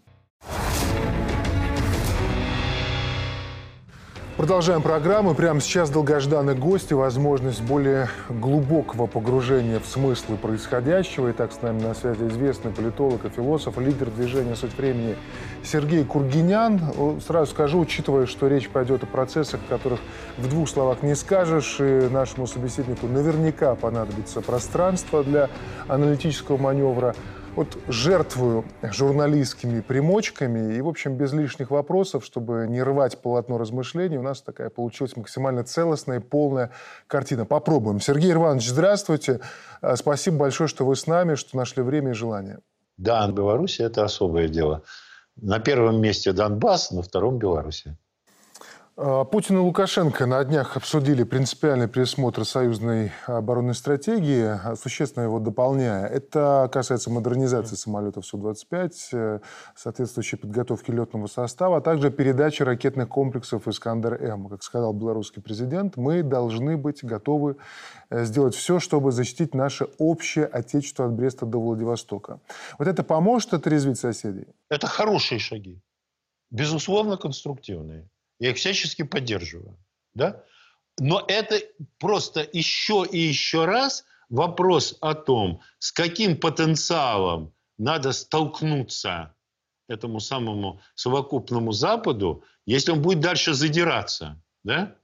Продолжаем 4.40 4.82
программу. 4.82 5.36
Прямо 5.36 5.60
сейчас 5.60 5.90
долгожданный 5.90 6.56
гость 6.56 6.92
и 6.92 6.94
возможность 6.94 7.62
более 7.62 8.08
глубокого 8.30 9.06
погружения 9.06 9.82
в 9.82 9.86
смыслы 9.86 10.38
происходящего. 10.38 11.30
Итак, 11.32 11.52
с 11.52 11.62
нами 11.62 11.82
на 11.82 11.94
связи 11.94 12.24
известный 12.24 12.72
политолог 12.72 13.26
и 13.26 13.30
философ, 13.30 13.78
лидер 13.78 14.10
движения 14.10 14.56
«Суть 14.56 14.78
времени» 14.78 15.18
Сергей 15.62 16.06
Кургинян. 16.06 16.80
Сразу 17.28 17.52
скажу, 17.52 17.82
учитывая, 17.82 18.28
что 18.28 18.48
речь 18.48 18.70
пойдет 18.70 19.04
о 19.04 19.08
процессах, 19.08 19.60
которых 19.68 20.00
в 20.38 20.48
двух 20.48 20.70
словах 20.70 21.04
не 21.04 21.16
скажешь, 21.16 21.76
и 21.82 22.08
нашему 22.10 22.48
собеседнику 22.48 23.08
наверняка 23.08 23.76
понадобится 23.76 24.40
пространство 24.40 25.22
для 25.22 25.50
аналитического 25.90 26.56
маневра– 26.56 27.14
вот 27.56 27.78
жертвую 27.88 28.66
журналистскими 28.82 29.82
примочками 29.82 30.76
и, 30.76 30.82
в 30.82 30.88
общем, 30.88 31.16
без 31.16 31.34
лишних 31.34 31.72
вопросов, 31.72 32.24
чтобы 32.26 32.66
не 32.68 32.82
рвать 32.82 33.22
полотно 33.22 33.58
размышлений, 33.58 34.18
у 34.18 34.22
нас 34.22 34.42
такая 34.42 34.70
получилась 34.70 35.16
максимально 35.16 35.64
целостная 35.64 36.20
и 36.20 36.22
полная 36.22 36.72
картина. 37.08 37.46
Попробуем. 37.46 38.00
Сергей 38.00 38.34
Иванович, 38.34 38.70
здравствуйте. 38.70 39.40
А, 39.82 39.96
спасибо 39.96 40.38
большое, 40.38 40.68
что 40.68 40.86
вы 40.86 40.96
с 40.96 41.08
нами, 41.08 41.36
что 41.36 41.58
нашли 41.58 41.84
время 41.84 42.12
и 42.12 42.14
желание. 42.14 42.60
Да, 42.98 43.28
Беларусь– 43.32 43.80
это 43.82 44.04
особое 44.04 44.48
дело. 44.48 44.84
На 45.36 45.60
первом 45.60 46.02
месте 46.02 46.34
Донбасс, 46.34 46.92
на 46.92 47.02
втором– 47.02 47.38
Беларусь. 47.40 47.86
А, 49.02 49.24
Путин 49.24 49.56
и 49.56 49.60
Лукашенко 49.60 50.26
на 50.26 50.44
днях 50.44 50.76
обсудили 50.76 51.24
принципиальный 51.24 51.88
пересмотр 51.88 52.44
союзной 52.44 53.14
оборонной 53.28 53.74
стратегии, 53.74 54.44
а, 54.44 54.76
существенно 54.76 55.24
его 55.24 55.40
дополняя. 55.40 56.06
Это 56.06 56.70
касается 56.70 57.10
модернизации 57.10 57.78
самолетов 57.78 58.26
Су-25, 58.26 58.92
э, 59.14 59.40
соответствующей 59.74 60.36
подготовки 60.36 60.92
летного 60.92 61.28
состава, 61.28 61.78
а 61.78 61.82
также 61.82 62.12
передачи 62.12 62.62
ракетных 62.62 63.08
комплексов 63.08 63.70
«Искандер-М». 63.70 64.50
Как 64.50 64.64
сказал 64.64 64.92
белорусский 64.92 65.42
президент, 65.42 65.96
мы 65.96 66.22
должны 66.22 66.76
быть 66.76 67.02
готовы 67.02 67.56
э, 68.10 68.26
сделать 68.26 68.54
все, 68.54 68.80
чтобы 68.80 69.14
защитить 69.14 69.56
наше 69.56 69.88
общее 69.98 70.46
отечество 70.46 71.06
от 71.06 71.14
Бреста 71.14 71.46
до 71.46 71.62
Владивостока. 71.62 72.42
Вот 72.78 72.90
это 72.90 73.04
поможет 73.04 73.54
отрезвить 73.54 73.98
соседей? 73.98 74.48
Это 74.68 74.88
хорошие 74.88 75.40
шаги. 75.40 75.80
Безусловно, 76.52 77.16
конструктивные. 77.16 78.10
Я 78.40 78.52
их 78.52 78.58
всячески 78.58 79.04
поддерживаю. 79.04 79.78
Да? 80.14 80.44
Но 81.00 81.24
это 81.28 81.62
просто 81.98 82.48
еще 82.52 83.06
и 83.10 83.18
еще 83.18 83.66
раз 83.66 84.06
вопрос 84.30 84.98
о 85.02 85.14
том, 85.14 85.62
с 85.78 85.92
каким 85.92 86.38
потенциалом 86.38 87.54
надо 87.78 88.12
столкнуться 88.12 89.36
этому 89.88 90.20
самому 90.20 90.82
совокупному 90.96 91.72
Западу, 91.72 92.44
если 92.66 92.92
он 92.92 93.02
будет 93.02 93.20
дальше 93.20 93.54
задираться. 93.54 94.42
Да? 94.64 94.96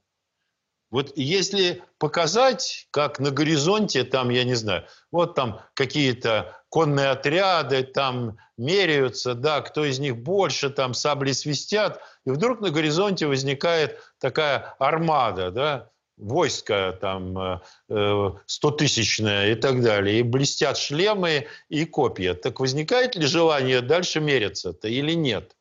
Вот 0.90 1.12
если 1.16 1.82
показать, 1.98 2.86
как 2.90 3.18
на 3.18 3.30
горизонте, 3.30 4.04
там, 4.04 4.30
я 4.30 4.44
не 4.44 4.54
знаю, 4.54 4.86
вот 5.10 5.34
там 5.34 5.60
какие-то 5.74 6.62
конные 6.68 7.08
отряды, 7.08 7.82
там 7.82 8.38
меряются, 8.56 9.34
да, 9.34 9.60
кто 9.62 9.84
из 9.84 9.98
них 9.98 10.16
больше, 10.16 10.70
там 10.70 10.94
сабли 10.94 11.32
свистят, 11.32 12.00
и 12.24 12.30
вдруг 12.30 12.60
на 12.60 12.70
горизонте 12.70 13.26
возникает 13.26 13.98
такая 14.18 14.76
армада, 14.78 15.50
да, 15.50 15.90
войско 16.16 16.96
там 17.00 17.60
э, 17.88 18.32
стотысячное 18.46 19.52
и 19.52 19.54
так 19.54 19.82
далее, 19.82 20.20
и 20.20 20.22
блестят 20.22 20.78
шлемы 20.78 21.48
и 21.68 21.84
копья. 21.84 22.34
Так 22.34 22.60
возникает 22.60 23.16
ли 23.16 23.26
желание 23.26 23.80
дальше 23.80 24.20
мериться-то 24.20 24.88
или 24.88 25.12
нет? 25.12 25.56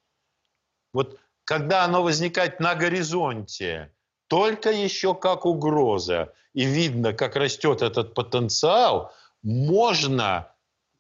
Вот 0.94 1.20
когда 1.44 1.84
оно 1.84 2.04
возникает 2.04 2.60
на 2.60 2.76
горизонте, 2.76 3.92
только 4.28 4.72
еще 4.72 5.14
как 5.14 5.46
угроза, 5.46 6.34
и 6.54 6.66
видно, 6.66 7.14
как 7.14 7.36
растет 7.36 7.82
этот 7.82 8.14
потенциал, 8.14 9.14
можно 9.44 10.52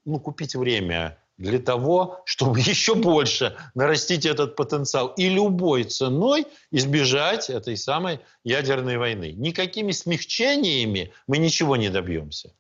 ну, 0.06 0.20
купить 0.20 0.56
время 0.56 1.18
для 1.38 1.60
того, 1.60 2.22
чтобы 2.26 2.60
еще 2.60 2.96
больше 2.96 3.58
нарастить 3.74 4.26
этот 4.26 4.56
потенциал 4.56 5.08
и 5.18 5.30
любой 5.30 5.84
ценой 5.84 6.48
избежать 6.72 7.50
этой 7.50 7.78
самой 7.78 8.20
ядерной 8.44 8.98
войны. 8.98 9.32
Никакими 9.32 9.92
смягчениями 9.92 11.14
мы 11.28 11.38
ничего 11.38 11.76
не 11.76 11.90
добьемся. 11.90 12.54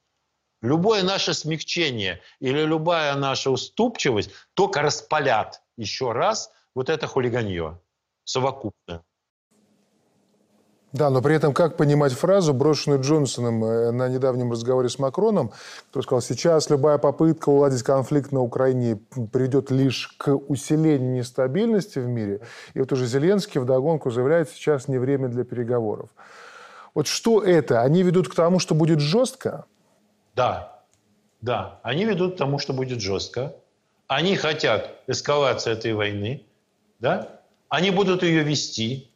Любое 0.61 1.03
наше 1.03 1.33
смягчение 1.33 2.21
или 2.39 2.61
любая 2.61 3.13
наша 3.15 3.51
уступчивость 3.51 4.31
только 4.55 4.81
распалят 4.81 5.61
еще 5.77 6.11
раз 6.11 6.51
вот 6.73 6.89
это 6.89 7.05
хулиганье 7.05 7.79
совокупно. 8.23 9.03
Да, 10.95 11.09
но 11.09 11.21
при 11.21 11.35
этом 11.35 11.53
как 11.53 11.75
понимать 11.75 12.13
фразу, 12.13 12.53
брошенную 12.53 13.01
Джонсоном 13.01 13.65
э, 13.65 13.91
на 13.91 14.07
недавнем 14.07 14.53
разговоре 14.53 14.87
с 14.87 14.97
Макроном, 14.97 15.51
который 15.87 16.03
сказал, 16.03 16.21
сейчас 16.21 16.69
любая 16.69 16.97
попытка 16.97 17.49
уладить 17.49 17.83
конфликт 17.83 18.31
на 18.31 18.39
Украине 18.39 18.97
приведет 19.33 19.71
лишь 19.71 20.15
к 20.17 20.33
усилению 20.33 21.11
нестабильности 21.11 21.99
в 21.99 22.07
мире. 22.07 22.39
И 22.75 22.79
вот 22.79 22.93
уже 22.93 23.07
Зеленский 23.07 23.59
вдогонку 23.59 24.09
заявляет, 24.09 24.49
сейчас 24.49 24.87
не 24.87 24.97
время 24.97 25.27
для 25.27 25.43
переговоров. 25.43 26.09
Вот 26.93 27.07
что 27.07 27.43
это? 27.43 27.81
Они 27.81 28.01
ведут 28.01 28.29
к 28.29 28.33
тому, 28.33 28.59
что 28.59 28.73
будет 28.73 29.01
жестко? 29.01 29.65
Да, 30.33 30.81
да. 31.41 31.81
Они 31.83 32.05
ведут 32.05 32.35
к 32.35 32.37
тому, 32.37 32.57
что 32.57 32.71
будет 32.71 33.01
жестко. 33.01 33.53
Они 34.07 34.37
хотят 34.37 34.91
эскалации 35.07 35.73
этой 35.73 35.91
войны. 35.91 36.45
Да? 36.99 37.41
Они 37.67 37.91
будут 37.91 38.23
ее 38.23 38.43
вести 38.43 39.11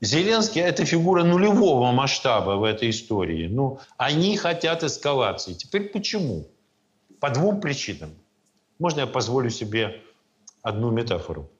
Зеленский– 0.00 0.60
это 0.62 0.84
фигура 0.86 1.24
нулевого 1.24 1.92
масштаба 1.92 2.52
в 2.52 2.64
этой 2.64 2.88
истории. 2.90 3.48
Ну, 3.48 3.80
они 3.98 4.36
хотят 4.36 4.82
эскалации. 4.82 5.52
Теперь 5.52 5.90
почему? 5.90 6.48
По 7.20 7.28
двум 7.28 7.60
причинам. 7.60 8.14
Можно 8.78 9.00
я 9.00 9.06
позволю 9.06 9.50
себе 9.50 10.00
одну 10.62 10.90
метафору? 10.90 11.50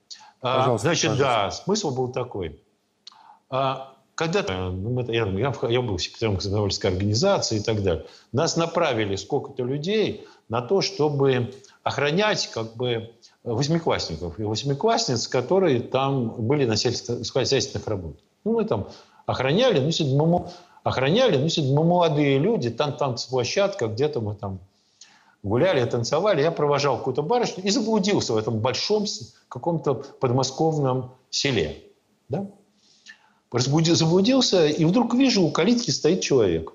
А, 0.40 0.60
пожалуйста, 0.60 0.88
Значит, 0.88 1.10
пожалуйста. 1.10 1.24
да, 1.24 1.50
смысл 1.50 1.94
был 1.94 2.12
такой. 2.12 2.62
А, 3.50 3.94
когда-то, 4.14 4.70
ну, 4.70 5.00
я, 5.10 5.26
я, 5.26 5.54
я 5.68 5.82
был 5.82 5.98
секретарем 5.98 6.36
Комсомольской 6.36 6.90
организации 6.90 7.58
и 7.58 7.62
так 7.62 7.82
далее, 7.82 8.06
нас 8.32 8.56
направили 8.56 9.16
сколько-то 9.16 9.64
людей 9.64 10.26
на 10.48 10.62
то, 10.62 10.80
чтобы 10.80 11.52
охранять 11.82 12.50
как 12.54 12.74
бы 12.74 13.12
восьмиклассников 13.44 14.38
и 14.38 14.44
восьмиклассниц, 14.44 15.28
которые 15.28 15.80
там 15.80 16.30
были 16.46 16.64
на 16.64 16.76
сельскохозяйственных 16.76 17.86
работах. 17.86 18.22
Ну, 18.44 18.52
мы 18.52 18.64
там 18.64 18.88
охраняли, 19.26 19.80
ну, 19.80 19.90
седьмому, 19.90 20.50
охраняли, 20.82 21.36
ну, 21.36 21.48
седьмому 21.48 21.88
молодые 21.90 22.38
люди, 22.38 22.70
там 22.70 22.96
танцплощадка, 22.96 23.86
где-то 23.86 24.20
мы 24.20 24.34
там 24.34 24.60
гуляли, 25.42 25.84
танцевали. 25.84 26.42
Я 26.42 26.50
провожал 26.50 26.98
какую-то 26.98 27.22
барышню 27.22 27.64
и 27.64 27.70
заблудился 27.70 28.32
в 28.32 28.36
этом 28.36 28.58
большом 28.58 29.06
каком-то 29.48 29.94
подмосковном 29.94 31.12
селе. 31.30 31.82
Да? 32.28 32.46
Заблудился, 33.52 34.66
и 34.66 34.84
вдруг 34.84 35.14
вижу, 35.14 35.42
у 35.42 35.50
калитки 35.50 35.90
стоит 35.90 36.20
человек. 36.20 36.72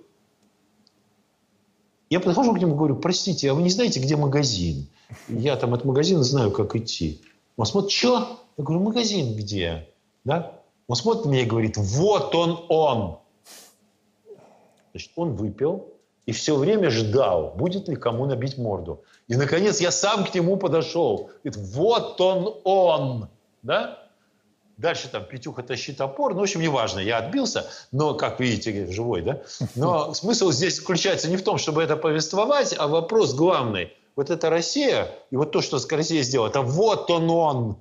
Я 2.10 2.20
подхожу 2.20 2.54
к 2.54 2.60
нему 2.60 2.74
и 2.74 2.78
говорю, 2.78 2.96
простите, 2.98 3.50
а 3.50 3.54
вы 3.54 3.64
не 3.64 3.70
знаете, 3.70 4.00
где 4.00 4.16
магазин? 4.16 4.88
Я 5.28 5.56
там 5.56 5.74
от 5.74 5.86
магазина 5.86 6.24
знаю, 6.24 6.52
как 6.52 6.76
идти. 6.76 7.22
Он 7.58 7.66
смотрит, 7.66 7.92
что? 7.92 8.40
Я 8.58 8.64
говорю, 8.64 8.84
магазин 8.84 9.36
где? 9.36 9.90
Да? 10.24 10.62
Он 10.88 10.96
смотрит 10.96 11.26
на 11.26 11.30
меня 11.30 11.44
и 11.44 11.46
говорит, 11.46 11.78
вот 11.78 12.36
он 12.36 12.66
он. 12.70 13.20
Значит, 14.92 15.12
он 15.16 15.36
выпил 15.36 15.96
и 16.26 16.32
все 16.32 16.56
время 16.56 16.90
ждал, 16.90 17.54
будет 17.56 17.88
ли 17.88 17.96
кому 17.96 18.26
набить 18.26 18.58
морду. 18.58 19.04
И, 19.28 19.36
наконец, 19.36 19.80
я 19.80 19.92
сам 19.92 20.26
к 20.26 20.34
нему 20.34 20.58
подошел. 20.58 21.30
Говорит, 21.44 21.56
вот 21.74 22.22
он 22.22 22.62
он. 22.64 23.30
Да? 23.62 24.00
Дальше 24.78 25.08
там 25.08 25.24
Петюха 25.24 25.64
тащит 25.64 25.98
топор. 25.98 26.34
Ну, 26.34 26.40
в 26.40 26.44
общем, 26.44 26.62
неважно, 26.62 27.00
я 27.00 27.20
отбился, 27.20 27.70
но, 27.92 28.14
как 28.16 28.40
видите, 28.40 28.92
живой, 28.92 29.22
да? 29.22 29.42
Но 29.76 30.14
смысл 30.14 30.52
здесь 30.52 30.78
заключается 30.78 31.30
не 31.30 31.38
в 31.38 31.44
том, 31.44 31.58
чтобы 31.58 31.82
это 31.82 31.96
повествовать, 31.96 32.76
а 32.78 32.88
вопрос 32.88 33.34
главный. 33.34 33.94
Вот 34.16 34.30
эта 34.30 34.50
Россия, 34.50 35.10
и 35.32 35.36
вот 35.36 35.52
то, 35.52 35.62
что 35.62 35.80
Россия 35.92 36.24
сделала, 36.24 36.48
это 36.48 36.62
вот 36.62 37.10
он 37.10 37.30
он. 37.30 37.78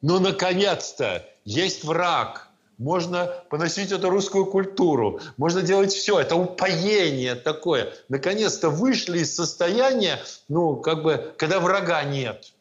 Ну, 0.00 0.18
наконец-то! 0.18 1.24
Есть 1.44 1.84
враг, 1.84 2.48
можно 2.78 3.26
поносить 3.48 3.92
эту 3.92 4.10
русскую 4.10 4.46
культуру, 4.46 5.20
можно 5.36 5.62
делать 5.62 5.92
все. 5.92 6.18
Это 6.20 6.36
упоение 6.36 7.34
такое. 7.34 7.94
Наконец-то 8.08 8.70
вышли 8.70 9.20
из 9.20 9.34
состояния, 9.34 10.18
ну, 10.48 10.76
как 10.76 11.02
бы, 11.02 11.34
когда 11.38 11.60
врага 11.60 12.02
нет. 12.02 12.52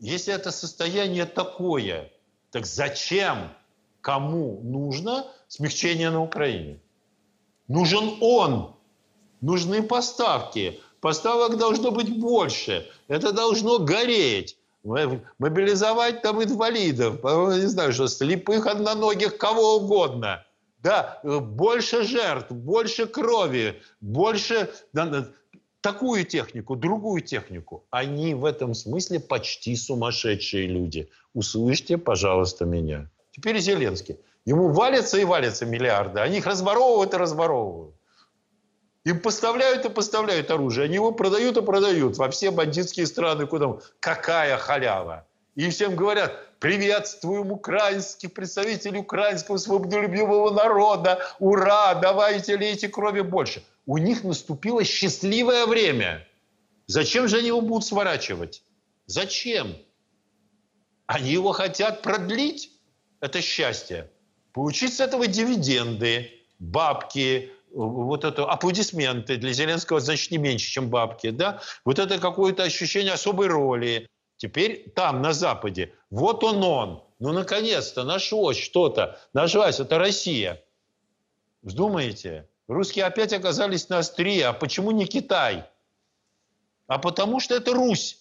Если 0.00 0.34
это 0.34 0.50
состояние 0.50 1.24
такое, 1.24 2.10
так 2.50 2.66
зачем, 2.66 3.50
кому 4.00 4.60
нужно 4.62 5.26
смягчение 5.48 6.10
на 6.10 6.22
Украине? 6.22 6.80
Нужен 7.68 8.18
он, 8.20 8.76
нужны 9.40 9.82
поставки. 9.82 10.80
Поставок 11.00 11.58
должно 11.58 11.90
быть 11.90 12.18
больше. 12.18 12.90
Это 13.08 13.32
должно 13.32 13.78
гореть 13.78 14.58
мобилизовать 14.84 16.22
там 16.22 16.42
инвалидов, 16.42 17.24
не 17.24 17.66
знаю, 17.66 17.92
что, 17.92 18.06
слепых, 18.06 18.66
одноногих, 18.66 19.36
кого 19.38 19.76
угодно. 19.76 20.44
Да, 20.78 21.20
э, 21.22 21.38
больше 21.38 22.04
жертв, 22.04 22.50
больше 22.50 23.06
крови, 23.06 23.80
больше 24.02 24.70
такую 25.80 26.24
технику, 26.24 26.76
другую 26.76 27.22
технику. 27.22 27.86
Они 27.90 28.34
в 28.34 28.44
этом 28.44 28.74
смысле 28.74 29.20
почти 29.20 29.76
сумасшедшие 29.76 30.66
люди. 30.66 31.08
Услышьте, 31.32 31.96
пожалуйста, 31.96 32.66
меня. 32.66 33.10
Теперь 33.30 33.58
Зеленский. 33.60 34.18
Ему 34.44 34.68
валятся 34.68 35.18
и 35.18 35.24
валятся 35.24 35.64
миллиарды. 35.64 36.20
Они 36.20 36.38
их 36.38 36.46
разворовывают 36.46 37.14
и 37.14 37.16
разворовывают. 37.16 37.93
Им 39.04 39.20
поставляют 39.20 39.84
и 39.84 39.90
поставляют 39.90 40.50
оружие. 40.50 40.86
Они 40.86 40.94
его 40.94 41.12
продают 41.12 41.56
и 41.58 41.62
продают 41.62 42.16
во 42.16 42.30
все 42.30 42.50
бандитские 42.50 43.06
страны. 43.06 43.46
Куда? 43.46 43.78
Какая 44.00 44.56
халява. 44.56 45.26
И 45.54 45.68
всем 45.70 45.94
говорят, 45.94 46.58
приветствуем 46.58 47.52
украинских 47.52 48.32
представителей 48.32 48.98
украинского 48.98 49.58
свободолюбивого 49.58 50.50
народа. 50.50 51.20
Ура, 51.38 51.94
давайте 51.94 52.56
лейте 52.56 52.88
крови 52.88 53.20
больше. 53.20 53.62
У 53.86 53.98
них 53.98 54.24
наступило 54.24 54.82
счастливое 54.84 55.66
время. 55.66 56.26
Зачем 56.86 57.28
же 57.28 57.38
они 57.38 57.48
его 57.48 57.60
будут 57.60 57.86
сворачивать? 57.86 58.62
Зачем? 59.06 59.76
Они 61.06 61.30
его 61.30 61.52
хотят 61.52 62.00
продлить, 62.00 62.72
это 63.20 63.42
счастье. 63.42 64.10
Получить 64.54 64.94
с 64.94 65.00
этого 65.00 65.26
дивиденды, 65.26 66.30
бабки, 66.58 67.52
вот 67.74 68.24
это 68.24 68.44
аплодисменты 68.44 69.36
для 69.36 69.52
Зеленского, 69.52 70.00
значит, 70.00 70.30
не 70.30 70.38
меньше, 70.38 70.70
чем 70.70 70.88
бабки, 70.88 71.30
да? 71.30 71.60
Вот 71.84 71.98
это 71.98 72.18
какое-то 72.18 72.62
ощущение 72.62 73.12
особой 73.12 73.48
роли. 73.48 74.08
Теперь 74.36 74.90
там, 74.94 75.22
на 75.22 75.32
Западе, 75.32 75.92
вот 76.10 76.44
он 76.44 76.62
он. 76.62 77.02
Ну, 77.18 77.32
наконец-то 77.32 78.04
нашлось 78.04 78.58
что-то. 78.58 79.20
Нашлась, 79.32 79.80
это 79.80 79.98
Россия. 79.98 80.62
Вздумаете? 81.62 82.48
Русские 82.68 83.04
опять 83.04 83.32
оказались 83.32 83.88
на 83.88 83.98
острие. 83.98 84.46
А 84.46 84.52
почему 84.52 84.90
не 84.90 85.06
Китай? 85.06 85.64
А 86.86 86.98
потому 86.98 87.40
что 87.40 87.54
это 87.54 87.72
Русь. 87.72 88.18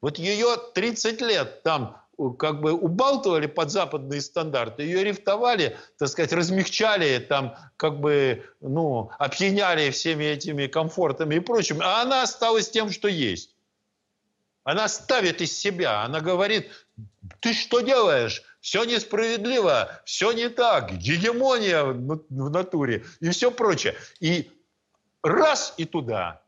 Вот 0.00 0.18
ее 0.18 0.56
30 0.74 1.20
лет 1.22 1.62
там 1.62 2.03
как 2.38 2.60
бы 2.60 2.72
убалтывали 2.72 3.46
под 3.46 3.70
западные 3.70 4.20
стандарты, 4.20 4.82
ее 4.82 5.04
рифтовали, 5.04 5.76
так 5.98 6.08
сказать, 6.08 6.32
размягчали, 6.32 7.18
там, 7.18 7.56
как 7.76 8.00
бы, 8.00 8.44
ну, 8.60 9.10
опьяняли 9.18 9.90
всеми 9.90 10.24
этими 10.24 10.66
комфортами 10.66 11.36
и 11.36 11.40
прочим, 11.40 11.80
а 11.82 12.02
она 12.02 12.22
осталась 12.22 12.70
тем, 12.70 12.90
что 12.90 13.08
есть. 13.08 13.54
Она 14.64 14.88
ставит 14.88 15.42
из 15.42 15.56
себя, 15.56 16.02
она 16.02 16.20
говорит, 16.20 16.70
ты 17.40 17.52
что 17.52 17.80
делаешь? 17.80 18.42
Все 18.60 18.84
несправедливо, 18.84 20.00
все 20.06 20.32
не 20.32 20.48
так, 20.48 20.96
гегемония 20.96 21.84
в 21.84 22.50
натуре 22.50 23.04
и 23.20 23.28
все 23.28 23.50
прочее. 23.50 23.94
И 24.20 24.50
раз 25.22 25.74
и 25.76 25.84
туда. 25.84 26.40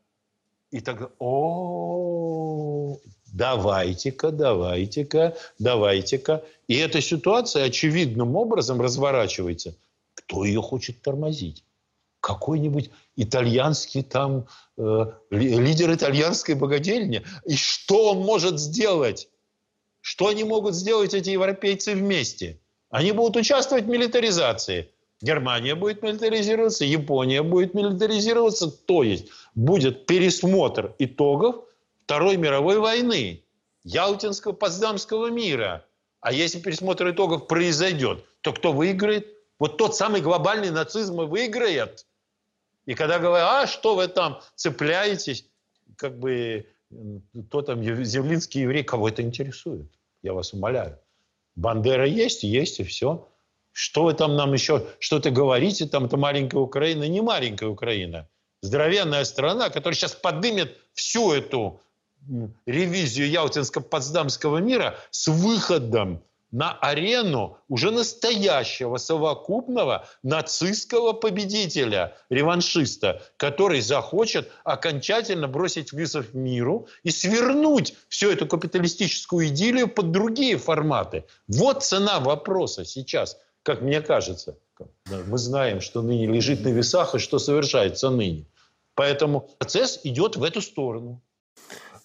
И 0.71 0.81
тогда, 0.81 1.09
о, 1.19 2.97
давайте-ка, 3.37 4.31
давайте-ка, 4.31 5.37
давайте-ка. 5.59 6.43
И 6.67 6.75
эта 6.75 7.01
ситуация 7.01 7.65
очевидным 7.65 8.35
образом 8.35 8.81
разворачивается. 8.81 9.75
Кто 10.15 10.43
ее 10.43 10.61
хочет 10.61 11.01
тормозить? 11.01 11.63
Какой-нибудь 12.19 12.89
итальянский 13.15 14.03
там, 14.03 14.47
э, 14.77 15.05
лидер 15.29 15.93
итальянской 15.93 16.55
богадельни? 16.55 17.23
И 17.45 17.55
что 17.55 18.11
он 18.11 18.19
может 18.19 18.59
сделать? 18.59 19.29
Что 20.01 20.27
они 20.27 20.43
могут 20.43 20.73
сделать, 20.73 21.13
эти 21.13 21.29
европейцы, 21.29 21.93
вместе? 21.93 22.59
Они 22.89 23.11
будут 23.11 23.37
участвовать 23.37 23.85
в 23.85 23.89
милитаризации. 23.89 24.89
Германия 25.21 25.75
будет 25.75 26.01
милитаризироваться, 26.01 26.85
Япония 26.85 27.43
будет 27.43 27.73
милитаризироваться. 27.73 28.67
То 28.71 29.03
есть 29.03 29.27
будет 29.53 30.05
пересмотр 30.05 30.95
итогов 30.99 31.66
Второй 32.07 32.37
мировой 32.37 32.79
войны, 32.79 33.43
Ялтинского, 33.83 34.53
Потсдамского 34.53 35.29
мира. 35.29 35.85
А 36.21 36.31
если 36.31 36.57
пересмотр 36.57 37.09
итогов 37.11 37.47
произойдет, 37.47 38.23
то 38.39 38.53
кто 38.53 38.71
выиграет? 38.71 39.27
Вот 39.59 39.75
тот 39.75 39.93
самый 39.93 40.21
глобальный 40.21 40.71
нацизм 40.71 41.21
и 41.21 41.25
выиграет. 41.25 42.05
И 42.85 42.93
когда 42.93 43.19
говорят, 43.19 43.49
а 43.51 43.67
что 43.67 43.95
вы 43.95 44.07
там 44.07 44.39
цепляетесь, 44.55 45.49
как 45.97 46.17
бы, 46.17 46.67
кто 47.49 47.61
там, 47.61 47.83
землинский 47.83 48.61
еврей, 48.61 48.85
кого 48.85 49.09
это 49.09 49.21
интересует? 49.21 49.91
Я 50.23 50.31
вас 50.31 50.53
умоляю. 50.53 50.97
Бандера 51.57 52.07
есть, 52.07 52.43
есть, 52.43 52.79
и 52.79 52.85
все. 52.85 53.27
Что 53.73 54.05
вы 54.05 54.13
там 54.13 54.37
нам 54.37 54.53
еще 54.53 54.87
что-то 54.99 55.29
говорите, 55.29 55.85
там 55.85 56.05
это 56.05 56.15
маленькая 56.15 56.59
Украина, 56.59 57.05
не 57.05 57.19
маленькая 57.19 57.67
Украина. 57.67 58.29
Здоровенная 58.61 59.25
страна, 59.25 59.69
которая 59.69 59.95
сейчас 59.95 60.15
поднимет 60.15 60.77
всю 60.93 61.33
эту 61.33 61.81
ревизию 62.65 63.29
Ялтинско-Потсдамского 63.29 64.59
мира 64.61 64.97
с 65.11 65.27
выходом 65.27 66.21
на 66.51 66.73
арену 66.73 67.57
уже 67.67 67.91
настоящего 67.91 68.97
совокупного 68.97 70.07
нацистского 70.23 71.13
победителя, 71.13 72.15
реваншиста, 72.29 73.21
который 73.35 73.81
захочет 73.81 74.49
окончательно 74.63 75.47
бросить 75.47 75.91
вызов 75.91 76.33
миру 76.33 76.87
и 77.03 77.11
свернуть 77.11 77.95
всю 78.07 78.31
эту 78.31 78.47
капиталистическую 78.47 79.47
идиллию 79.47 79.89
под 79.89 80.11
другие 80.11 80.57
форматы. 80.57 81.25
Вот 81.47 81.83
цена 81.83 82.19
вопроса 82.19 82.85
сейчас, 82.85 83.37
как 83.63 83.81
мне 83.81 84.01
кажется. 84.01 84.57
Мы 85.05 85.37
знаем, 85.37 85.81
что 85.81 86.01
ныне 86.01 86.27
лежит 86.27 86.63
на 86.63 86.69
весах 86.69 87.15
и 87.15 87.19
что 87.19 87.39
совершается 87.39 88.09
ныне. 88.09 88.45
Поэтому 88.95 89.41
процесс 89.41 89.99
идет 90.03 90.37
в 90.37 90.43
эту 90.43 90.61
сторону. 90.61 91.21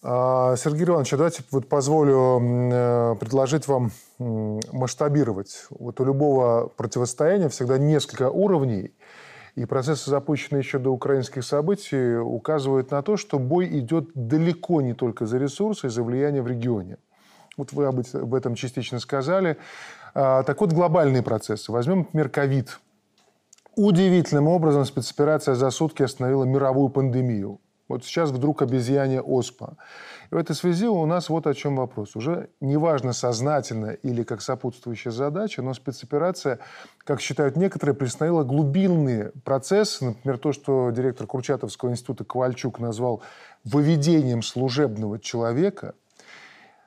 А, 0.05 0.57
Сергей 0.57 0.85
Иванович, 0.85 1.13
давайте 1.13 1.45
вот 1.53 1.69
позволю 1.69 2.41
э, 2.43 3.15
предложить 3.21 3.69
вам 3.69 3.93
масштабировать. 4.19 5.67
Вот 5.71 6.01
у 6.01 6.05
любого 6.05 6.67
противостояния 6.77 7.49
всегда 7.49 7.79
несколько 7.79 8.29
уровней, 8.29 8.93
и 9.55 9.65
процессы, 9.65 10.11
запущенные 10.11 10.61
еще 10.61 10.79
до 10.79 10.91
украинских 10.91 11.45
событий, 11.45 12.17
указывают 12.17 12.91
на 12.91 13.03
то, 13.03 13.17
что 13.17 13.39
бой 13.39 13.69
идет 13.79 14.11
далеко 14.15 14.81
не 14.81 14.95
только 14.95 15.27
за 15.27 15.39
ресурсы 15.39 15.89
за 15.89 16.03
влияние 16.03 16.43
в 16.43 16.49
регионе. 16.49 16.97
Вот 17.57 17.73
вы 17.73 17.87
об 17.87 18.35
этом 18.35 18.55
частично 18.55 18.99
сказали. 18.99 19.57
А, 20.15 20.43
так 20.43 20.61
вот, 20.61 20.73
глобальные 20.73 21.23
процессы. 21.23 21.71
Возьмем, 21.71 21.99
например, 21.99 22.29
ковид. 22.29 22.81
Удивительным 23.77 24.49
образом 24.49 24.85
спецоперация 24.85 25.55
за 25.55 25.71
сутки 25.71 26.03
остановила 26.03 26.45
мировую 26.45 26.89
пандемию. 26.89 27.61
Вот 27.89 28.05
сейчас 28.05 28.31
вдруг 28.31 28.63
обезьяне 28.63 29.21
оспа. 29.21 29.77
И 30.31 30.35
в 30.35 30.39
этой 30.39 30.55
связи 30.55 30.87
у 30.87 31.05
нас 31.05 31.29
вот 31.29 31.47
о 31.47 31.55
чем 31.55 31.77
вопрос. 31.77 32.17
Уже 32.17 32.49
неважно 32.61 33.13
сознательно 33.13 33.91
или 33.91 34.23
как 34.23 34.41
сопутствующая 34.41 35.13
задача, 35.13 35.63
но 35.63 35.75
спецоперация, 35.75 36.59
как 36.99 37.21
считают 37.21 37.57
некоторые, 37.57 37.95
приостановила 37.95 38.45
глубинные 38.45 39.33
процессы. 39.45 40.05
Например, 40.05 40.39
то, 40.39 40.53
что 40.53 40.91
директор 40.91 41.27
Курчатовского 41.27 41.91
института 41.91 42.25
Ковальчук 42.25 42.79
назвал 42.79 43.23
выведением 43.65 44.43
служебного 44.43 45.19
человека. 45.19 45.95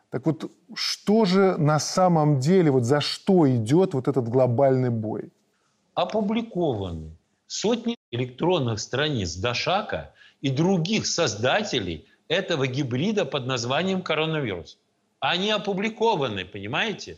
Так 0.10 0.26
вот, 0.26 0.50
что 0.74 1.26
же 1.26 1.58
на 1.58 1.78
самом 1.78 2.40
деле, 2.40 2.72
вот 2.72 2.84
за 2.84 3.02
что 3.02 3.50
идет 3.54 3.94
вот 3.94 4.08
этот 4.08 4.30
глобальный 4.30 4.90
бой? 4.90 5.32
Опубликованы 5.94 7.18
сотни 7.48 7.96
электронных 8.12 8.80
страниц 8.80 9.36
Дашака– 9.36 10.14
и 10.46 10.52
других 10.52 11.08
создателей 11.08 12.06
этого 12.28 12.68
гибрида 12.68 13.26
под 13.26 13.48
названием 13.48 14.04
коронавирус. 14.04 14.78
Они 15.20 15.50
опубликованы, 15.50 16.46
понимаете? 16.46 17.18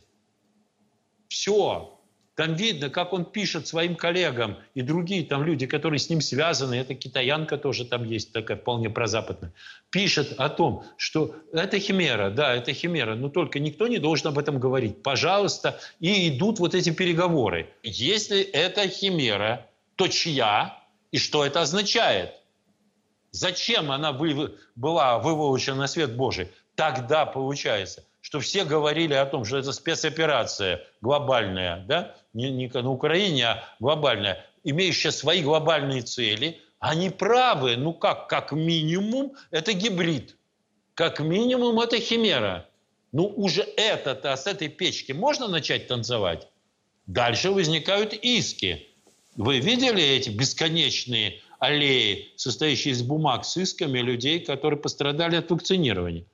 Все. 1.28 2.00
Там 2.36 2.54
видно, 2.54 2.90
как 2.90 3.12
он 3.12 3.26
пишет 3.26 3.68
своим 3.68 3.98
коллегам 3.98 4.56
и 4.76 4.82
другие 4.82 5.26
там 5.26 5.44
люди, 5.44 5.66
которые 5.66 6.00
с 6.00 6.10
ним 6.10 6.22
связаны, 6.22 6.76
это 6.76 6.96
китаянка 6.96 7.58
тоже 7.58 7.84
там 7.84 8.06
есть, 8.06 8.32
такая 8.32 8.56
вполне 8.56 8.90
прозападная, 8.90 9.52
пишет 9.90 10.36
о 10.38 10.48
том, 10.48 10.86
что 10.96 11.36
это 11.52 11.80
химера, 11.80 12.30
да, 12.30 12.56
это 12.56 12.72
химера, 12.72 13.16
но 13.16 13.28
только 13.28 13.60
никто 13.60 13.90
не 13.90 13.98
должен 13.98 14.28
об 14.28 14.40
этом 14.40 14.58
говорить. 14.58 15.04
Пожалуйста, 15.04 15.82
и 16.00 16.30
идут 16.30 16.60
вот 16.60 16.76
эти 16.76 16.92
переговоры. 16.92 17.68
Если 17.84 18.40
это 18.40 18.88
химера, 18.88 19.68
то 19.98 20.08
чья 20.08 20.82
и 21.12 21.18
что 21.18 21.44
это 21.44 21.60
означает? 21.60 22.32
Зачем 23.38 23.92
она 23.92 24.14
вы, 24.14 24.56
была 24.76 25.20
выволочена 25.20 25.78
на 25.78 25.88
свет 25.88 26.16
Божий? 26.16 26.50
Тогда 26.74 27.28
получается, 27.28 28.04
что 28.20 28.40
все 28.40 28.64
говорили 28.66 29.14
о 29.14 29.28
том, 29.28 29.46
что 29.46 29.58
это 29.58 29.72
спецоперация 29.74 30.84
глобальная, 31.02 31.86
да? 31.88 32.16
не, 32.34 32.50
не 32.50 32.68
на 32.68 32.90
Украине, 32.90 33.46
а 33.46 33.64
глобальная, 33.80 34.44
имеющая 34.64 35.12
свои 35.12 35.44
глобальные 35.44 36.02
цели. 36.02 36.60
Они 36.80 37.12
правы, 37.12 37.76
ну 37.78 37.94
как, 37.94 38.28
как 38.28 38.54
минимум 38.54 39.34
это 39.52 39.74
гибрид, 39.74 40.36
как 40.96 41.20
минимум 41.20 41.80
это 41.80 42.00
химера. 42.00 42.66
Ну 43.12 43.28
уже 43.28 43.62
это-то 43.62 44.36
с 44.36 44.48
этой 44.48 44.68
печки 44.68 45.12
можно 45.12 45.48
начать 45.48 45.88
танцевать? 45.88 46.48
Дальше 47.06 47.52
возникают 47.52 48.14
иски. 48.14 48.88
Вы 49.36 49.60
видели 49.60 50.02
эти 50.02 50.30
бесконечные 50.30 51.42
аллеи, 51.60 52.30
состоящие 52.36 52.94
из 52.94 53.02
бумаг 53.02 53.46
с 53.46 53.58
исками 53.58 54.00
людей, 54.00 54.40
которые 54.40 54.80
пострадали 54.80 55.36
от 55.36 55.50
вакцинирования. 55.52 56.26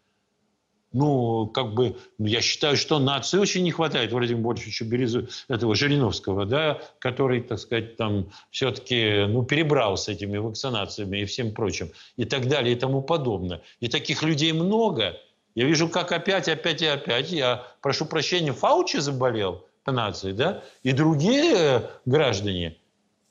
Ну, 0.94 1.48
как 1.48 1.74
бы, 1.74 1.98
ну, 2.20 2.28
я 2.28 2.42
считаю, 2.42 2.78
что 2.78 3.00
нации 3.00 3.40
очень 3.40 3.64
не 3.64 3.72
хватает, 3.72 4.12
Владимир 4.12 4.44
Борисовича 4.44 4.86
Березу, 4.86 5.28
этого 5.48 5.74
Жириновского, 5.74 6.46
да, 6.46 6.82
который, 7.00 7.42
так 7.42 7.58
сказать, 7.58 7.98
там 7.98 8.30
все-таки, 8.52 9.26
ну, 9.28 9.44
перебрал 9.44 9.98
с 9.98 10.08
этими 10.08 10.38
вакцинациями 10.38 11.22
и 11.22 11.26
всем 11.26 11.52
прочим, 11.52 11.92
и 12.16 12.26
так 12.26 12.48
далее, 12.48 12.76
и 12.76 12.80
тому 12.80 13.02
подобное. 13.02 13.62
И 13.80 13.88
таких 13.88 14.22
людей 14.22 14.54
много. 14.54 15.20
Я 15.56 15.66
вижу, 15.66 15.90
как 15.90 16.12
опять, 16.12 16.48
опять 16.48 16.84
и 16.84 16.86
опять, 16.86 17.32
я 17.32 17.66
прошу 17.82 18.06
прощения, 18.06 18.54
Фаучи 18.54 18.98
заболел 18.98 19.66
нации, 19.92 20.32
да, 20.32 20.64
и 20.84 20.94
другие 20.94 21.90
граждане. 22.06 22.78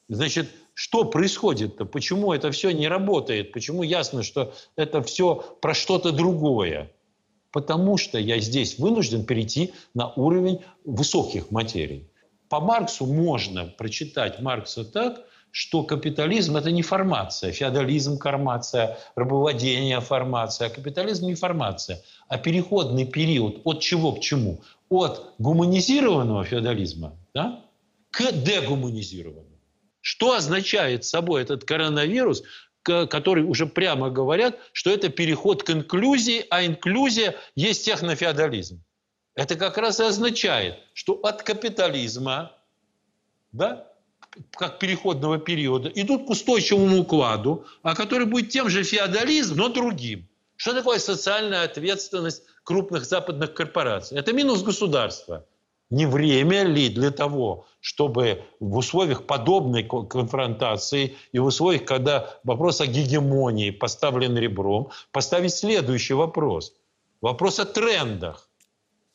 Значит, 0.08 0.48
что 0.74 1.04
происходит-то? 1.04 1.84
Почему 1.84 2.32
это 2.32 2.50
все 2.50 2.70
не 2.70 2.88
работает? 2.88 3.52
Почему 3.52 3.82
ясно, 3.82 4.22
что 4.22 4.54
это 4.76 5.02
все 5.02 5.36
про 5.60 5.74
что-то 5.74 6.12
другое? 6.12 6.92
Потому 7.50 7.98
что 7.98 8.18
я 8.18 8.38
здесь 8.40 8.78
вынужден 8.78 9.24
перейти 9.24 9.72
на 9.94 10.12
уровень 10.14 10.60
высоких 10.84 11.50
материй. 11.50 12.08
По 12.48 12.60
Марксу 12.60 13.06
можно 13.06 13.66
прочитать 13.66 14.40
Маркса 14.40 14.84
так, 14.84 15.26
что 15.50 15.82
капитализм– 15.82 16.56
это 16.58 16.70
не 16.70 16.82
формация, 16.82 17.52
феодализм– 17.52 18.18
формация, 18.20 18.98
рабовладение– 19.14 20.00
формация, 20.00 20.68
а 20.68 20.70
капитализм– 20.70 21.26
не 21.26 21.34
формация, 21.34 22.02
а 22.26 22.38
переходный 22.38 23.04
период 23.04 23.60
от 23.64 23.80
чего 23.80 24.12
к 24.12 24.20
чему? 24.20 24.62
От 24.88 25.34
гуманизированного 25.38 26.44
феодализма 26.44 27.18
да, 27.34 27.64
к 28.10 28.32
дегуманизированному. 28.32 29.51
Что 30.02 30.34
означает 30.34 31.04
собой 31.04 31.42
этот 31.42 31.64
коронавирус, 31.64 32.42
который 32.82 33.44
уже 33.44 33.66
прямо 33.66 34.10
говорят, 34.10 34.58
что 34.72 34.90
это 34.90 35.08
переход 35.08 35.62
к 35.62 35.70
инклюзии, 35.70 36.44
а 36.50 36.66
инклюзия 36.66 37.36
есть 37.54 37.84
технофеодализм. 37.84 38.82
Это 39.34 39.54
как 39.54 39.78
раз 39.78 40.00
и 40.00 40.02
означает, 40.02 40.78
что 40.92 41.14
от 41.14 41.44
капитализма, 41.44 42.52
да, 43.52 43.88
как 44.50 44.80
переходного 44.80 45.38
периода, 45.38 45.88
идут 45.94 46.26
к 46.26 46.30
устойчивому 46.30 46.98
укладу, 46.98 47.64
а 47.82 47.94
который 47.94 48.26
будет 48.26 48.50
тем 48.50 48.68
же 48.68 48.82
феодализм, 48.82 49.56
но 49.56 49.68
другим. 49.68 50.28
Что 50.56 50.74
такое 50.74 50.98
социальная 50.98 51.62
ответственность 51.62 52.42
крупных 52.64 53.04
западных 53.04 53.54
корпораций? 53.54 54.18
Это 54.18 54.32
минус 54.32 54.62
государства. 54.62 55.46
Не 55.92 56.06
время 56.06 56.64
ли 56.64 56.88
для 56.88 57.10
того, 57.10 57.66
чтобы 57.80 58.44
в 58.60 58.78
условиях 58.78 59.26
подобной 59.26 59.82
конфронтации 59.84 61.16
и 61.32 61.38
в 61.38 61.44
условиях, 61.44 61.84
когда 61.84 62.30
вопрос 62.44 62.80
о 62.80 62.86
гегемонии 62.86 63.70
поставлен 63.70 64.38
ребром, 64.38 64.88
поставить 65.10 65.54
следующий 65.54 66.14
вопрос. 66.14 66.72
Вопрос 67.20 67.58
о 67.58 67.66
трендах. 67.66 68.48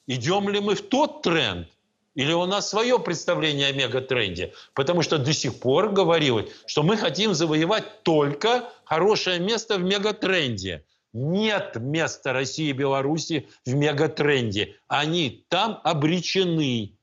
Идем 0.05 0.49
ли 0.49 0.59
мы 0.59 0.75
в 0.75 0.83
тот 0.83 1.23
тренд, 1.23 1.67
или 2.13 2.31
у 2.31 2.45
нас 2.45 2.69
свое 2.69 2.99
представление 2.99 3.69
о 3.69 3.73
мегатренде? 3.73 4.53
Потому 4.75 5.01
что 5.01 5.17
до 5.17 5.33
сих 5.33 5.59
пор 5.59 5.89
говорилось, 5.89 6.45
что 6.67 6.83
мы 6.83 6.95
хотим 6.95 7.33
завоевать 7.33 8.03
только 8.03 8.69
хорошее 8.83 9.39
место 9.39 9.79
в 9.79 9.83
мегатренде. 9.83 10.83
Нет 11.13 11.77
места 11.77 12.33
России 12.33 12.69
и 12.69 12.73
Беларуси 12.73 13.47
в 13.65 13.73
мегатренде. 13.73 14.75
Они 14.87 15.45
там 15.49 15.79
обречены. 15.83 16.97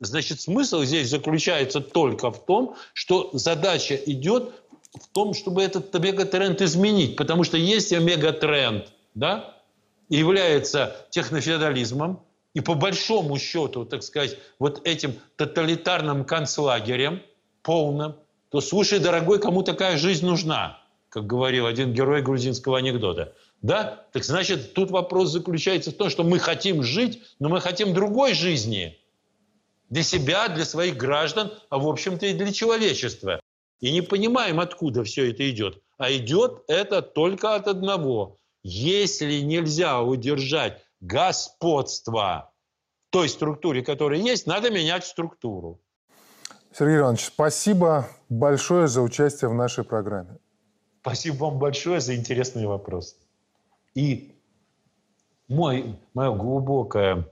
Значит, 0.00 0.40
смысл 0.40 0.82
здесь 0.82 1.08
заключается 1.08 1.80
только 1.80 2.30
в 2.30 2.44
том, 2.44 2.76
что 2.92 3.30
задача 3.32 3.94
идет 3.94 4.52
в 4.94 5.08
том, 5.08 5.34
чтобы 5.34 5.62
этот 5.62 5.92
мегатренд 5.94 6.62
изменить. 6.62 7.16
Потому 7.16 7.44
что 7.44 7.56
если 7.56 7.98
мегатренд 7.98 8.92
да, 9.14 9.56
является 10.08 11.06
технофеодализмом, 11.10 12.22
и 12.54 12.60
по 12.60 12.74
большому 12.74 13.38
счету, 13.38 13.84
так 13.84 14.02
сказать, 14.02 14.38
вот 14.58 14.86
этим 14.86 15.14
тоталитарным 15.36 16.24
концлагерем 16.24 17.22
полным, 17.62 18.16
то 18.50 18.60
слушай, 18.60 18.98
дорогой, 18.98 19.38
кому 19.38 19.62
такая 19.62 19.98
жизнь 19.98 20.26
нужна? 20.26 20.82
Как 21.08 21.26
говорил 21.26 21.66
один 21.66 21.92
герой 21.92 22.22
грузинского 22.22 22.78
анекдота. 22.78 23.34
Да? 23.62 24.06
Так 24.12 24.24
значит, 24.24 24.74
тут 24.74 24.90
вопрос 24.90 25.30
заключается 25.30 25.90
в 25.90 25.94
том, 25.94 26.10
что 26.10 26.22
мы 26.22 26.38
хотим 26.38 26.82
жить, 26.82 27.22
но 27.38 27.48
мы 27.48 27.60
хотим 27.60 27.94
другой 27.94 28.34
жизни. 28.34 28.98
Для 29.88 30.02
себя, 30.02 30.48
для 30.48 30.64
своих 30.64 30.96
граждан, 30.96 31.52
а 31.70 31.78
в 31.78 31.88
общем-то 31.88 32.26
и 32.26 32.34
для 32.34 32.52
человечества. 32.52 33.40
И 33.80 33.90
не 33.90 34.02
понимаем, 34.02 34.60
откуда 34.60 35.02
все 35.04 35.30
это 35.30 35.48
идет. 35.50 35.82
А 35.96 36.12
идет 36.12 36.62
это 36.68 37.00
только 37.00 37.54
от 37.54 37.68
одного. 37.68 38.38
Если 38.62 39.40
нельзя 39.40 40.02
удержать 40.02 40.82
господство 41.00 42.52
той 43.10 43.28
структуре, 43.28 43.82
которая 43.82 44.20
есть, 44.20 44.46
надо 44.46 44.70
менять 44.70 45.06
структуру. 45.06 45.80
Сергей 46.76 46.98
Иванович, 46.98 47.26
спасибо 47.26 48.08
большое 48.28 48.88
за 48.88 49.00
участие 49.00 49.48
в 49.48 49.54
нашей 49.54 49.84
программе. 49.84 50.38
Спасибо 51.00 51.44
вам 51.44 51.58
большое 51.58 52.00
за 52.00 52.16
интересный 52.16 52.66
вопрос. 52.66 53.16
И 53.94 54.34
мой, 55.48 55.98
мое 56.14 56.34
глубокое 56.34 57.28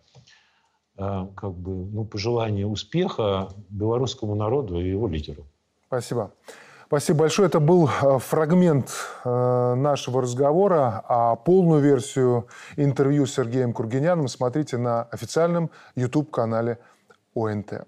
э, 0.97 1.27
как 1.37 1.53
бы, 1.53 1.71
ну, 1.71 2.05
пожелание 2.05 2.67
успеха 2.67 3.49
белорусскому 3.69 4.35
народу 4.35 4.81
и 4.81 4.89
его 4.89 5.09
лидеру. 5.09 5.47
Спасибо. 5.87 6.33
Спасибо 6.87 7.21
большое. 7.21 7.49
Это 7.49 7.59
был 7.59 7.89
э, 7.89 8.19
фрагмент 8.19 8.91
э, 9.25 9.75
нашего 9.75 10.23
разговора. 10.23 11.05
А 11.09 11.35
полную 11.35 11.83
версию 11.83 12.47
интервью 12.77 13.27
с 13.27 13.35
Сергеем 13.35 13.73
Кургиняном 13.73 14.29
смотрите 14.29 14.79
на 14.79 15.03
официальном 15.03 15.71
YouTube-канале 15.97 16.79
ОНТ. 17.35 17.87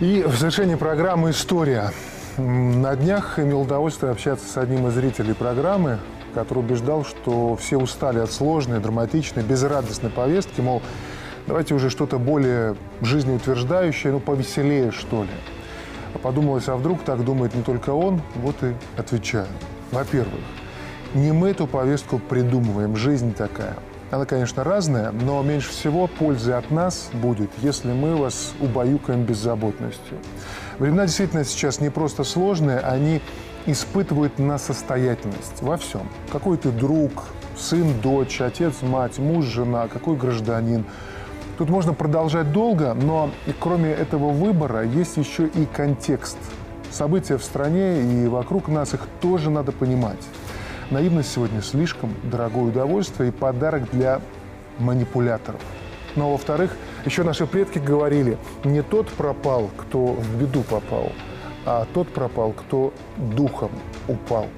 И 0.00 0.22
в 0.22 0.34
завершении 0.34 0.76
программы 0.76 1.28
«История». 1.28 1.92
На 2.38 2.96
днях 2.96 3.38
имел 3.38 3.60
удовольствие 3.60 4.10
общаться 4.10 4.50
с 4.50 4.56
одним 4.56 4.86
из 4.86 4.94
зрителей 4.94 5.34
программы, 5.34 5.98
который 6.32 6.60
убеждал, 6.60 7.04
что 7.04 7.54
все 7.56 7.76
устали 7.76 8.18
от 8.18 8.32
сложной, 8.32 8.80
драматичной, 8.80 9.42
безрадостной 9.42 10.08
повестки, 10.08 10.62
мол, 10.62 10.80
давайте 11.46 11.74
уже 11.74 11.90
что-то 11.90 12.18
более 12.18 12.76
жизнеутверждающее, 13.02 14.14
ну, 14.14 14.20
повеселее, 14.20 14.90
что 14.90 15.24
ли. 15.24 15.28
А 16.14 16.18
подумалось, 16.18 16.66
а 16.68 16.76
вдруг 16.76 17.02
так 17.02 17.22
думает 17.22 17.54
не 17.54 17.62
только 17.62 17.90
он? 17.90 18.22
Вот 18.36 18.56
и 18.62 18.72
отвечаю. 18.96 19.48
Во-первых, 19.90 20.40
не 21.12 21.30
мы 21.32 21.50
эту 21.50 21.66
повестку 21.66 22.18
придумываем, 22.18 22.96
жизнь 22.96 23.34
такая– 23.34 23.76
она, 24.10 24.24
конечно, 24.24 24.64
разная, 24.64 25.12
но 25.12 25.42
меньше 25.42 25.70
всего 25.70 26.06
пользы 26.06 26.52
от 26.52 26.70
нас 26.70 27.10
будет, 27.12 27.50
если 27.62 27.92
мы 27.92 28.16
вас 28.16 28.52
убаюкаем 28.60 29.24
беззаботностью. 29.24 30.18
Времена 30.78 31.06
действительно 31.06 31.44
сейчас 31.44 31.80
не 31.80 31.90
просто 31.90 32.24
сложные, 32.24 32.80
они 32.80 33.20
испытывают 33.66 34.38
на 34.38 34.58
состоятельность 34.58 35.62
во 35.62 35.76
всем. 35.76 36.08
Какой 36.32 36.56
ты 36.56 36.70
друг, 36.70 37.24
сын, 37.56 38.00
дочь, 38.02 38.40
отец, 38.40 38.82
мать, 38.82 39.18
муж, 39.18 39.44
жена, 39.44 39.86
какой 39.86 40.16
гражданин. 40.16 40.84
Тут 41.58 41.68
можно 41.68 41.92
продолжать 41.92 42.52
долго, 42.52 42.94
но 42.94 43.30
кроме 43.60 43.90
этого 43.90 44.30
выбора 44.30 44.82
есть 44.82 45.18
еще 45.18 45.46
и 45.46 45.66
контекст. 45.66 46.38
События 46.90 47.36
в 47.36 47.44
стране 47.44 48.02
и 48.02 48.26
вокруг 48.26 48.68
нас, 48.68 48.94
их 48.94 49.06
тоже 49.20 49.50
надо 49.50 49.70
понимать. 49.70 50.18
Наивность 50.90 51.32
сегодня 51.32 51.62
слишком 51.62 52.12
дорогое 52.24 52.64
удовольствие 52.64 53.28
и 53.28 53.32
подарок 53.32 53.88
для 53.92 54.20
манипуляторов. 54.78 55.60
Но, 56.16 56.32
во-вторых, 56.32 56.76
еще 57.04 57.22
наши 57.22 57.46
предки 57.46 57.78
говорили, 57.78 58.36
не 58.64 58.82
тот 58.82 59.08
пропал, 59.08 59.70
кто 59.76 60.14
в 60.14 60.36
беду 60.36 60.62
попал, 60.62 61.12
а 61.64 61.86
тот 61.94 62.08
пропал, 62.08 62.52
кто 62.52 62.92
духом 63.16 63.70
упал. 64.08 64.48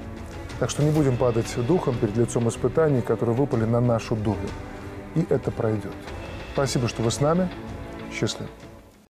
Так 0.59 0.71
что 0.71 0.83
не 0.83 0.91
будем 0.91 1.19
падать 1.19 1.55
духом 1.67 1.97
перед 1.97 2.17
лицом 2.17 2.49
испытаний, 2.49 3.03
которые 3.03 3.37
выпали 3.37 3.65
на 3.65 3.81
нашу 3.81 4.17
долю. 4.17 4.49
И 5.15 5.27
это 5.29 5.51
пройдет. 5.51 5.93
Спасибо, 6.55 6.89
что 6.89 7.03
вы 7.03 7.11
с 7.11 7.21
нами. 7.21 7.51
Счастливо. 8.11 8.49